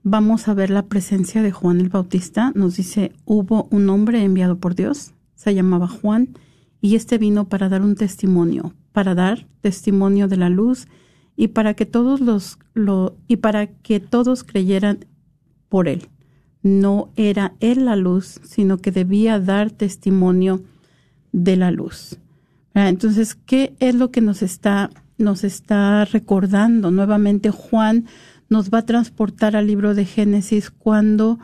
vamos 0.04 0.50
a 0.50 0.54
ver 0.54 0.70
la 0.70 0.86
presencia 0.88 1.42
de 1.42 1.54
Juan 1.54 1.80
el 1.80 1.88
Bautista. 1.88 2.52
Nos 2.54 2.76
dice, 2.76 3.14
hubo 3.24 3.70
un 3.72 3.90
hombre 3.90 4.22
enviado 4.22 4.58
por 4.58 4.76
Dios, 4.76 5.14
se 5.34 5.56
llamaba 5.56 5.88
Juan, 5.88 6.38
y 6.82 6.98
este 6.98 7.18
vino 7.18 7.48
para 7.48 7.70
dar 7.70 7.84
un 7.84 7.96
testimonio, 7.96 8.74
para 8.92 9.16
dar 9.16 9.48
testimonio 9.62 10.28
de 10.28 10.36
la 10.36 10.50
luz 10.50 10.90
y 11.38 11.48
para 11.48 11.74
que 11.74 11.86
todos 11.86 12.20
los 12.20 12.60
lo, 12.74 13.16
y 13.30 13.38
para 13.38 13.68
que 13.68 14.02
todos 14.02 14.44
creyeran 14.44 15.06
por 15.70 15.88
él. 15.88 16.10
No 16.64 17.12
era 17.16 17.54
él 17.62 17.86
la 17.86 17.96
luz, 17.96 18.42
sino 18.44 18.80
que 18.80 18.92
debía 18.92 19.40
dar 19.40 19.72
testimonio 19.72 20.64
de 21.32 21.56
la 21.56 21.72
luz. 21.72 22.20
Ah, 22.74 22.90
entonces, 22.90 23.36
¿qué 23.36 23.76
es 23.80 23.96
lo 23.96 24.12
que 24.12 24.22
nos 24.22 24.42
está, 24.42 24.90
nos 25.18 25.44
está 25.44 26.06
recordando? 26.06 26.92
Nuevamente 26.92 27.52
Juan 27.52 28.06
nos 28.50 28.70
va 28.70 28.80
a 28.80 28.86
transportar 28.86 29.56
al 29.56 29.68
libro 29.68 29.94
de 29.94 30.06
Génesis 30.06 30.72
cuando 30.72 31.40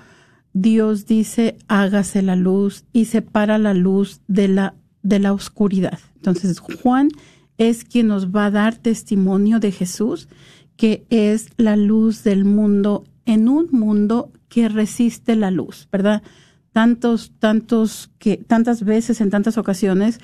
Dios 0.53 1.05
dice, 1.05 1.57
hágase 1.67 2.21
la 2.21 2.35
luz 2.35 2.85
y 2.93 3.05
separa 3.05 3.57
la 3.57 3.73
luz 3.73 4.21
de 4.27 4.47
la, 4.47 4.75
de 5.03 5.19
la 5.19 5.33
oscuridad. 5.33 5.99
Entonces, 6.15 6.59
Juan 6.59 7.09
es 7.57 7.83
quien 7.83 8.07
nos 8.07 8.31
va 8.31 8.47
a 8.47 8.51
dar 8.51 8.75
testimonio 8.75 9.59
de 9.59 9.71
Jesús, 9.71 10.27
que 10.75 11.05
es 11.09 11.49
la 11.57 11.75
luz 11.75 12.23
del 12.23 12.45
mundo 12.45 13.03
en 13.25 13.47
un 13.47 13.67
mundo 13.71 14.31
que 14.47 14.69
resiste 14.69 15.35
la 15.35 15.51
luz, 15.51 15.87
¿verdad? 15.91 16.23
Tantos, 16.71 17.31
tantos 17.37 18.09
que, 18.17 18.37
tantas 18.37 18.83
veces, 18.83 19.21
en 19.21 19.29
tantas 19.29 19.57
ocasiones, 19.57 20.19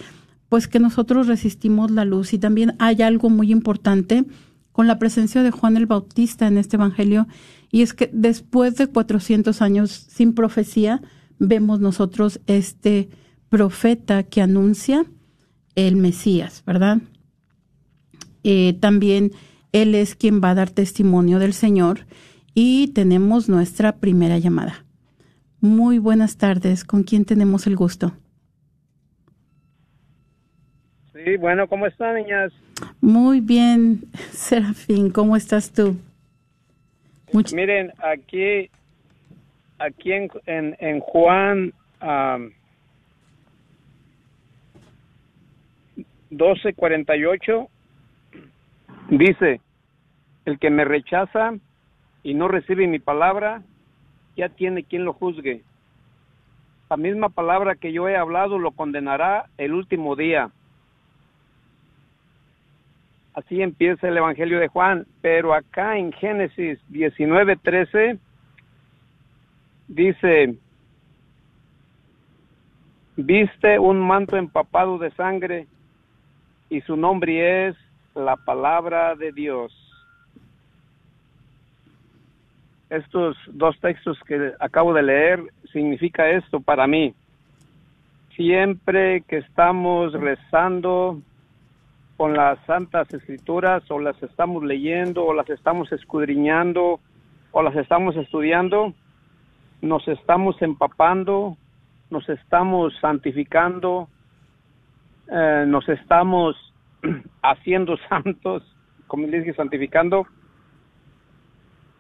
pues 0.50 0.68
que 0.68 0.80
nosotros 0.80 1.28
resistimos 1.28 1.92
la 1.92 2.06
luz. 2.06 2.34
Y 2.34 2.40
también 2.40 2.76
hay 2.80 3.02
algo 3.02 3.30
muy 3.30 3.52
importante 3.52 4.26
con 4.72 4.88
la 4.88 5.00
presencia 5.00 5.42
de 5.42 5.52
Juan 5.52 5.78
el 5.78 5.86
Bautista 5.86 6.48
en 6.48 6.58
este 6.58 6.76
Evangelio, 6.76 7.28
y 7.72 7.82
es 7.82 7.94
que 7.94 8.10
después 8.12 8.76
de 8.76 8.88
400 8.88 9.62
años 9.62 9.90
sin 9.92 10.34
profecía, 10.34 11.02
vemos 11.40 11.80
nosotros 11.80 12.42
este 12.46 13.10
profeta 13.48 14.24
que 14.24 14.42
anuncia 14.42 15.06
el 15.76 15.96
Mesías, 15.96 16.62
¿verdad? 16.66 17.02
Eh, 18.44 18.78
también 18.82 19.32
él 19.72 19.96
es 19.96 20.16
quien 20.16 20.42
va 20.42 20.52
a 20.52 20.56
dar 20.56 20.70
testimonio 20.70 21.40
del 21.40 21.54
Señor 21.54 22.06
y 22.54 22.90
tenemos 22.90 23.50
nuestra 23.50 23.98
primera 23.98 24.40
llamada. 24.40 24.86
Muy 25.62 26.00
buenas 26.00 26.38
tardes, 26.38 26.84
¿con 26.84 27.04
quién 27.04 27.26
tenemos 27.26 27.66
el 27.66 27.76
gusto? 27.76 28.14
Sí, 31.26 31.38
bueno, 31.38 31.68
¿cómo 31.68 31.88
están, 31.88 32.18
niñas? 32.18 32.54
Muy 33.02 33.42
bien, 33.42 34.02
Serafín, 34.30 35.10
¿cómo 35.10 35.36
estás 35.36 35.74
tú? 35.74 35.98
Miren, 37.52 37.92
aquí, 37.98 38.70
aquí 39.80 40.14
en, 40.14 40.30
en, 40.46 41.00
Juan 41.00 41.74
um, 42.00 42.52
12:48 46.30 47.68
dice, 49.10 49.62
el 50.46 50.60
que 50.60 50.70
me 50.70 50.86
rechaza 50.86 51.56
y 52.22 52.36
no 52.36 52.48
recibe 52.48 52.86
mi 52.86 53.00
palabra, 53.00 53.64
ya 54.38 54.50
tiene 54.50 54.84
quien 54.84 55.06
lo 55.06 55.14
juzgue. 55.14 55.64
La 56.88 56.98
misma 56.98 57.30
palabra 57.30 57.74
que 57.74 57.92
yo 57.92 58.08
he 58.08 58.16
hablado 58.16 58.60
lo 58.60 58.72
condenará 58.72 59.48
el 59.58 59.74
último 59.74 60.16
día 60.16 60.52
Así 63.36 63.62
empieza 63.62 64.08
el 64.08 64.16
Evangelio 64.16 64.60
de 64.60 64.70
Juan, 64.70 65.06
pero 65.22 65.54
acá 65.54 65.98
en 65.98 66.14
Génesis 66.14 66.80
19:13 66.90 68.18
dice, 69.90 70.56
viste 73.18 73.78
un 73.78 74.00
manto 74.00 74.38
empapado 74.38 74.98
de 74.98 75.12
sangre 75.12 75.68
y 76.70 76.80
su 76.82 76.96
nombre 76.96 77.68
es 77.68 77.76
la 78.16 78.38
palabra 78.38 79.16
de 79.16 79.34
Dios. 79.34 79.74
Estos 82.90 83.36
dos 83.48 83.78
textos 83.82 84.18
que 84.26 84.54
acabo 84.62 84.94
de 84.94 85.04
leer 85.04 85.44
significa 85.74 86.30
esto 86.30 86.62
para 86.62 86.88
mí. 86.88 87.14
Siempre 88.34 89.22
que 89.28 89.40
estamos 89.40 90.14
rezando 90.14 91.20
con 92.18 92.34
las 92.34 92.58
santas 92.66 93.14
escrituras 93.14 93.84
o 93.90 94.00
las 94.00 94.22
estamos 94.24 94.64
leyendo 94.64 95.26
o 95.26 95.34
las 95.34 95.50
estamos 95.50 95.92
escudriñando 95.92 97.00
o 97.52 97.62
las 97.62 97.76
estamos 97.76 98.16
estudiando, 98.16 98.94
nos 99.82 100.08
estamos 100.08 100.62
empapando, 100.62 101.58
nos 102.10 102.28
estamos 102.30 102.94
santificando, 103.00 104.10
eh, 105.32 105.66
nos 105.68 105.88
estamos 105.90 106.56
haciendo 107.42 107.98
santos, 108.10 108.64
como 109.08 109.28
dice, 109.28 109.54
santificando, 109.54 110.26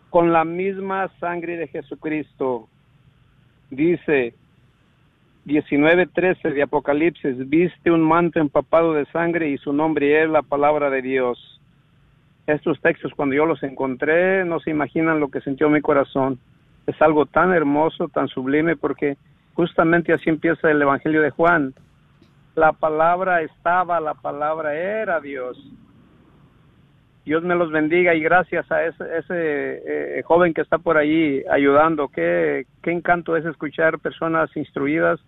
con 0.09 0.31
la 0.31 0.45
misma 0.45 1.09
sangre 1.19 1.57
de 1.57 1.67
Jesucristo. 1.67 2.69
Dice 3.69 4.33
19:13 5.45 6.53
de 6.53 6.63
Apocalipsis, 6.63 7.49
viste 7.49 7.91
un 7.91 8.01
manto 8.01 8.39
empapado 8.39 8.93
de 8.93 9.05
sangre 9.07 9.49
y 9.49 9.57
su 9.57 9.73
nombre 9.73 10.23
es 10.23 10.29
la 10.29 10.41
palabra 10.41 10.89
de 10.89 11.01
Dios. 11.01 11.61
Estos 12.47 12.79
textos 12.81 13.13
cuando 13.15 13.35
yo 13.35 13.45
los 13.45 13.63
encontré, 13.63 14.45
no 14.45 14.59
se 14.59 14.71
imaginan 14.71 15.19
lo 15.19 15.29
que 15.29 15.41
sintió 15.41 15.69
mi 15.69 15.81
corazón. 15.81 16.39
Es 16.85 17.01
algo 17.01 17.25
tan 17.25 17.53
hermoso, 17.53 18.07
tan 18.09 18.27
sublime, 18.27 18.75
porque 18.75 19.17
justamente 19.53 20.13
así 20.13 20.29
empieza 20.29 20.69
el 20.69 20.81
Evangelio 20.81 21.21
de 21.21 21.31
Juan 21.31 21.73
la 22.55 22.71
palabra 22.71 23.41
estaba, 23.41 23.99
la 23.99 24.13
palabra 24.13 24.73
era 24.75 25.19
Dios. 25.19 25.57
Dios 27.25 27.43
me 27.43 27.55
los 27.55 27.71
bendiga 27.71 28.13
y 28.13 28.21
gracias 28.21 28.71
a 28.71 28.85
ese, 28.85 28.95
eh, 29.29 30.23
joven 30.23 30.53
que 30.53 30.61
está 30.61 30.77
por 30.77 30.95
ahí 30.95 31.43
ayudando. 31.51 32.07
Qué, 32.07 32.65
qué 32.81 32.91
encanto 32.91 33.35
es 33.35 33.45
escuchar 33.45 33.99
personas 33.99 34.55
instruidas 34.55 35.19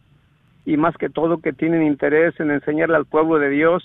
y 0.67 0.77
más 0.77 0.95
que 0.97 1.09
todo 1.09 1.39
que 1.39 1.53
tienen 1.53 1.81
interés 1.81 2.39
en 2.39 2.51
enseñarle 2.51 2.95
al 2.95 3.05
pueblo 3.05 3.39
de 3.39 3.49
Dios 3.49 3.83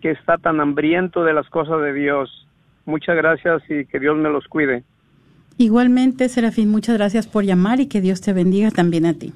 que 0.00 0.12
está 0.12 0.38
tan 0.38 0.60
hambriento 0.60 1.24
de 1.24 1.34
las 1.34 1.48
cosas 1.50 1.82
de 1.82 1.92
Dios. 1.92 2.48
Muchas 2.86 3.16
gracias 3.16 3.62
y 3.68 3.84
que 3.84 4.00
Dios 4.00 4.16
me 4.16 4.30
los 4.30 4.46
cuide. 4.48 4.84
Igualmente, 5.58 6.28
Serafín, 6.28 6.70
muchas 6.70 6.96
gracias 6.96 7.26
por 7.26 7.44
llamar 7.44 7.80
y 7.80 7.88
que 7.88 8.00
Dios 8.00 8.20
te 8.20 8.32
bendiga 8.32 8.70
también 8.70 9.04
a 9.04 9.14
ti. 9.14 9.34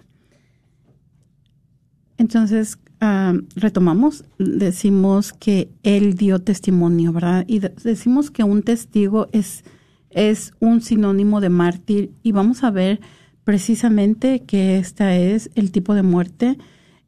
Entonces, 2.17 2.79
Ah, 3.03 3.33
retomamos, 3.57 4.25
decimos 4.37 5.33
que 5.33 5.71
él 5.83 6.17
dio 6.17 6.39
testimonio, 6.39 7.15
¿verdad? 7.15 7.47
Y 7.49 7.61
decimos 7.61 8.31
que 8.31 8.45
un 8.45 8.63
testigo 8.63 9.29
es, 9.33 9.65
es 10.11 10.53
un 10.61 10.83
sinónimo 10.83 11.41
de 11.41 11.49
mártir 11.49 12.11
y 12.23 12.33
vamos 12.33 12.63
a 12.63 12.71
ver 12.71 13.01
precisamente 13.51 14.45
que 14.45 14.79
este 14.79 15.35
es 15.35 15.51
el 15.57 15.73
tipo 15.73 15.95
de 15.95 16.05
muerte 16.05 16.57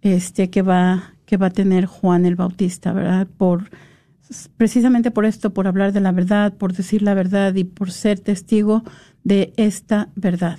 este 0.01 0.51
que 0.51 0.63
va 0.63 1.15
que 1.25 1.37
va 1.37 1.47
a 1.47 1.51
tener 1.51 1.87
Juan 1.87 2.27
el 2.27 2.35
Bautista, 2.35 2.93
¿verdad? 2.93 3.29
Por 3.29 3.71
precisamente 4.57 5.13
por 5.13 5.25
esto, 5.25 5.55
por 5.55 5.69
hablar 5.69 5.93
de 5.93 6.01
la 6.01 6.11
verdad, 6.11 6.53
por 6.53 6.73
decir 6.73 7.03
la 7.03 7.15
verdad 7.15 7.55
y 7.55 7.63
por 7.63 7.93
ser 7.93 8.19
testigo 8.19 8.83
de 9.23 9.53
esta 9.57 10.09
verdad. 10.17 10.59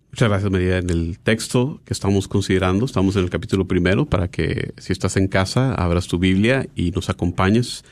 Muchas 0.10 0.30
gracias, 0.30 0.50
María. 0.50 0.78
En 0.78 0.90
el 0.90 1.20
texto 1.20 1.82
que 1.84 1.92
estamos 1.92 2.30
considerando, 2.30 2.86
estamos 2.86 3.18
en 3.18 3.24
el 3.24 3.30
capítulo 3.30 3.68
primero, 3.68 4.06
para 4.06 4.30
que 4.30 4.74
si 4.78 4.94
estás 4.94 5.18
en 5.18 5.28
casa, 5.28 5.76
abras 5.76 6.08
tu 6.08 6.18
Biblia 6.18 6.66
y 6.76 6.92
nos 6.92 7.10
acompañes 7.10 7.84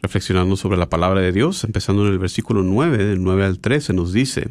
reflexionando 0.00 0.54
sobre 0.54 0.78
la 0.78 0.88
palabra 0.88 1.20
de 1.20 1.32
Dios. 1.32 1.64
Empezando 1.64 2.06
en 2.06 2.12
el 2.12 2.20
versículo 2.20 2.62
9, 2.62 2.96
del 2.96 3.24
9 3.24 3.44
al 3.44 3.58
13, 3.58 3.92
nos 3.92 4.12
dice, 4.12 4.50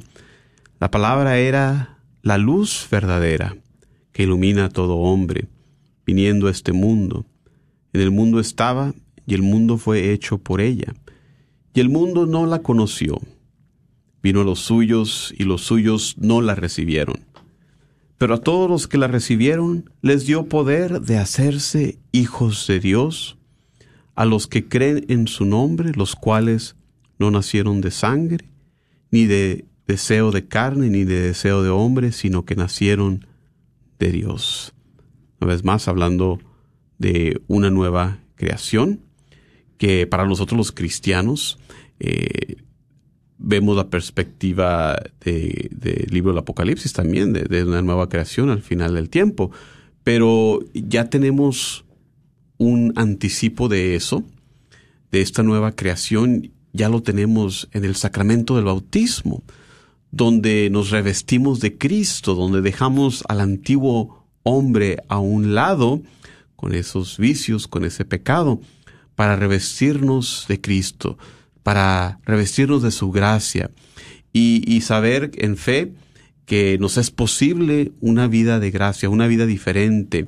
la 0.82 0.92
palabra 0.92 1.38
era 1.38 2.00
la 2.24 2.38
luz 2.38 2.90
verdadera 2.92 3.56
que 4.18 4.24
ilumina 4.24 4.66
a 4.66 4.70
todo 4.70 4.96
hombre, 4.96 5.48
viniendo 6.04 6.48
a 6.48 6.52
este 6.52 6.74
mundo. 6.74 7.28
En 7.94 8.02
el 8.02 8.10
mundo 8.10 8.40
estaba, 8.40 8.96
y 9.28 9.36
el 9.36 9.44
mundo 9.44 9.78
fue 9.78 10.12
hecho 10.12 10.40
por 10.40 10.60
ella. 10.60 10.96
Y 11.76 11.82
el 11.82 11.90
mundo 11.90 12.26
no 12.26 12.48
la 12.48 12.64
conoció 12.64 13.22
Vino 14.24 14.42
a 14.42 14.44
los 14.44 14.58
suyos 14.58 15.36
y 15.38 15.44
los 15.44 15.62
suyos 15.62 16.16
no 16.18 16.42
la 16.42 16.56
recibieron. 16.56 17.26
Pero 18.18 18.34
a 18.34 18.42
todos 18.42 18.68
los 18.68 18.88
que 18.88 18.98
la 18.98 19.06
recibieron 19.06 19.92
les 20.02 20.26
dio 20.26 20.48
poder 20.48 21.00
de 21.02 21.20
hacerse 21.20 22.00
hijos 22.12 22.66
de 22.66 22.80
Dios, 22.80 23.38
a 24.16 24.26
los 24.26 24.48
que 24.48 24.68
creen 24.68 25.06
en 25.10 25.28
su 25.28 25.46
nombre, 25.46 25.92
los 25.94 26.16
cuales 26.16 26.76
no 27.20 27.30
nacieron 27.30 27.82
de 27.82 27.92
sangre, 27.92 28.50
ni 29.12 29.28
de 29.28 29.66
deseo 29.86 30.32
de 30.32 30.48
carne, 30.48 30.90
ni 30.90 31.04
de 31.04 31.22
deseo 31.22 31.62
de 31.62 31.70
hombre, 31.70 32.12
sino 32.12 32.46
que 32.46 32.56
nacieron 32.56 33.27
de 34.00 34.12
Dios. 34.12 34.74
Una 35.40 35.52
vez 35.54 35.64
más, 35.64 35.88
hablando 35.88 36.40
de 36.98 37.42
una 37.48 37.70
nueva 37.70 38.20
creación, 38.36 39.02
que 39.78 40.08
para 40.08 40.26
nosotros 40.26 40.58
los 40.58 40.72
cristianos 40.72 41.60
eh, 42.00 42.58
vemos 43.38 43.76
la 43.76 43.90
perspectiva 43.90 44.98
del 45.24 45.70
de 45.72 46.08
libro 46.10 46.32
del 46.32 46.40
Apocalipsis 46.40 46.94
también, 46.94 47.34
de, 47.34 47.64
una 47.64 47.82
nueva 47.82 48.10
creación 48.10 48.50
al 48.50 48.62
final 48.62 48.96
del 48.96 49.10
tiempo. 49.10 49.52
Pero 50.04 50.60
ya 50.74 51.10
tenemos 51.10 51.86
un 52.58 52.94
anticipo 52.96 53.68
de 53.68 53.96
eso, 53.96 54.24
de 55.12 55.22
esta 55.22 55.44
nueva 55.44 55.74
creación, 55.74 56.52
ya 56.74 56.90
lo 56.90 57.02
tenemos 57.02 57.70
en 57.72 57.86
el 57.86 57.96
sacramento 57.96 58.56
del 58.56 58.66
bautismo, 58.66 59.44
donde 60.12 60.70
nos 60.70 60.90
revestimos 60.90 61.60
de 61.60 61.78
Cristo, 61.78 62.36
donde 62.36 62.62
dejamos 62.62 63.24
al 63.28 63.42
antiguo 63.42 64.26
hombre 64.44 64.98
a 65.08 65.20
un 65.20 65.54
lado, 65.56 66.02
con 66.56 66.74
esos 66.74 67.18
vicios, 67.18 67.68
con 67.68 67.86
ese 67.86 68.06
pecado, 68.06 68.60
para 69.16 69.36
revestirnos 69.36 70.46
de 70.48 70.60
Cristo 70.60 71.18
para 71.68 72.22
revestirnos 72.26 72.82
de 72.82 72.92
su 72.92 73.12
gracia 73.12 73.72
y, 74.32 74.80
saber 74.80 75.32
en 75.36 75.58
fe 75.58 75.92
que 76.46 76.78
nos 76.80 76.96
es 76.96 77.12
posible 77.12 77.92
una 78.00 78.30
vida 78.30 78.62
de 78.62 78.72
gracia, 78.72 79.10
una 79.10 79.28
vida 79.28 79.46
diferente, 79.46 80.28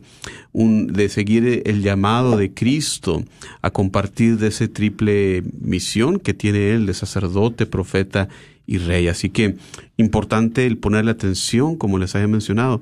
un, 0.52 0.88
de 0.88 1.08
seguir 1.08 1.64
el 1.66 1.82
llamado 1.82 2.36
de 2.36 2.54
Cristo 2.54 3.24
a 3.62 3.72
compartir 3.72 4.38
de 4.38 4.50
esa 4.50 4.68
triple 4.68 5.42
misión 5.62 6.20
que 6.20 6.34
tiene 6.34 6.72
Él 6.72 6.86
de 6.86 6.94
sacerdote, 6.94 7.66
profeta 7.66 8.28
y 8.70 8.78
rey. 8.78 9.08
Así 9.08 9.30
que 9.30 9.58
importante 9.98 10.68
el 10.68 10.78
ponerle 10.78 11.10
atención, 11.10 11.76
como 11.76 11.98
les 11.98 12.14
había 12.14 12.28
mencionado, 12.28 12.82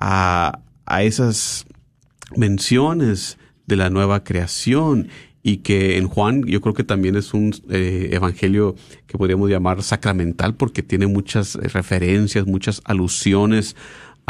a, 0.00 0.58
a 0.84 1.02
esas 1.04 1.64
menciones 2.36 3.38
de 3.66 3.76
la 3.76 3.88
nueva 3.88 4.24
creación 4.24 5.08
y 5.44 5.58
que 5.58 5.96
en 5.96 6.08
Juan 6.08 6.42
yo 6.42 6.60
creo 6.60 6.74
que 6.74 6.82
también 6.82 7.14
es 7.14 7.32
un 7.34 7.54
eh, 7.70 8.08
evangelio 8.12 8.74
que 9.06 9.16
podríamos 9.16 9.48
llamar 9.48 9.82
sacramental 9.84 10.56
porque 10.56 10.82
tiene 10.82 11.06
muchas 11.06 11.54
referencias, 11.54 12.46
muchas 12.46 12.82
alusiones 12.84 13.76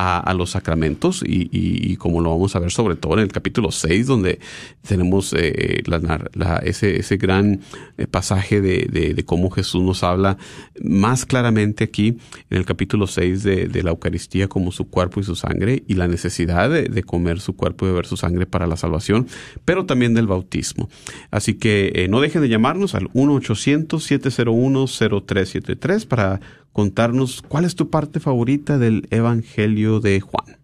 a, 0.01 0.33
los 0.35 0.51
sacramentos 0.51 1.25
y, 1.27 1.97
como 1.97 2.21
lo 2.21 2.31
vamos 2.31 2.55
a 2.55 2.61
ver 2.61 2.71
sobre 2.71 2.95
todo 2.95 3.15
en 3.15 3.21
el 3.21 3.33
capítulo 3.33 3.73
6 3.73 4.07
donde 4.07 4.39
tenemos 4.87 5.35
eh, 5.37 5.83
la, 5.87 6.59
ese, 6.59 7.01
ese 7.01 7.17
gran 7.17 7.63
eh, 7.97 8.07
pasaje 8.07 8.61
de, 8.61 8.87
de, 8.87 9.25
cómo 9.25 9.51
Jesús 9.51 9.83
nos 9.83 10.05
habla 10.05 10.39
más 10.81 11.27
claramente 11.27 11.83
aquí 11.83 12.17
en 12.49 12.59
el 12.59 12.65
capítulo 12.65 13.09
6 13.09 13.43
de, 13.43 13.83
la 13.83 13.91
Eucaristía 13.91 14.47
como 14.47 14.71
su 14.71 14.89
cuerpo 14.89 15.19
y 15.19 15.25
su 15.25 15.35
sangre 15.35 15.83
y 15.89 15.95
la 15.95 16.07
necesidad 16.07 16.71
de, 16.71 17.03
comer 17.03 17.41
su 17.41 17.57
cuerpo 17.57 17.85
y 17.85 17.89
beber 17.89 18.07
su 18.07 18.17
sangre 18.17 18.47
para 18.47 18.69
la 18.69 18.77
salvación, 18.77 19.27
pero 19.65 19.85
también 19.87 20.15
del 20.15 20.29
bautismo. 20.29 20.89
Así 21.33 21.55
que 21.55 21.91
eh, 21.95 22.07
no 22.09 22.21
dejen 22.21 22.43
de 22.43 22.49
llamarnos 22.49 22.95
al 22.95 23.09
1-800-701-0373 23.09 26.07
para 26.07 26.39
contarnos 26.79 27.43
cuál 27.43 27.65
es 27.65 27.75
tu 27.75 27.91
parte 27.91 28.21
favorita 28.21 28.79
del 28.79 29.09
Evangelio 29.11 29.99
de 29.99 30.21
Juan. 30.21 30.59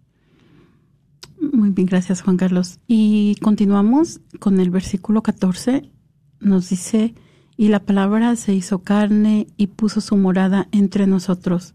Muy 1.52 1.70
bien, 1.70 1.88
gracias 1.88 2.22
Juan 2.22 2.36
Carlos. 2.36 2.78
Y 2.86 3.34
continuamos 3.42 4.20
con 4.38 4.60
el 4.60 4.70
versículo 4.70 5.24
14. 5.24 5.90
Nos 6.38 6.68
dice, 6.68 7.16
y 7.56 7.66
la 7.66 7.80
palabra 7.80 8.36
se 8.36 8.54
hizo 8.54 8.84
carne 8.84 9.48
y 9.56 9.66
puso 9.66 10.00
su 10.00 10.16
morada 10.16 10.68
entre 10.70 11.08
nosotros, 11.08 11.74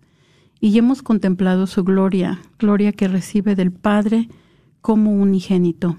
y 0.61 0.77
hemos 0.77 1.01
contemplado 1.01 1.67
su 1.67 1.83
gloria, 1.83 2.39
gloria 2.57 2.93
que 2.93 3.09
recibe 3.09 3.57
del 3.57 3.73
Padre 3.73 4.29
como 4.79 5.11
unigénito, 5.11 5.97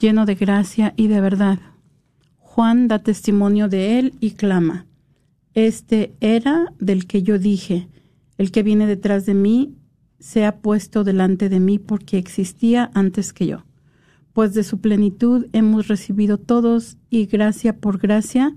lleno 0.00 0.26
de 0.26 0.34
gracia 0.34 0.92
y 0.96 1.06
de 1.06 1.20
verdad. 1.20 1.60
Juan 2.40 2.88
da 2.88 2.98
testimonio 2.98 3.68
de 3.68 4.00
él 4.00 4.14
y 4.18 4.32
clama, 4.32 4.86
Este 5.54 6.16
era 6.20 6.72
del 6.80 7.06
que 7.06 7.22
yo 7.22 7.38
dije, 7.38 7.88
el 8.38 8.50
que 8.50 8.64
viene 8.64 8.86
detrás 8.86 9.24
de 9.24 9.34
mí 9.34 9.76
se 10.18 10.44
ha 10.44 10.56
puesto 10.56 11.04
delante 11.04 11.48
de 11.48 11.60
mí 11.60 11.78
porque 11.78 12.18
existía 12.18 12.90
antes 12.92 13.32
que 13.32 13.46
yo. 13.46 13.64
Pues 14.32 14.52
de 14.54 14.64
su 14.64 14.80
plenitud 14.80 15.46
hemos 15.52 15.86
recibido 15.86 16.38
todos 16.38 16.96
y 17.08 17.26
gracia 17.26 17.76
por 17.76 17.98
gracia, 17.98 18.52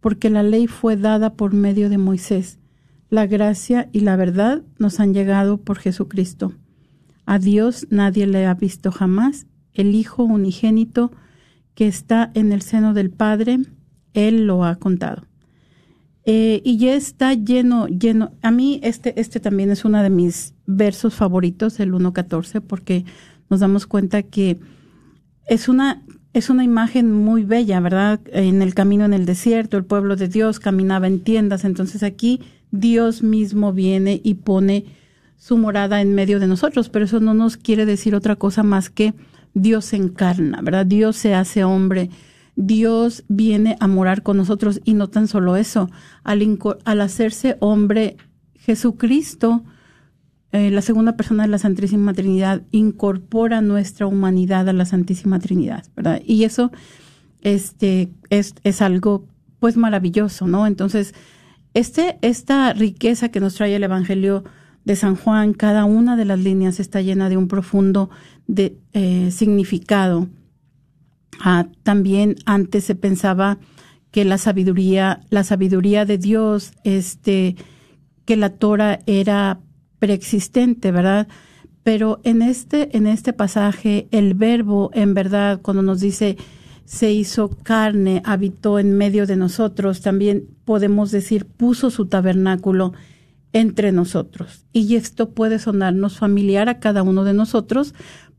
porque 0.00 0.30
la 0.30 0.44
ley 0.44 0.68
fue 0.68 0.96
dada 0.96 1.34
por 1.34 1.52
medio 1.52 1.90
de 1.90 1.98
Moisés. 1.98 2.60
La 3.10 3.26
gracia 3.26 3.88
y 3.92 4.00
la 4.00 4.14
verdad 4.14 4.62
nos 4.78 5.00
han 5.00 5.14
llegado 5.14 5.58
por 5.58 5.78
Jesucristo. 5.78 6.52
A 7.24 7.40
Dios 7.40 7.88
nadie 7.90 8.28
le 8.28 8.46
ha 8.46 8.54
visto 8.54 8.92
jamás. 8.92 9.46
El 9.72 9.96
Hijo 9.96 10.22
unigénito 10.22 11.10
que 11.74 11.88
está 11.88 12.30
en 12.34 12.52
el 12.52 12.62
seno 12.62 12.94
del 12.94 13.10
Padre, 13.10 13.58
Él 14.14 14.46
lo 14.46 14.64
ha 14.64 14.76
contado. 14.76 15.26
Eh, 16.28 16.60
y 16.64 16.76
ya 16.76 16.94
está 16.94 17.34
lleno, 17.34 17.86
lleno. 17.86 18.32
A 18.42 18.50
mí 18.50 18.80
este, 18.82 19.18
este 19.20 19.38
también 19.38 19.70
es 19.70 19.84
uno 19.84 20.02
de 20.02 20.10
mis 20.10 20.54
versos 20.66 21.14
favoritos, 21.14 21.78
el 21.78 21.92
1.14, 21.92 22.60
porque 22.60 23.04
nos 23.48 23.60
damos 23.60 23.86
cuenta 23.86 24.24
que 24.24 24.58
es 25.46 25.68
una, 25.68 26.02
es 26.32 26.50
una 26.50 26.64
imagen 26.64 27.12
muy 27.12 27.44
bella, 27.44 27.78
¿verdad? 27.78 28.20
En 28.32 28.60
el 28.60 28.74
camino 28.74 29.04
en 29.04 29.14
el 29.14 29.24
desierto, 29.24 29.76
el 29.76 29.84
pueblo 29.84 30.16
de 30.16 30.26
Dios 30.26 30.58
caminaba 30.58 31.06
en 31.06 31.20
tiendas, 31.20 31.64
entonces 31.64 32.02
aquí 32.02 32.40
Dios 32.72 33.22
mismo 33.22 33.72
viene 33.72 34.20
y 34.24 34.34
pone 34.34 34.84
su 35.36 35.56
morada 35.56 36.00
en 36.00 36.12
medio 36.16 36.40
de 36.40 36.48
nosotros, 36.48 36.88
pero 36.88 37.04
eso 37.04 37.20
no 37.20 37.34
nos 37.34 37.56
quiere 37.56 37.86
decir 37.86 38.16
otra 38.16 38.34
cosa 38.34 38.64
más 38.64 38.90
que 38.90 39.14
Dios 39.54 39.84
se 39.84 39.96
encarna, 39.96 40.60
¿verdad? 40.60 40.86
Dios 40.86 41.14
se 41.14 41.34
hace 41.34 41.62
hombre 41.62 42.10
Dios 42.56 43.24
viene 43.28 43.76
a 43.80 43.86
morar 43.86 44.22
con 44.22 44.38
nosotros 44.38 44.80
y 44.84 44.94
no 44.94 45.08
tan 45.08 45.28
solo 45.28 45.56
eso, 45.56 45.90
al, 46.24 46.58
al 46.84 47.00
hacerse 47.02 47.56
hombre, 47.60 48.16
Jesucristo, 48.54 49.62
eh, 50.52 50.70
la 50.70 50.80
segunda 50.80 51.16
persona 51.16 51.42
de 51.42 51.50
la 51.50 51.58
Santísima 51.58 52.14
Trinidad, 52.14 52.62
incorpora 52.70 53.60
nuestra 53.60 54.06
humanidad 54.06 54.68
a 54.68 54.72
la 54.72 54.86
Santísima 54.86 55.38
Trinidad, 55.38 55.84
¿verdad? 55.94 56.22
Y 56.24 56.44
eso 56.44 56.72
este, 57.42 58.10
es, 58.30 58.54
es 58.64 58.80
algo 58.80 59.26
pues 59.60 59.76
maravilloso, 59.76 60.46
¿no? 60.46 60.66
Entonces, 60.66 61.14
este, 61.74 62.18
esta 62.22 62.72
riqueza 62.72 63.28
que 63.28 63.40
nos 63.40 63.54
trae 63.54 63.76
el 63.76 63.84
Evangelio 63.84 64.44
de 64.86 64.96
San 64.96 65.16
Juan, 65.16 65.52
cada 65.52 65.84
una 65.84 66.16
de 66.16 66.24
las 66.24 66.38
líneas 66.38 66.80
está 66.80 67.02
llena 67.02 67.28
de 67.28 67.36
un 67.36 67.48
profundo 67.48 68.08
de, 68.46 68.78
eh, 68.94 69.30
significado 69.30 70.28
Ah, 71.40 71.66
también 71.82 72.36
antes 72.46 72.84
se 72.84 72.94
pensaba 72.94 73.58
que 74.10 74.24
la 74.24 74.38
sabiduría, 74.38 75.20
la 75.30 75.44
sabiduría 75.44 76.04
de 76.04 76.18
Dios, 76.18 76.72
este, 76.84 77.56
que 78.24 78.36
la 78.36 78.50
Torah 78.50 79.00
era 79.06 79.60
preexistente, 79.98 80.92
¿verdad? 80.92 81.28
Pero 81.82 82.20
en 82.24 82.42
este, 82.42 82.96
en 82.96 83.06
este 83.06 83.32
pasaje, 83.32 84.08
el 84.10 84.34
verbo, 84.34 84.90
en 84.94 85.14
verdad, 85.14 85.60
cuando 85.62 85.82
nos 85.82 86.00
dice 86.00 86.36
se 86.86 87.12
hizo 87.12 87.50
carne, 87.64 88.22
habitó 88.24 88.78
en 88.78 88.96
medio 88.96 89.26
de 89.26 89.36
nosotros, 89.36 90.00
también 90.00 90.44
podemos 90.64 91.10
decir 91.10 91.44
puso 91.44 91.90
su 91.90 92.06
tabernáculo 92.06 92.92
entre 93.52 93.90
nosotros. 93.90 94.64
Y 94.72 94.94
esto 94.94 95.30
puede 95.30 95.58
sonarnos 95.58 96.16
familiar 96.18 96.68
a 96.68 96.78
cada 96.78 97.02
uno 97.02 97.24
de 97.24 97.34
nosotros, 97.34 97.94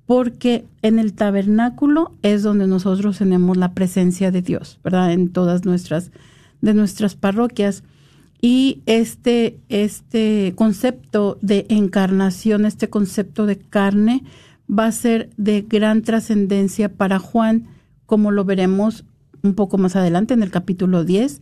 porque 0.07 0.65
en 0.81 0.97
el 0.97 1.13
tabernáculo 1.13 2.13
es 2.23 2.41
donde 2.41 2.65
nosotros 2.65 3.19
tenemos 3.19 3.57
la 3.57 3.73
presencia 3.73 4.31
de 4.31 4.41
Dios, 4.41 4.79
¿verdad? 4.83 5.11
En 5.11 5.29
todas 5.29 5.65
nuestras 5.65 6.11
de 6.61 6.73
nuestras 6.73 7.13
parroquias 7.13 7.83
y 8.41 8.81
este 8.87 9.59
este 9.69 10.53
concepto 10.55 11.37
de 11.41 11.65
encarnación, 11.69 12.65
este 12.65 12.89
concepto 12.89 13.45
de 13.45 13.57
carne 13.57 14.23
va 14.67 14.87
a 14.87 14.91
ser 14.91 15.29
de 15.37 15.61
gran 15.61 16.01
trascendencia 16.01 16.89
para 16.89 17.19
Juan, 17.19 17.67
como 18.05 18.31
lo 18.31 18.45
veremos 18.45 19.03
un 19.43 19.55
poco 19.55 19.77
más 19.77 19.95
adelante 19.95 20.33
en 20.33 20.41
el 20.41 20.51
capítulo 20.51 21.03
10. 21.03 21.41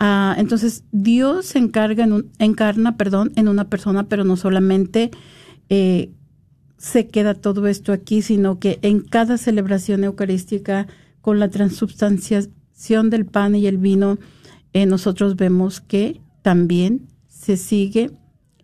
Ah, 0.00 0.34
entonces, 0.38 0.84
Dios 0.92 1.46
se 1.46 1.58
encarga 1.58 2.04
en 2.04 2.12
un, 2.12 2.30
encarna, 2.38 2.96
perdón, 2.96 3.32
en 3.36 3.48
una 3.48 3.68
persona, 3.68 4.04
pero 4.08 4.24
no 4.24 4.36
solamente 4.36 5.10
eh, 5.68 6.10
se 6.84 7.06
queda 7.08 7.32
todo 7.32 7.66
esto 7.66 7.94
aquí, 7.94 8.20
sino 8.20 8.58
que 8.58 8.78
en 8.82 9.00
cada 9.00 9.38
celebración 9.38 10.04
eucarística, 10.04 10.86
con 11.22 11.40
la 11.40 11.48
transubstanciación 11.48 13.08
del 13.08 13.24
pan 13.24 13.54
y 13.56 13.66
el 13.66 13.78
vino, 13.78 14.18
eh, 14.74 14.84
nosotros 14.84 15.36
vemos 15.36 15.80
que 15.80 16.20
también 16.42 17.08
se 17.26 17.56
sigue 17.56 18.10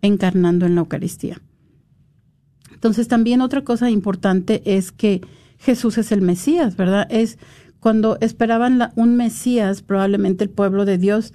encarnando 0.03 0.67
en 0.67 0.75
la 0.75 0.81
Eucaristía. 0.81 1.41
Entonces 2.71 3.07
también 3.07 3.41
otra 3.41 3.63
cosa 3.63 3.89
importante 3.89 4.61
es 4.65 4.91
que 4.91 5.21
Jesús 5.57 5.97
es 5.97 6.11
el 6.11 6.21
Mesías, 6.21 6.75
¿verdad? 6.75 7.07
Es 7.09 7.39
cuando 7.79 8.19
esperaban 8.21 8.91
un 8.95 9.15
Mesías, 9.15 9.81
probablemente 9.81 10.43
el 10.43 10.51
pueblo 10.51 10.85
de 10.85 10.99
Dios 10.99 11.33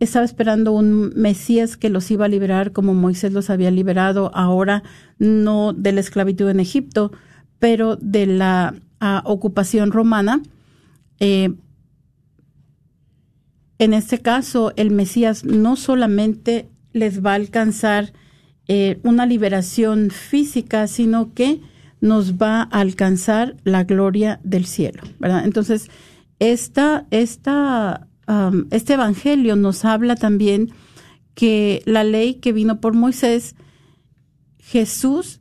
estaba 0.00 0.24
esperando 0.24 0.72
un 0.72 1.12
Mesías 1.16 1.76
que 1.76 1.90
los 1.90 2.10
iba 2.10 2.26
a 2.26 2.28
liberar 2.28 2.72
como 2.72 2.94
Moisés 2.94 3.32
los 3.32 3.50
había 3.50 3.70
liberado, 3.70 4.30
ahora 4.34 4.82
no 5.18 5.72
de 5.72 5.92
la 5.92 6.00
esclavitud 6.00 6.48
en 6.48 6.60
Egipto, 6.60 7.12
pero 7.58 7.96
de 7.96 8.26
la 8.26 8.74
ah, 9.00 9.22
ocupación 9.24 9.90
romana. 9.92 10.42
Eh, 11.20 11.54
en 13.78 13.94
este 13.94 14.18
caso, 14.18 14.72
el 14.76 14.90
Mesías 14.90 15.44
no 15.44 15.76
solamente 15.76 16.68
les 16.92 17.24
va 17.24 17.32
a 17.32 17.36
alcanzar 17.36 18.12
eh, 18.68 19.00
una 19.02 19.26
liberación 19.26 20.10
física, 20.10 20.86
sino 20.86 21.34
que 21.34 21.60
nos 22.00 22.34
va 22.34 22.62
a 22.62 22.80
alcanzar 22.80 23.56
la 23.64 23.84
gloria 23.84 24.40
del 24.44 24.66
cielo, 24.66 25.02
¿verdad? 25.18 25.44
Entonces, 25.44 25.88
esta, 26.38 27.06
esta 27.10 28.08
este 28.70 28.94
Evangelio 28.94 29.56
nos 29.56 29.84
habla 29.84 30.16
también 30.16 30.70
que 31.34 31.82
la 31.86 32.04
ley 32.04 32.34
que 32.34 32.52
vino 32.52 32.80
por 32.80 32.94
Moisés, 32.94 33.54
Jesús 34.58 35.40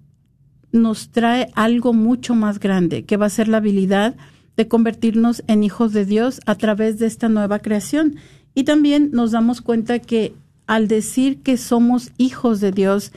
nos 0.71 1.09
trae 1.11 1.51
algo 1.53 1.93
mucho 1.93 2.33
más 2.33 2.59
grande, 2.59 3.03
que 3.03 3.17
va 3.17 3.25
a 3.25 3.29
ser 3.29 3.47
la 3.47 3.57
habilidad 3.57 4.15
de 4.57 4.67
convertirnos 4.67 5.43
en 5.47 5.63
hijos 5.63 5.93
de 5.93 6.05
Dios 6.05 6.39
a 6.45 6.55
través 6.55 6.99
de 6.99 7.07
esta 7.07 7.29
nueva 7.29 7.59
creación. 7.59 8.15
Y 8.53 8.63
también 8.63 9.11
nos 9.11 9.31
damos 9.31 9.61
cuenta 9.61 9.99
que 9.99 10.33
al 10.67 10.87
decir 10.87 11.41
que 11.41 11.57
somos 11.57 12.11
hijos 12.17 12.61
de 12.61 12.71
Dios 12.71 13.11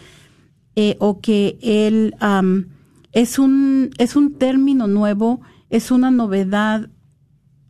eh, 0.77 0.97
o 0.99 1.21
que 1.21 1.59
Él 1.63 2.15
es, 3.13 3.39
un, 3.39 3.91
es 3.99 4.17
un 4.17 4.35
término 4.35 4.87
nuevo, 4.87 5.41
es 5.71 5.91
una 5.91 6.11
novedad 6.11 6.89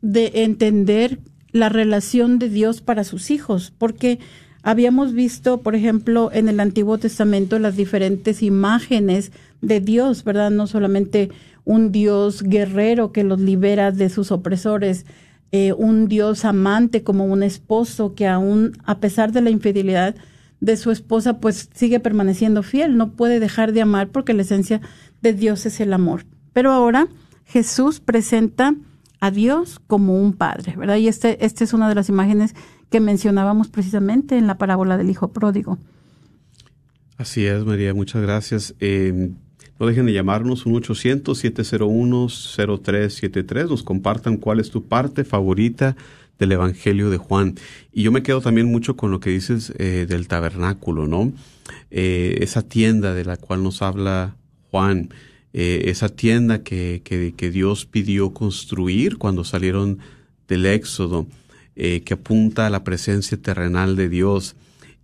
de 0.00 0.44
entender 0.44 1.20
la 1.54 1.68
relación 1.68 2.40
de 2.40 2.48
Dios 2.48 2.80
para 2.80 3.04
sus 3.04 3.30
hijos, 3.30 3.72
porque 3.78 4.18
habíamos 4.64 5.12
visto, 5.12 5.62
por 5.62 5.76
ejemplo, 5.76 6.30
en 6.32 6.48
el 6.48 6.58
Antiguo 6.58 6.98
Testamento 6.98 7.60
las 7.60 7.76
diferentes 7.76 8.42
imágenes 8.42 9.30
de 9.60 9.78
Dios, 9.78 10.24
¿verdad? 10.24 10.50
No 10.50 10.66
solamente 10.66 11.30
un 11.64 11.92
Dios 11.92 12.42
guerrero 12.42 13.12
que 13.12 13.22
los 13.22 13.38
libera 13.38 13.92
de 13.92 14.10
sus 14.10 14.32
opresores, 14.32 15.06
eh, 15.52 15.72
un 15.72 16.08
Dios 16.08 16.44
amante 16.44 17.04
como 17.04 17.24
un 17.24 17.44
esposo 17.44 18.16
que 18.16 18.26
aún 18.26 18.72
a 18.84 18.98
pesar 18.98 19.30
de 19.30 19.40
la 19.40 19.50
infidelidad 19.50 20.16
de 20.58 20.76
su 20.76 20.90
esposa, 20.90 21.38
pues 21.38 21.70
sigue 21.72 22.00
permaneciendo 22.00 22.64
fiel, 22.64 22.96
no 22.96 23.12
puede 23.12 23.38
dejar 23.38 23.72
de 23.72 23.82
amar 23.82 24.08
porque 24.08 24.34
la 24.34 24.42
esencia 24.42 24.80
de 25.22 25.34
Dios 25.34 25.66
es 25.66 25.78
el 25.78 25.92
amor. 25.92 26.24
Pero 26.52 26.72
ahora 26.72 27.06
Jesús 27.44 28.00
presenta 28.00 28.74
a 29.24 29.30
Dios 29.30 29.80
como 29.86 30.20
un 30.20 30.34
padre, 30.34 30.74
¿verdad? 30.76 30.96
Y 30.96 31.08
este, 31.08 31.46
esta 31.46 31.64
es 31.64 31.72
una 31.72 31.88
de 31.88 31.94
las 31.94 32.10
imágenes 32.10 32.54
que 32.90 33.00
mencionábamos 33.00 33.68
precisamente 33.68 34.36
en 34.36 34.46
la 34.46 34.58
parábola 34.58 34.98
del 34.98 35.08
Hijo 35.08 35.32
Pródigo. 35.32 35.78
Así 37.16 37.46
es, 37.46 37.64
María, 37.64 37.94
muchas 37.94 38.20
gracias. 38.20 38.74
Eh, 38.80 39.30
no 39.80 39.86
dejen 39.86 40.04
de 40.04 40.12
llamarnos 40.12 40.66
un 40.66 40.74
800-701-0373. 40.74 43.70
Nos 43.70 43.82
compartan 43.82 44.36
cuál 44.36 44.60
es 44.60 44.68
tu 44.68 44.88
parte 44.88 45.24
favorita 45.24 45.96
del 46.38 46.52
Evangelio 46.52 47.08
de 47.08 47.16
Juan. 47.16 47.54
Y 47.94 48.02
yo 48.02 48.12
me 48.12 48.22
quedo 48.22 48.42
también 48.42 48.70
mucho 48.70 48.94
con 48.94 49.10
lo 49.10 49.20
que 49.20 49.30
dices 49.30 49.72
eh, 49.78 50.04
del 50.06 50.28
tabernáculo, 50.28 51.06
¿no? 51.06 51.32
Eh, 51.90 52.40
esa 52.42 52.60
tienda 52.60 53.14
de 53.14 53.24
la 53.24 53.38
cual 53.38 53.62
nos 53.62 53.80
habla 53.80 54.36
Juan. 54.70 55.08
Eh, 55.56 55.88
esa 55.88 56.08
tienda 56.08 56.64
que, 56.64 57.00
que, 57.04 57.50
Dios 57.52 57.86
pidió 57.86 58.34
construir 58.34 59.18
cuando 59.18 59.44
salieron 59.44 60.00
del 60.48 60.66
Éxodo, 60.66 61.28
eh, 61.76 62.02
que 62.04 62.14
apunta 62.14 62.66
a 62.66 62.70
la 62.70 62.82
presencia 62.82 63.40
terrenal 63.40 63.94
de 63.94 64.08
Dios. 64.08 64.56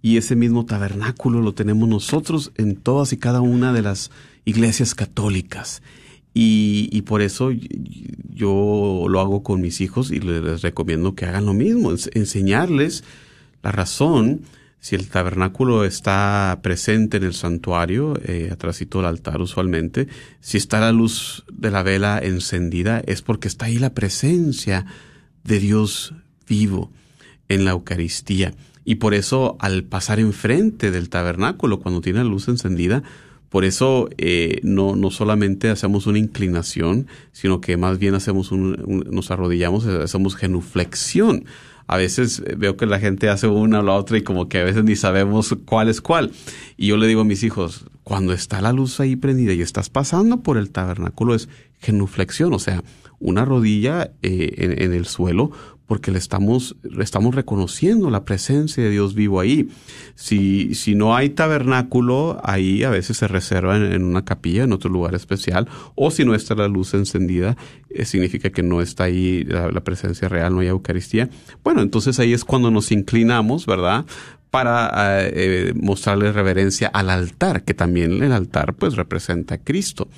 Y 0.02 0.16
ese 0.16 0.34
mismo 0.34 0.66
tabernáculo 0.66 1.40
lo 1.40 1.54
tenemos 1.54 1.88
nosotros 1.88 2.50
en 2.56 2.74
todas 2.74 3.12
y 3.12 3.16
cada 3.16 3.40
una 3.40 3.72
de 3.72 3.82
las 3.82 4.10
iglesias 4.44 4.96
católicas. 4.96 5.82
Y, 6.34 7.02
por 7.02 7.22
eso 7.22 7.50
yo 8.32 9.06
lo 9.08 9.20
hago 9.20 9.44
con 9.44 9.60
mis 9.60 9.80
hijos 9.80 10.10
y 10.10 10.18
les 10.18 10.62
recomiendo 10.62 11.14
que 11.14 11.26
hagan 11.26 11.46
lo 11.46 11.54
mismo, 11.54 11.92
enseñarles 12.12 13.04
la 13.62 13.70
razón 13.72 14.40
si 14.80 14.96
el 14.96 15.08
tabernáculo 15.08 15.84
está 15.84 16.58
presente 16.62 17.18
en 17.18 17.24
el 17.24 17.34
santuario, 17.34 18.18
eh, 18.24 18.48
atrásito 18.50 18.98
del 18.98 19.08
altar 19.08 19.42
usualmente, 19.42 20.08
si 20.40 20.56
está 20.56 20.80
la 20.80 20.90
luz 20.90 21.44
de 21.52 21.70
la 21.70 21.82
vela 21.82 22.18
encendida, 22.18 23.02
es 23.06 23.20
porque 23.20 23.46
está 23.46 23.66
ahí 23.66 23.78
la 23.78 23.92
presencia 23.92 24.86
de 25.44 25.60
Dios 25.60 26.14
vivo 26.48 26.90
en 27.48 27.66
la 27.66 27.72
Eucaristía. 27.72 28.54
Y 28.84 28.96
por 28.96 29.12
eso 29.12 29.56
al 29.60 29.84
pasar 29.84 30.18
enfrente 30.18 30.90
del 30.90 31.10
tabernáculo, 31.10 31.80
cuando 31.80 32.00
tiene 32.00 32.20
la 32.20 32.24
luz 32.24 32.48
encendida, 32.48 33.02
por 33.50 33.66
eso 33.66 34.08
eh, 34.16 34.60
no, 34.62 34.96
no 34.96 35.10
solamente 35.10 35.68
hacemos 35.68 36.06
una 36.06 36.18
inclinación, 36.18 37.06
sino 37.32 37.60
que 37.60 37.76
más 37.76 37.98
bien 37.98 38.14
hacemos 38.14 38.50
un, 38.50 39.04
nos 39.10 39.30
arrodillamos, 39.30 39.84
hacemos 39.86 40.36
genuflexión 40.36 41.44
a 41.90 41.96
veces 41.96 42.40
eh, 42.46 42.54
veo 42.56 42.76
que 42.76 42.86
la 42.86 43.00
gente 43.00 43.28
hace 43.28 43.48
una 43.48 43.80
o 43.80 43.82
la 43.82 43.94
otra 43.94 44.16
y 44.16 44.22
como 44.22 44.48
que 44.48 44.60
a 44.60 44.64
veces 44.64 44.84
ni 44.84 44.94
sabemos 44.94 45.56
cuál 45.64 45.88
es 45.88 46.00
cuál. 46.00 46.30
Y 46.76 46.86
yo 46.86 46.96
le 46.96 47.08
digo 47.08 47.22
a 47.22 47.24
mis 47.24 47.42
hijos, 47.42 47.84
cuando 48.04 48.32
está 48.32 48.60
la 48.60 48.72
luz 48.72 49.00
ahí 49.00 49.16
prendida 49.16 49.54
y 49.54 49.60
estás 49.60 49.90
pasando 49.90 50.40
por 50.40 50.56
el 50.56 50.70
tabernáculo 50.70 51.34
es 51.34 51.48
genuflexión, 51.80 52.54
o 52.54 52.60
sea, 52.60 52.84
una 53.18 53.44
rodilla 53.44 54.12
eh, 54.22 54.54
en, 54.58 54.80
en, 54.80 54.92
el 54.92 55.04
suelo 55.04 55.50
porque 55.90 56.12
le 56.12 56.18
estamos, 56.18 56.76
estamos 57.00 57.34
reconociendo 57.34 58.10
la 58.10 58.24
presencia 58.24 58.80
de 58.80 58.90
Dios 58.90 59.12
vivo 59.16 59.40
ahí. 59.40 59.70
Si, 60.14 60.72
si 60.76 60.94
no 60.94 61.16
hay 61.16 61.30
tabernáculo, 61.30 62.40
ahí 62.44 62.84
a 62.84 62.90
veces 62.90 63.16
se 63.16 63.26
reserva 63.26 63.76
en, 63.76 64.04
una 64.04 64.24
capilla, 64.24 64.62
en 64.62 64.72
otro 64.72 64.88
lugar 64.88 65.16
especial, 65.16 65.66
o 65.96 66.12
si 66.12 66.24
no 66.24 66.36
está 66.36 66.54
la 66.54 66.68
luz 66.68 66.94
encendida, 66.94 67.56
eh, 67.88 68.04
significa 68.04 68.50
que 68.50 68.62
no 68.62 68.80
está 68.80 69.02
ahí 69.02 69.42
la, 69.42 69.80
presencia 69.82 70.28
real, 70.28 70.54
no 70.54 70.60
hay 70.60 70.68
Eucaristía. 70.68 71.28
Bueno, 71.64 71.82
entonces 71.82 72.20
ahí 72.20 72.34
es 72.34 72.44
cuando 72.44 72.70
nos 72.70 72.92
inclinamos, 72.92 73.66
¿verdad? 73.66 74.06
Para 74.50 75.28
eh, 75.28 75.72
mostrarle 75.80 76.32
reverencia 76.32 76.88
al 76.88 77.08
altar, 77.08 77.62
que 77.62 77.72
también 77.72 78.22
el 78.22 78.32
altar 78.32 78.74
pues 78.74 78.96
representa 78.96 79.54
a 79.54 79.58
Cristo, 79.58 80.08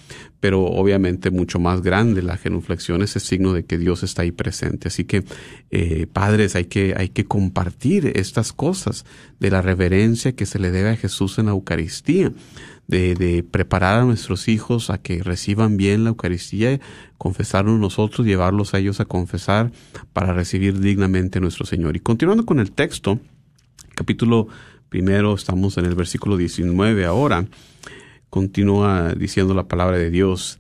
pero 0.41 0.65
obviamente 0.65 1.31
mucho 1.31 1.61
más 1.61 1.83
grande 1.83 2.23
la 2.23 2.39
genuflexión 2.39 3.03
es 3.03 3.15
el 3.15 3.23
signo 3.23 3.53
de 3.53 3.65
que 3.65 3.77
Dios 3.77 4.03
está 4.03 4.23
ahí 4.23 4.33
presente. 4.33 4.89
Así 4.89 5.05
que 5.05 5.25
eh, 5.71 6.07
padres 6.11 6.57
hay 6.57 6.65
que 6.65 6.95
hay 6.97 7.11
que 7.11 7.27
compartir 7.27 8.13
estas 8.15 8.55
cosas 8.55 9.05
de 9.39 9.51
la 9.51 9.61
reverencia 9.61 10.33
que 10.33 10.47
se 10.47 10.59
le 10.59 10.71
debe 10.71 10.91
a 10.91 10.97
Jesús 10.97 11.39
en 11.39 11.47
la 11.47 11.53
Eucaristía. 11.53 12.33
De, 12.89 13.15
de, 13.15 13.45
preparar 13.45 14.01
a 14.01 14.05
nuestros 14.05 14.49
hijos 14.49 14.91
a 14.91 14.99
que 14.99 15.23
reciban 15.23 15.77
bien 15.77 16.03
la 16.03 16.11
Eucaristía, 16.11 16.81
confesarnos 17.17 17.79
nosotros, 17.79 18.27
llevarlos 18.27 18.75
a 18.75 18.81
ellos 18.81 19.01
a 19.01 19.05
confesar 19.05 19.71
para 20.13 20.35
recibir 20.35 20.79
dignamente 20.79 21.39
a 21.39 21.41
nuestro 21.41 21.65
Señor. 21.65 21.97
Y 21.97 22.01
continuando 22.01 22.45
con 22.45 22.59
el 22.59 22.73
texto, 22.73 23.21
capítulo 24.03 24.49
primero, 24.89 25.33
estamos 25.33 25.79
en 25.79 25.85
el 25.85 25.95
versículo 25.95 26.37
19 26.37 27.05
ahora, 27.05 27.47
continúa 28.31 29.15
diciendo 29.15 29.55
la 29.55 29.69
palabra 29.69 29.97
de 29.97 30.11
Dios. 30.11 30.59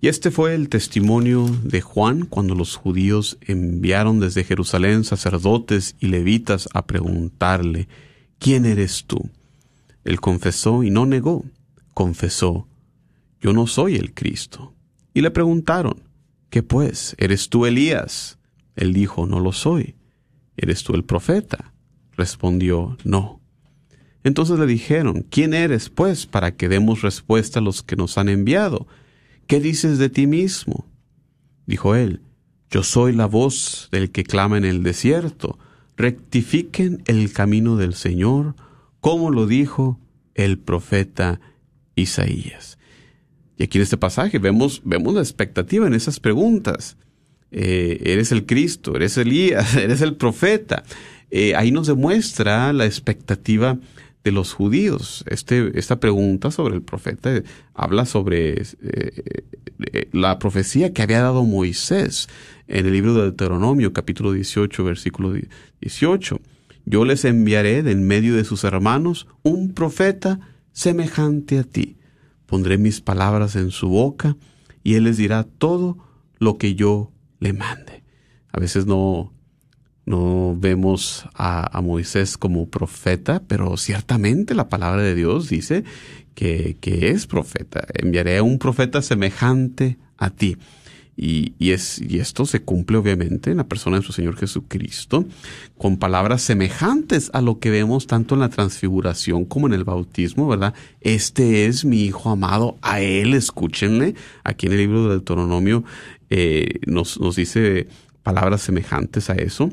Y 0.00 0.08
este 0.08 0.32
fue 0.32 0.56
el 0.56 0.68
testimonio 0.68 1.46
de 1.62 1.82
Juan 1.82 2.26
cuando 2.26 2.56
los 2.56 2.74
judíos 2.74 3.38
enviaron 3.42 4.18
desde 4.18 4.42
Jerusalén 4.42 5.04
sacerdotes 5.04 5.94
y 6.00 6.08
levitas 6.08 6.68
a 6.74 6.84
preguntarle, 6.84 7.86
¿quién 8.40 8.66
eres 8.66 9.04
tú? 9.04 9.30
Él 10.02 10.20
confesó 10.20 10.82
y 10.82 10.90
no 10.90 11.06
negó, 11.06 11.44
confesó, 11.94 12.66
yo 13.40 13.52
no 13.52 13.68
soy 13.68 13.94
el 13.94 14.14
Cristo. 14.14 14.74
Y 15.14 15.20
le 15.20 15.30
preguntaron, 15.30 16.02
¿qué 16.48 16.64
pues? 16.64 17.14
¿Eres 17.18 17.50
tú 17.50 17.66
Elías? 17.66 18.36
Él 18.74 18.92
dijo, 18.92 19.26
no 19.26 19.38
lo 19.38 19.52
soy. 19.52 19.94
¿Eres 20.56 20.82
tú 20.82 20.94
el 20.94 21.04
profeta? 21.04 21.72
Respondió, 22.20 22.98
no. 23.02 23.40
Entonces 24.24 24.58
le 24.58 24.66
dijeron, 24.66 25.24
¿quién 25.30 25.54
eres, 25.54 25.88
pues, 25.88 26.26
para 26.26 26.54
que 26.54 26.68
demos 26.68 27.00
respuesta 27.00 27.60
a 27.60 27.62
los 27.62 27.82
que 27.82 27.96
nos 27.96 28.18
han 28.18 28.28
enviado? 28.28 28.86
¿Qué 29.46 29.58
dices 29.58 29.96
de 29.96 30.10
ti 30.10 30.26
mismo? 30.26 30.84
Dijo 31.64 31.94
él, 31.94 32.20
yo 32.70 32.82
soy 32.82 33.14
la 33.14 33.24
voz 33.24 33.88
del 33.90 34.10
que 34.10 34.22
clama 34.22 34.58
en 34.58 34.66
el 34.66 34.82
desierto, 34.82 35.58
rectifiquen 35.96 37.02
el 37.06 37.32
camino 37.32 37.76
del 37.76 37.94
Señor, 37.94 38.54
como 39.00 39.30
lo 39.30 39.46
dijo 39.46 39.98
el 40.34 40.58
profeta 40.58 41.40
Isaías. 41.94 42.76
Y 43.56 43.62
aquí 43.62 43.78
en 43.78 43.82
este 43.84 43.96
pasaje 43.96 44.38
vemos, 44.38 44.82
vemos 44.84 45.14
la 45.14 45.20
expectativa 45.20 45.86
en 45.86 45.94
esas 45.94 46.20
preguntas. 46.20 46.98
Eh, 47.50 48.00
eres 48.04 48.30
el 48.30 48.44
Cristo, 48.44 48.94
eres 48.94 49.16
Elías, 49.16 49.74
eres 49.76 50.02
el 50.02 50.16
profeta. 50.16 50.84
Eh, 51.30 51.54
ahí 51.54 51.70
nos 51.70 51.86
demuestra 51.86 52.72
la 52.72 52.86
expectativa 52.86 53.78
de 54.24 54.32
los 54.32 54.52
judíos. 54.52 55.24
Este, 55.28 55.78
esta 55.78 56.00
pregunta 56.00 56.50
sobre 56.50 56.74
el 56.74 56.82
profeta 56.82 57.34
eh, 57.34 57.44
habla 57.74 58.04
sobre 58.04 58.62
eh, 58.62 60.08
la 60.12 60.38
profecía 60.38 60.92
que 60.92 61.02
había 61.02 61.22
dado 61.22 61.44
Moisés 61.44 62.28
en 62.68 62.86
el 62.86 62.92
libro 62.92 63.14
de 63.14 63.22
Deuteronomio, 63.22 63.92
capítulo 63.92 64.32
18, 64.32 64.84
versículo 64.84 65.32
18. 65.80 66.40
Yo 66.84 67.04
les 67.04 67.24
enviaré 67.24 67.82
de 67.82 67.92
en 67.92 68.06
medio 68.06 68.36
de 68.36 68.44
sus 68.44 68.64
hermanos 68.64 69.26
un 69.42 69.72
profeta 69.72 70.40
semejante 70.72 71.58
a 71.58 71.64
ti. 71.64 71.96
Pondré 72.46 72.78
mis 72.78 73.00
palabras 73.00 73.56
en 73.56 73.70
su 73.70 73.88
boca 73.88 74.36
y 74.82 74.94
él 74.94 75.04
les 75.04 75.16
dirá 75.16 75.44
todo 75.44 75.98
lo 76.38 76.58
que 76.58 76.74
yo 76.74 77.12
le 77.38 77.52
mande. 77.52 78.02
A 78.52 78.58
veces 78.58 78.86
no, 78.86 79.32
no 80.10 80.56
vemos 80.58 81.24
a, 81.34 81.80
Moisés 81.82 82.36
como 82.36 82.68
profeta, 82.68 83.42
pero 83.46 83.76
ciertamente 83.76 84.54
la 84.54 84.68
palabra 84.68 85.02
de 85.02 85.14
Dios 85.14 85.48
dice 85.48 85.84
que, 86.34 86.76
es 86.82 87.26
profeta. 87.26 87.86
Enviaré 87.94 88.38
a 88.38 88.42
un 88.42 88.58
profeta 88.58 89.02
semejante 89.02 89.98
a 90.18 90.30
ti. 90.30 90.56
Y, 91.16 91.54
es, 91.70 92.00
y 92.00 92.18
esto 92.18 92.46
se 92.46 92.62
cumple 92.62 92.96
obviamente 92.96 93.50
en 93.50 93.58
la 93.58 93.68
persona 93.68 93.98
de 93.98 94.02
su 94.02 94.12
Señor 94.12 94.36
Jesucristo, 94.36 95.26
con 95.76 95.98
palabras 95.98 96.40
semejantes 96.40 97.30
a 97.34 97.42
lo 97.42 97.58
que 97.58 97.70
vemos 97.70 98.06
tanto 98.06 98.34
en 98.34 98.40
la 98.40 98.48
transfiguración 98.48 99.44
como 99.44 99.66
en 99.66 99.74
el 99.74 99.84
bautismo, 99.84 100.48
¿verdad? 100.48 100.74
Este 101.02 101.66
es 101.66 101.84
mi 101.84 102.02
Hijo 102.04 102.30
amado, 102.30 102.78
a 102.80 103.00
Él 103.00 103.34
escúchenle. 103.34 104.14
Aquí 104.44 104.66
en 104.66 104.72
el 104.72 104.78
libro 104.78 105.02
del 105.02 105.18
Deuteronomio 105.18 105.84
eh, 106.30 106.80
nos 106.86 107.36
dice 107.36 107.86
palabras 108.22 108.62
semejantes 108.62 109.28
a 109.28 109.34
eso. 109.34 109.70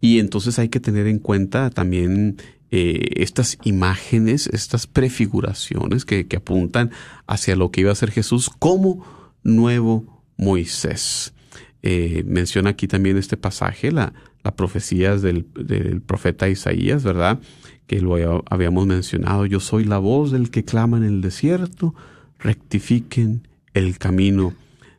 Y 0.00 0.18
entonces 0.18 0.58
hay 0.58 0.68
que 0.68 0.80
tener 0.80 1.06
en 1.06 1.18
cuenta 1.18 1.70
también 1.70 2.36
eh, 2.70 3.22
estas 3.22 3.58
imágenes, 3.64 4.48
estas 4.48 4.86
prefiguraciones 4.86 6.04
que, 6.04 6.26
apuntan 6.36 6.90
hacia 7.26 7.56
lo 7.56 7.70
que 7.70 7.82
iba 7.82 7.92
a 7.92 7.94
ser 7.94 8.10
Jesús 8.10 8.50
como 8.58 9.06
nuevo 9.44 10.22
Moisés. 10.36 11.34
Eh, 11.82 12.24
menciona 12.26 12.70
aquí 12.70 12.88
también 12.88 13.16
este 13.16 13.36
pasaje, 13.36 13.92
la, 13.92 14.12
la 14.42 14.56
profecía 14.56 15.16
del, 15.16 15.46
del, 15.54 16.00
profeta 16.00 16.48
Isaías, 16.48 17.04
¿verdad? 17.04 17.38
Que 17.86 18.00
lo 18.00 18.42
habíamos 18.50 18.86
mencionado. 18.86 19.46
Yo 19.46 19.60
soy 19.60 19.84
la 19.84 19.98
voz 19.98 20.32
del 20.32 20.50
que 20.50 20.64
clama 20.64 20.96
en 20.96 21.04
el 21.04 21.20
desierto, 21.20 21.94
rectifiquen 22.40 23.46
el 23.72 23.98
camino 23.98 24.52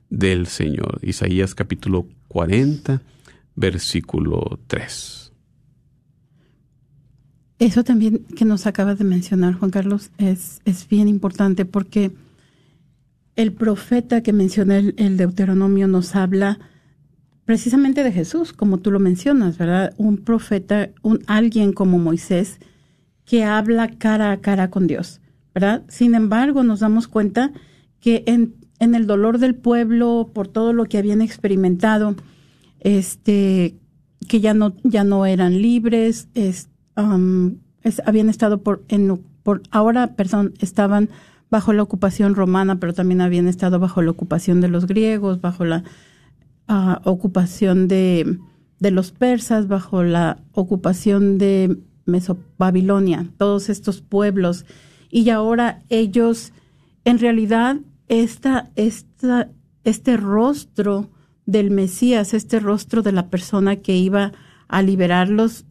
del 0.09 0.47
Señor. 0.47 0.99
Isaías 1.01 1.55
capítulo 1.55 2.07
40, 2.29 3.01
versículo 3.55 4.59
3. 4.67 5.25
Eso 7.57 7.83
también 7.83 8.25
que 8.35 8.43
nos 8.43 8.67
acaba 8.67 8.95
de 8.95 9.05
mencionar 9.05 9.53
Juan 9.53 9.71
Carlos 9.71 10.11
es, 10.17 10.61
es 10.65 10.87
bien 10.89 11.07
importante 11.07 11.65
porque 11.65 12.11
el 13.35 13.53
profeta 13.53 14.21
que 14.21 14.33
menciona 14.33 14.77
el, 14.77 15.17
Deuteronomio 15.17 15.87
nos 15.87 16.15
habla 16.15 16.59
precisamente 17.45 18.03
de 18.03 18.11
Jesús, 18.11 18.53
como 18.53 18.79
tú 18.79 18.91
lo 18.91 18.99
mencionas, 18.99 19.57
¿verdad? 19.57 19.93
Un 19.97 20.17
profeta, 20.17 20.89
un 21.01 21.19
alguien 21.27 21.73
como 21.73 21.97
Moisés 21.97 22.59
que 23.25 23.43
habla 23.43 23.89
cara 23.89 24.31
a 24.31 24.37
cara 24.37 24.69
con 24.69 24.87
Dios, 24.87 25.21
¿verdad? 25.53 25.83
Sin 25.87 26.15
embargo, 26.15 26.63
nos 26.63 26.81
damos 26.81 27.07
cuenta 27.07 27.51
que 27.99 28.23
en, 28.25 28.55
en 28.79 28.95
el 28.95 29.07
dolor 29.07 29.37
del 29.37 29.55
pueblo, 29.55 30.31
por 30.33 30.47
todo 30.47 30.73
lo 30.73 30.85
que 30.85 30.97
habían 30.97 31.21
experimentado, 31.21 32.15
este, 32.85 33.79
que 34.27 34.39
ya 34.41 34.53
no, 34.53 34.75
ya 34.83 35.03
no 35.03 35.25
eran 35.25 35.59
libres, 35.59 36.29
habían 38.05 38.29
estado 38.29 38.61
por, 38.61 38.83
en, 38.89 39.19
ahora, 39.71 40.13
perdón, 40.15 40.53
estaban 40.59 41.09
bajo 41.49 41.73
la 41.73 41.81
ocupación 41.81 42.35
romana, 42.35 42.79
pero 42.79 42.93
también 42.93 43.21
habían 43.21 43.47
estado 43.47 43.79
bajo 43.79 44.03
la 44.03 44.11
ocupación 44.11 44.61
de 44.61 44.67
los 44.67 44.85
griegos, 44.85 45.41
bajo 45.41 45.65
la 45.65 45.83
uh, 46.69 47.09
ocupación 47.09 47.87
de, 47.87 48.37
de 48.79 48.91
los 48.91 49.11
persas, 49.11 49.67
bajo 49.67 50.03
la 50.03 50.37
ocupación 50.51 51.39
de 51.39 51.79
Babilonia, 52.59 53.25
todos 53.39 53.69
estos 53.69 54.01
pueblos, 54.01 54.63
y 55.09 55.27
ahora 55.31 55.81
ellos, 55.89 56.53
en 57.03 57.17
realidad, 57.17 57.77
esta, 58.09 58.69
esta, 58.75 59.49
este 59.83 60.17
rostro 60.17 61.09
del 61.45 61.71
Mesías, 61.71 62.33
este 62.33 62.59
rostro 62.59 63.01
de 63.01 63.11
la 63.11 63.29
persona 63.29 63.77
que 63.77 63.95
iba 63.95 64.31
a 64.67 64.81
liberarlos, 64.81 65.65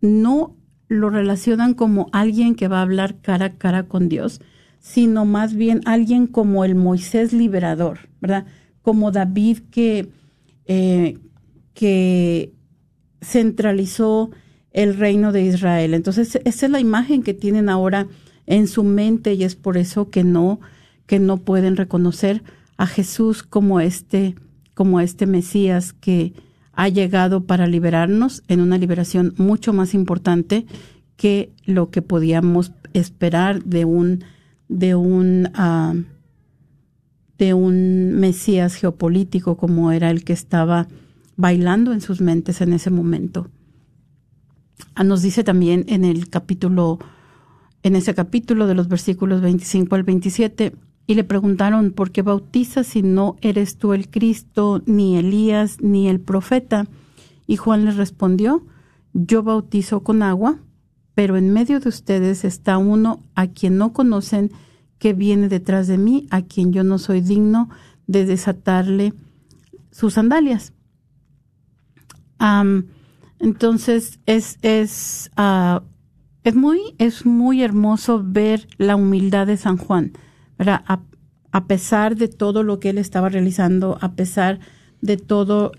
no 0.00 0.56
lo 0.88 1.10
relacionan 1.10 1.74
como 1.74 2.08
alguien 2.12 2.54
que 2.54 2.68
va 2.68 2.78
a 2.78 2.82
hablar 2.82 3.20
cara 3.20 3.46
a 3.46 3.54
cara 3.56 3.84
con 3.88 4.08
Dios, 4.08 4.40
sino 4.78 5.24
más 5.24 5.54
bien 5.54 5.80
alguien 5.84 6.26
como 6.26 6.64
el 6.64 6.74
Moisés 6.74 7.32
liberador, 7.32 8.08
¿verdad? 8.20 8.46
Como 8.82 9.10
David 9.10 9.58
que, 9.70 10.08
eh, 10.66 11.18
que 11.74 12.52
centralizó 13.20 14.30
el 14.70 14.96
reino 14.96 15.32
de 15.32 15.42
Israel. 15.42 15.94
Entonces, 15.94 16.38
esa 16.44 16.66
es 16.66 16.72
la 16.72 16.80
imagen 16.80 17.22
que 17.22 17.34
tienen 17.34 17.68
ahora 17.68 18.06
en 18.46 18.68
su 18.68 18.84
mente 18.84 19.34
y 19.34 19.42
es 19.42 19.56
por 19.56 19.76
eso 19.76 20.10
que 20.10 20.22
no, 20.22 20.60
que 21.06 21.18
no 21.18 21.38
pueden 21.38 21.76
reconocer 21.76 22.42
a 22.76 22.86
Jesús 22.86 23.42
como 23.42 23.80
este, 23.80 24.36
como 24.76 25.00
este 25.00 25.24
Mesías 25.24 25.94
que 25.94 26.34
ha 26.74 26.90
llegado 26.90 27.46
para 27.46 27.66
liberarnos 27.66 28.42
en 28.46 28.60
una 28.60 28.76
liberación 28.76 29.32
mucho 29.38 29.72
más 29.72 29.94
importante 29.94 30.66
que 31.16 31.50
lo 31.64 31.90
que 31.90 32.02
podíamos 32.02 32.72
esperar 32.92 33.64
de 33.64 33.86
un 33.86 34.22
de 34.68 34.94
un 34.94 35.48
ah, 35.54 35.94
de 37.38 37.54
un 37.54 38.12
Mesías 38.20 38.74
geopolítico 38.74 39.56
como 39.56 39.92
era 39.92 40.10
el 40.10 40.24
que 40.24 40.34
estaba 40.34 40.88
bailando 41.36 41.94
en 41.94 42.02
sus 42.02 42.20
mentes 42.20 42.60
en 42.60 42.74
ese 42.74 42.90
momento. 42.90 43.48
Ah, 44.94 45.04
nos 45.04 45.22
dice 45.22 45.42
también 45.42 45.86
en 45.88 46.04
el 46.04 46.28
capítulo, 46.28 46.98
en 47.82 47.96
ese 47.96 48.14
capítulo 48.14 48.66
de 48.66 48.74
los 48.74 48.88
versículos 48.88 49.40
25 49.40 49.94
al 49.94 50.02
27, 50.02 50.74
y 51.06 51.14
le 51.14 51.24
preguntaron, 51.24 51.92
¿por 51.92 52.10
qué 52.10 52.22
bautizas 52.22 52.86
si 52.88 53.02
no 53.02 53.36
eres 53.40 53.78
tú 53.78 53.92
el 53.92 54.10
Cristo, 54.10 54.82
ni 54.86 55.16
Elías, 55.16 55.80
ni 55.80 56.08
el 56.08 56.20
profeta? 56.20 56.86
Y 57.46 57.56
Juan 57.56 57.84
le 57.84 57.92
respondió, 57.92 58.66
yo 59.12 59.42
bautizo 59.42 60.02
con 60.02 60.22
agua, 60.22 60.58
pero 61.14 61.36
en 61.36 61.52
medio 61.52 61.78
de 61.80 61.88
ustedes 61.88 62.44
está 62.44 62.76
uno 62.76 63.22
a 63.34 63.46
quien 63.46 63.78
no 63.78 63.92
conocen, 63.92 64.50
que 64.98 65.12
viene 65.12 65.48
detrás 65.48 65.86
de 65.86 65.98
mí, 65.98 66.26
a 66.30 66.42
quien 66.42 66.72
yo 66.72 66.82
no 66.82 66.98
soy 66.98 67.20
digno 67.20 67.68
de 68.06 68.24
desatarle 68.24 69.12
sus 69.90 70.14
sandalias. 70.14 70.72
entonces 73.38 74.18
es, 74.26 74.58
es, 74.62 75.30
ah, 75.36 75.82
es, 76.44 76.54
muy, 76.54 76.80
es 76.98 77.26
muy 77.26 77.62
hermoso 77.62 78.22
ver 78.24 78.66
la 78.78 78.96
humildad 78.96 79.46
de 79.46 79.56
San 79.56 79.76
Juan. 79.76 80.12
A, 80.58 81.66
pesar 81.66 82.16
de 82.16 82.28
todo 82.28 82.62
lo 82.62 82.80
que 82.80 82.90
él 82.90 82.98
estaba 82.98 83.28
realizando, 83.28 83.98
a 84.00 84.12
pesar 84.12 84.58
de 85.00 85.16
todo 85.16 85.72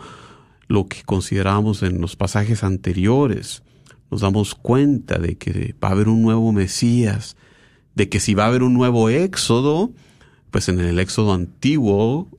lo 0.67 0.87
que 0.87 1.03
consideramos 1.03 1.83
en 1.83 2.01
los 2.01 2.15
pasajes 2.15 2.63
anteriores, 2.63 3.63
nos 4.09 4.21
damos 4.21 4.55
cuenta 4.55 5.17
de 5.17 5.37
que 5.37 5.75
va 5.83 5.89
a 5.89 5.91
haber 5.91 6.07
un 6.07 6.21
nuevo 6.21 6.51
Mesías, 6.51 7.35
de 7.95 8.09
que 8.09 8.19
si 8.19 8.33
va 8.33 8.45
a 8.45 8.47
haber 8.47 8.63
un 8.63 8.73
nuevo 8.73 9.09
éxodo, 9.09 9.91
pues 10.51 10.69
en 10.69 10.79
el 10.79 10.99
éxodo 10.99 11.33
antiguo 11.33 12.29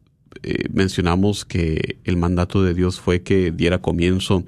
eh, 0.43 0.65
mencionamos 0.73 1.45
que 1.45 1.99
el 2.05 2.17
mandato 2.17 2.63
de 2.63 2.75
Dios 2.75 3.01
fue 3.01 3.23
que 3.23 3.51
diera 3.51 3.81
comienzo 3.81 4.45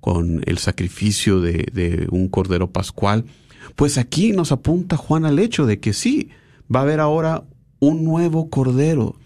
con 0.00 0.42
el 0.46 0.58
sacrificio 0.58 1.40
de, 1.40 1.68
de 1.72 2.06
un 2.10 2.28
cordero 2.28 2.70
pascual, 2.70 3.24
pues 3.76 3.98
aquí 3.98 4.32
nos 4.32 4.52
apunta 4.52 4.96
Juan 4.96 5.24
al 5.24 5.38
hecho 5.38 5.66
de 5.66 5.80
que 5.80 5.92
sí, 5.92 6.30
va 6.74 6.80
a 6.80 6.82
haber 6.82 7.00
ahora 7.00 7.44
un 7.80 8.04
nuevo 8.04 8.48
cordero 8.48 9.16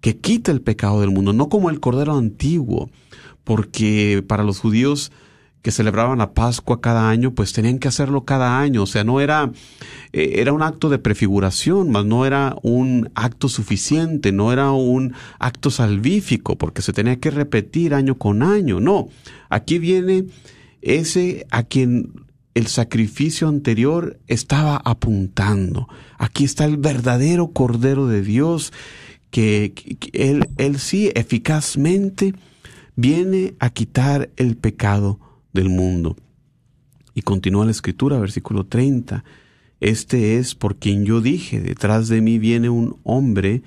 que 0.00 0.18
quita 0.18 0.52
el 0.52 0.60
pecado 0.60 1.00
del 1.00 1.10
mundo, 1.10 1.32
no 1.32 1.48
como 1.48 1.70
el 1.70 1.80
cordero 1.80 2.14
antiguo, 2.14 2.90
porque 3.42 4.22
para 4.26 4.44
los 4.44 4.58
judíos 4.58 5.10
que 5.62 5.70
celebraban 5.70 6.18
la 6.18 6.34
Pascua 6.34 6.82
cada 6.82 7.08
año, 7.08 7.34
pues 7.34 7.54
tenían 7.54 7.78
que 7.78 7.88
hacerlo 7.88 8.26
cada 8.26 8.60
año, 8.60 8.82
o 8.82 8.86
sea, 8.86 9.02
no 9.02 9.22
era, 9.22 9.50
eh, 10.12 10.34
era 10.34 10.52
un 10.52 10.60
acto 10.60 10.90
de 10.90 10.98
prefiguración, 10.98 11.90
mas 11.90 12.04
no 12.04 12.26
era 12.26 12.54
un 12.62 13.10
acto 13.14 13.48
suficiente, 13.48 14.30
no 14.30 14.52
era 14.52 14.72
un 14.72 15.14
acto 15.38 15.70
salvífico, 15.70 16.58
porque 16.58 16.82
se 16.82 16.92
tenía 16.92 17.18
que 17.18 17.30
repetir 17.30 17.94
año 17.94 18.18
con 18.18 18.42
año, 18.42 18.78
no, 18.78 19.08
aquí 19.48 19.78
viene 19.78 20.26
ese 20.82 21.46
a 21.50 21.62
quien 21.62 22.23
el 22.54 22.68
sacrificio 22.68 23.48
anterior 23.48 24.18
estaba 24.28 24.76
apuntando. 24.76 25.88
Aquí 26.18 26.44
está 26.44 26.64
el 26.64 26.76
verdadero 26.76 27.48
Cordero 27.48 28.06
de 28.06 28.22
Dios 28.22 28.72
que, 29.30 29.74
él, 30.12 30.48
él 30.56 30.78
sí 30.78 31.10
eficazmente 31.14 32.34
viene 32.94 33.54
a 33.58 33.70
quitar 33.70 34.30
el 34.36 34.56
pecado 34.56 35.18
del 35.52 35.68
mundo. 35.68 36.16
Y 37.14 37.22
continúa 37.22 37.64
la 37.64 37.72
escritura, 37.72 38.18
versículo 38.18 38.64
30. 38.64 39.24
Este 39.80 40.38
es 40.38 40.54
por 40.54 40.76
quien 40.76 41.04
yo 41.04 41.20
dije, 41.20 41.60
detrás 41.60 42.08
de 42.08 42.20
mí 42.20 42.38
viene 42.38 42.68
un 42.68 42.96
hombre 43.02 43.62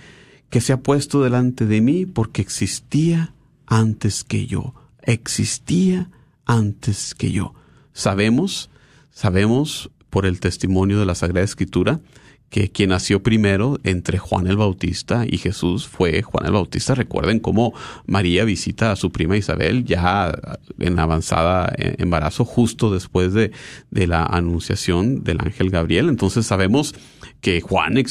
que 0.50 0.62
se 0.62 0.72
ha 0.72 0.82
puesto 0.82 1.22
delante 1.22 1.66
de 1.66 1.82
mí 1.82 2.06
porque 2.06 2.42
existía 2.42 3.34
antes 3.66 4.24
que 4.24 4.48
yo. 4.48 4.74
Existía 5.02 6.10
antes 6.46 7.14
que 7.14 7.32
yo. 7.32 7.54
Sabemos 7.92 8.70
Sabemos 9.18 9.90
por 10.12 10.28
el 10.28 10.40
testimonio 10.40 11.00
de 11.00 11.08
la 11.08 11.16
Sagrada 11.16 11.44
Escritura 11.44 12.02
que 12.52 12.70
quien 12.70 12.92
nació 12.92 13.24
primero 13.24 13.80
entre 13.84 14.20
Juan 14.20 14.46
el 14.46 14.58
Bautista 14.58 15.26
y 15.28 15.40
Jesús 15.40 15.88
fue 15.88 16.22
Juan 16.22 16.46
el 16.46 16.52
Bautista. 16.52 16.94
Recuerden 16.94 17.40
cómo 17.40 17.74
María 18.06 18.44
visita 18.44 18.92
a 18.92 18.96
su 18.96 19.12
prima 19.12 19.36
Isabel 19.36 19.86
ya 19.86 20.38
en 20.78 21.00
avanzada 21.00 21.74
embarazo, 21.78 22.46
justo 22.46 22.94
después 22.94 23.34
de, 23.34 23.54
de 23.90 24.06
la 24.06 24.24
anunciación 24.24 25.24
del 25.24 25.40
ángel 25.42 25.72
Gabriel. 25.72 26.10
Entonces 26.10 26.46
sabemos 26.46 26.94
que 27.42 27.60
Juan 27.60 27.98
eh, 27.98 28.04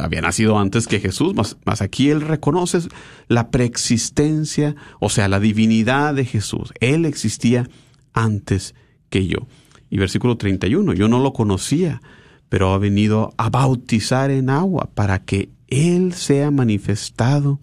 había 0.00 0.20
nacido 0.20 0.60
antes 0.60 0.86
que 0.86 1.00
Jesús, 1.00 1.34
más 1.34 1.82
aquí 1.82 2.08
él 2.08 2.20
reconoce 2.20 2.78
la 3.26 3.50
preexistencia, 3.50 4.76
o 5.00 5.10
sea, 5.10 5.26
la 5.26 5.40
divinidad 5.40 6.14
de 6.14 6.24
Jesús. 6.24 6.72
Él 6.78 7.04
existía 7.04 7.68
antes 8.12 8.76
que 9.08 9.26
yo. 9.26 9.48
Y 9.90 9.98
versículo 9.98 10.36
31, 10.36 10.94
yo 10.94 11.08
no 11.08 11.18
lo 11.18 11.32
conocía, 11.32 12.00
pero 12.48 12.72
ha 12.72 12.78
venido 12.78 13.34
a 13.36 13.50
bautizar 13.50 14.30
en 14.30 14.48
agua 14.48 14.90
para 14.94 15.24
que 15.24 15.50
Él 15.68 16.12
sea 16.14 16.50
manifestado 16.50 17.60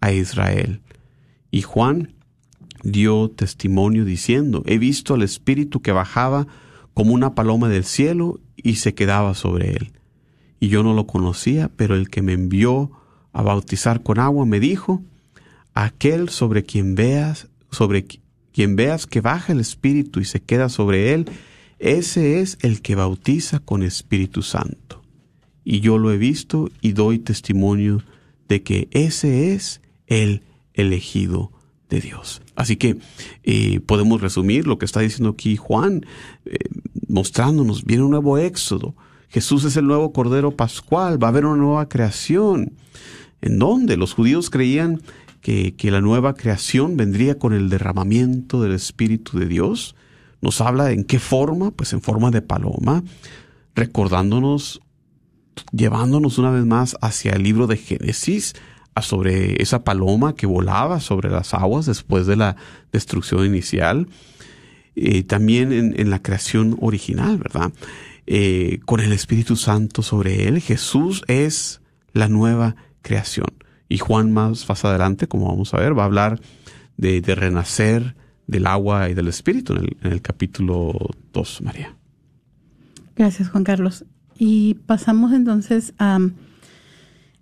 a 0.00 0.12
Israel. 0.12 0.80
Y 1.50 1.62
Juan 1.62 2.14
dio 2.82 3.30
testimonio 3.30 4.04
diciendo, 4.04 4.62
he 4.66 4.78
visto 4.78 5.14
al 5.14 5.22
Espíritu 5.22 5.80
que 5.80 5.92
bajaba 5.92 6.46
como 6.94 7.12
una 7.12 7.34
paloma 7.34 7.68
del 7.68 7.84
cielo 7.84 8.40
y 8.56 8.76
se 8.76 8.94
quedaba 8.94 9.34
sobre 9.34 9.72
él. 9.72 9.92
Y 10.60 10.68
yo 10.68 10.82
no 10.82 10.94
lo 10.94 11.06
conocía, 11.06 11.70
pero 11.76 11.94
el 11.94 12.08
que 12.08 12.22
me 12.22 12.32
envió 12.32 12.90
a 13.32 13.42
bautizar 13.42 14.02
con 14.02 14.18
agua 14.18 14.46
me 14.46 14.60
dijo, 14.60 15.02
aquel 15.74 16.30
sobre 16.30 16.62
quien 16.62 16.94
veas, 16.94 17.48
sobre 17.70 18.06
quien 18.52 18.76
veas 18.76 19.06
que 19.06 19.20
baja 19.20 19.52
el 19.52 19.60
Espíritu 19.60 20.20
y 20.20 20.24
se 20.24 20.40
queda 20.40 20.68
sobre 20.70 21.12
él, 21.12 21.26
ese 21.78 22.40
es 22.40 22.58
el 22.62 22.80
que 22.82 22.94
bautiza 22.94 23.58
con 23.58 23.82
Espíritu 23.82 24.42
Santo. 24.42 25.02
Y 25.64 25.80
yo 25.80 25.98
lo 25.98 26.12
he 26.12 26.16
visto 26.16 26.70
y 26.80 26.92
doy 26.92 27.18
testimonio 27.18 28.02
de 28.48 28.62
que 28.62 28.88
ese 28.92 29.52
es 29.52 29.80
el 30.06 30.42
elegido 30.74 31.52
de 31.90 32.00
Dios. 32.00 32.42
Así 32.54 32.76
que 32.76 32.98
eh, 33.42 33.80
podemos 33.80 34.20
resumir 34.20 34.66
lo 34.66 34.78
que 34.78 34.84
está 34.84 35.00
diciendo 35.00 35.30
aquí 35.30 35.56
Juan, 35.56 36.06
eh, 36.44 36.56
mostrándonos, 37.08 37.84
viene 37.84 38.04
un 38.04 38.10
nuevo 38.10 38.38
éxodo. 38.38 38.94
Jesús 39.28 39.64
es 39.64 39.76
el 39.76 39.86
nuevo 39.86 40.12
Cordero 40.12 40.52
Pascual, 40.52 41.22
va 41.22 41.28
a 41.28 41.30
haber 41.30 41.44
una 41.44 41.56
nueva 41.56 41.88
creación. 41.88 42.72
¿En 43.40 43.58
dónde? 43.58 43.96
Los 43.96 44.14
judíos 44.14 44.50
creían 44.50 45.02
que, 45.40 45.74
que 45.74 45.90
la 45.90 46.00
nueva 46.00 46.34
creación 46.34 46.96
vendría 46.96 47.38
con 47.38 47.52
el 47.52 47.68
derramamiento 47.68 48.62
del 48.62 48.72
Espíritu 48.72 49.38
de 49.38 49.46
Dios. 49.46 49.94
Nos 50.40 50.60
habla 50.60 50.90
en 50.92 51.04
qué 51.04 51.18
forma, 51.18 51.70
pues 51.70 51.92
en 51.92 52.02
forma 52.02 52.30
de 52.30 52.42
paloma, 52.42 53.02
recordándonos, 53.74 54.80
llevándonos 55.72 56.38
una 56.38 56.50
vez 56.50 56.64
más 56.64 56.96
hacia 57.00 57.32
el 57.32 57.42
libro 57.42 57.66
de 57.66 57.76
Génesis, 57.76 58.54
sobre 59.02 59.62
esa 59.62 59.84
paloma 59.84 60.34
que 60.34 60.46
volaba 60.46 61.00
sobre 61.00 61.30
las 61.30 61.54
aguas 61.54 61.86
después 61.86 62.26
de 62.26 62.36
la 62.36 62.56
destrucción 62.92 63.44
inicial. 63.44 64.08
Eh, 64.94 65.22
también 65.24 65.72
en, 65.72 66.10
la 66.10 66.22
creación 66.22 66.78
original, 66.80 67.36
¿verdad? 67.36 67.72
Eh, 68.26 68.80
con 68.86 69.00
el 69.00 69.12
Espíritu 69.12 69.56
Santo 69.56 70.02
sobre 70.02 70.48
él, 70.48 70.60
Jesús 70.60 71.22
es 71.28 71.82
la 72.12 72.28
nueva 72.28 72.76
creación. 73.02 73.48
Y 73.88 73.98
Juan 73.98 74.32
más, 74.32 74.66
más 74.68 74.84
adelante, 74.84 75.28
como 75.28 75.48
vamos 75.48 75.74
a 75.74 75.78
ver, 75.78 75.96
va 75.96 76.02
a 76.02 76.06
hablar 76.06 76.40
de, 76.96 77.20
renacer 77.34 78.16
del 78.46 78.66
agua 78.66 79.08
y 79.10 79.14
del 79.14 79.28
Espíritu 79.28 79.74
en 79.74 80.12
el, 80.12 80.22
capítulo 80.22 80.94
2, 81.32 81.62
María. 81.62 81.94
Gracias, 83.16 83.48
Juan 83.48 83.64
Carlos. 83.64 84.04
Y 84.38 84.74
pasamos 84.86 85.32
entonces 85.32 85.94
a 85.98 86.18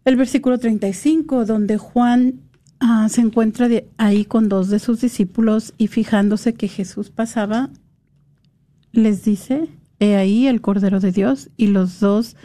el 0.05 0.16
versículo 0.16 0.59
35, 0.59 1.46
donde 1.46 1.78
Juan 1.78 2.40
ah, 2.80 3.09
se 3.09 3.22
encuentra 3.22 3.68
ahí 3.96 4.24
con 4.24 4.48
dos 4.48 4.68
de 4.68 4.78
sus 4.78 5.00
discípulos 5.00 5.72
y 5.78 5.88
fijándose 5.88 6.55
que 6.55 6.68
Jesús 6.68 7.11
pasaba, 7.11 7.70
les 8.92 9.24
dice, 9.24 9.68
he 9.98 10.16
ahí 10.16 10.46
el 10.46 10.61
Cordero 10.61 11.00
de 11.00 11.11
Dios, 11.11 11.50
y 11.57 11.68
los 11.68 12.00
dos 12.00 12.36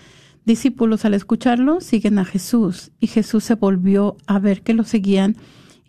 discípulos 0.46 1.06
al 1.06 1.14
escucharlo 1.14 1.82
siguen 1.82 2.18
a 2.18 2.26
Jesús, 2.26 2.92
y 3.00 3.08
Jesús 3.08 3.44
se 3.44 3.56
volvió 3.56 4.16
a 4.26 4.40
ver 4.40 4.62
que 4.62 4.74
lo 4.74 4.84
seguían 4.84 5.36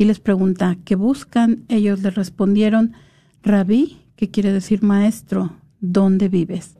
y 0.01 0.07
les 0.07 0.19
pregunta, 0.19 0.79
¿qué 0.87 0.97
buscan? 0.97 1.65
Ellos 1.69 2.01
le 2.01 2.09
respondieron, 2.09 2.95
Rabí, 3.43 3.99
que 4.17 4.31
quiere 4.31 4.51
decir 4.51 4.83
maestro, 4.83 5.53
¿dónde 5.81 6.31
vives? 6.31 6.79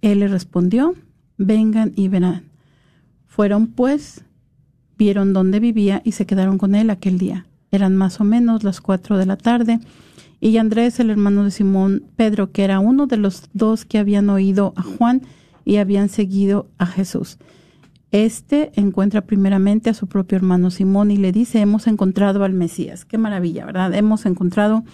Él 0.00 0.20
le 0.20 0.28
respondió, 0.28 0.94
vengan 1.36 1.92
y 1.94 2.08
verán. 2.08 2.44
Fueron 3.26 3.66
pues, 3.66 4.24
vieron 4.96 5.34
dónde 5.34 5.60
vivía 5.60 6.00
y 6.06 6.12
se 6.12 6.24
quedaron 6.24 6.56
con 6.56 6.74
él 6.74 6.88
aquel 6.88 7.18
día. 7.18 7.44
Eran 7.70 7.96
más 7.96 8.18
o 8.22 8.24
menos 8.24 8.64
las 8.64 8.80
cuatro 8.80 9.18
de 9.18 9.26
la 9.26 9.36
tarde 9.36 9.78
y 10.40 10.56
Andrés, 10.56 10.98
el 11.00 11.10
hermano 11.10 11.44
de 11.44 11.50
Simón 11.50 12.04
Pedro, 12.16 12.50
que 12.50 12.64
era 12.64 12.78
uno 12.78 13.06
de 13.06 13.18
los 13.18 13.42
dos 13.52 13.84
que 13.84 13.98
habían 13.98 14.30
oído 14.30 14.72
a 14.76 14.82
Juan 14.82 15.20
y 15.66 15.76
habían 15.76 16.08
seguido 16.08 16.70
a 16.78 16.86
Jesús. 16.86 17.36
Este 18.14 18.70
encuentra 18.76 19.22
primeramente 19.22 19.90
a 19.90 19.94
su 19.94 20.06
propio 20.06 20.36
hermano 20.36 20.70
Simón 20.70 21.10
y 21.10 21.16
le 21.16 21.32
dice, 21.32 21.58
hemos 21.60 21.88
encontrado 21.88 22.44
al 22.44 22.52
Mesías. 22.52 23.04
Qué 23.04 23.18
maravilla, 23.18 23.66
¿verdad? 23.66 23.92
Hemos 23.92 24.24
encontrado 24.24 24.84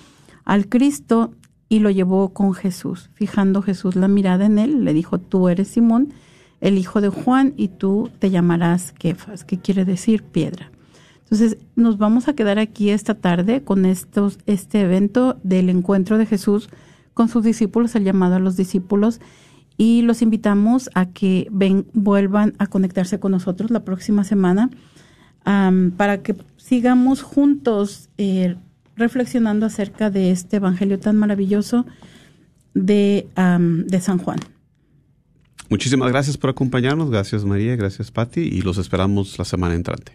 al 0.47 0.71
Cristo 0.71 1.35
y 1.69 1.81
lo 1.81 1.91
llevó 1.91 2.33
con 2.33 2.55
Jesús. 2.55 3.11
Fijando 3.13 3.61
Jesús 3.61 3.95
la 3.95 4.09
mirada 4.09 4.47
en 4.47 4.59
él, 4.59 4.87
le 4.87 4.95
dijo, 4.95 5.19
tú 5.19 5.51
eres 5.51 5.69
Simón, 5.69 6.15
el 6.63 6.79
hijo 6.79 7.03
de 7.03 7.11
Juan, 7.11 7.53
y 7.59 7.69
tú 7.69 8.11
te 8.21 8.31
llamarás 8.31 8.93
Kefas, 8.93 9.45
que 9.45 9.59
quiere 9.59 9.85
decir 9.85 10.23
piedra. 10.23 10.71
Entonces, 11.25 11.59
nos 11.77 11.99
vamos 11.99 12.27
a 12.27 12.33
quedar 12.33 12.59
aquí 12.59 12.89
esta 12.89 13.17
tarde 13.17 13.63
con 13.63 13.85
estos, 13.85 14.39
este 14.47 14.81
evento 14.81 15.39
del 15.43 15.69
encuentro 15.69 16.17
de 16.17 16.25
Jesús 16.25 16.71
con 17.13 17.29
sus 17.29 17.45
discípulos, 17.45 17.95
el 17.97 18.05
llamado 18.05 18.37
a 18.37 18.41
los 18.41 18.57
discípulos, 18.57 19.21
y 19.81 20.03
los 20.03 20.21
invitamos 20.21 20.91
a 20.95 21.07
que 21.07 21.49
ven, 21.51 21.87
vuelvan 21.95 22.53
a 22.59 22.67
conectarse 22.67 23.19
con 23.19 23.33
nosotros 23.33 23.71
la 23.71 23.83
próxima 23.83 24.25
semana 24.25 24.69
para 25.43 26.23
que 26.23 26.37
sigamos 26.59 27.23
juntos 27.23 28.11
eh, 28.19 28.57
reflexionando 28.95 29.65
acerca 29.65 30.11
de 30.11 30.33
este 30.33 30.57
evangelio 30.57 30.99
tan 30.99 31.17
maravilloso 31.17 31.87
de, 32.75 33.27
de 33.87 34.01
San 34.03 34.19
Juan. 34.19 34.39
Muchísimas 35.71 36.11
gracias 36.11 36.37
por 36.37 36.51
acompañarnos. 36.51 37.11
Gracias 37.11 37.47
María, 37.47 37.75
gracias 37.75 38.11
Patti 38.11 38.43
y 38.43 38.61
los 38.61 38.77
esperamos 38.77 39.39
la 39.39 39.47
semana 39.47 39.75
entrante. 39.75 40.13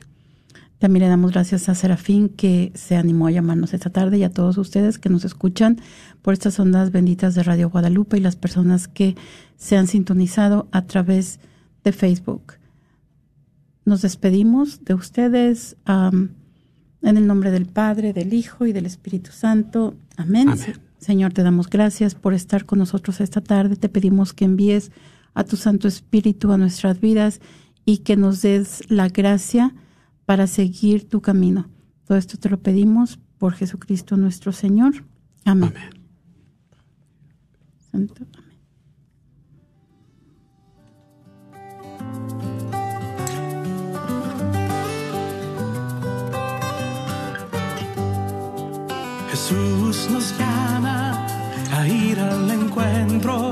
También 0.86 1.05
le 1.05 1.09
damos 1.09 1.31
gracias 1.31 1.67
a 1.67 1.73
Serafín 1.73 2.29
que 2.29 2.71
se 2.75 2.95
animó 2.95 3.25
a 3.25 3.31
llamarnos 3.31 3.73
esta 3.73 3.89
tarde 3.89 4.19
y 4.19 4.23
a 4.23 4.29
todos 4.29 4.55
ustedes 4.59 4.99
que 4.99 5.09
nos 5.09 5.25
escuchan 5.25 5.81
por 6.21 6.36
estas 6.36 6.59
ondas 6.59 6.91
benditas 6.91 7.33
de 7.33 7.41
Radio 7.41 7.71
Guadalupe 7.71 8.17
y 8.17 8.19
las 8.19 8.36
personas 8.36 8.88
que 8.88 9.15
se 9.57 9.77
han 9.77 9.88
sintonizado 9.88 10.67
a 10.71 10.83
través 10.83 11.39
de 11.83 11.91
Facebook. 11.91 12.53
Nos 13.83 14.03
despedimos 14.03 14.86
de 14.86 14.93
ustedes 14.93 15.75
en 15.88 16.29
el 17.01 17.25
nombre 17.25 17.49
del 17.49 17.65
Padre, 17.65 18.13
del 18.13 18.36
Hijo 18.36 18.67
y 18.67 18.71
del 18.71 18.86
Espíritu 18.86 19.31
Santo. 19.31 19.95
Amén. 20.17 20.49
Amén. 20.49 20.79
Señor, 20.99 21.33
te 21.33 21.41
damos 21.41 21.67
gracias 21.67 22.13
por 22.13 22.36
estar 22.36 22.65
con 22.65 22.77
nosotros 22.77 23.21
esta 23.21 23.41
tarde. 23.41 23.75
Te 23.75 23.89
pedimos 23.89 24.33
que 24.33 24.45
envíes 24.45 24.91
a 25.33 25.45
tu 25.45 25.57
Santo 25.57 25.88
Espíritu 25.88 26.51
a 26.51 26.59
nuestras 26.59 26.99
vidas 26.99 27.41
y 27.86 27.97
que 28.03 28.15
nos 28.17 28.43
des 28.43 28.83
la 28.88 29.09
gracia 29.09 29.73
para 30.26 30.47
seguir 30.47 31.07
tu 31.07 31.21
camino. 31.21 31.69
Todo 32.05 32.17
esto 32.17 32.38
te 32.38 32.49
lo 32.49 32.59
pedimos 32.59 33.19
por 33.38 33.53
Jesucristo 33.53 34.17
nuestro 34.17 34.51
Señor. 34.51 35.05
Amén. 35.43 35.73
Santo, 37.91 38.26
amén. 38.38 38.45
Jesús 49.30 50.09
nos 50.11 50.38
llama 50.39 51.28
a 51.71 51.88
ir 51.88 52.19
al 52.19 52.49
encuentro 52.49 53.51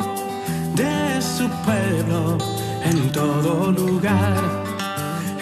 de 0.76 1.22
su 1.22 1.48
pueblo 1.66 2.38
en 2.86 3.12
todo 3.12 3.72
lugar. 3.72 4.63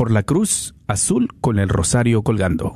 por 0.00 0.10
la 0.10 0.22
cruz 0.22 0.74
azul 0.86 1.28
con 1.42 1.58
el 1.58 1.68
rosario 1.68 2.22
colgando. 2.22 2.72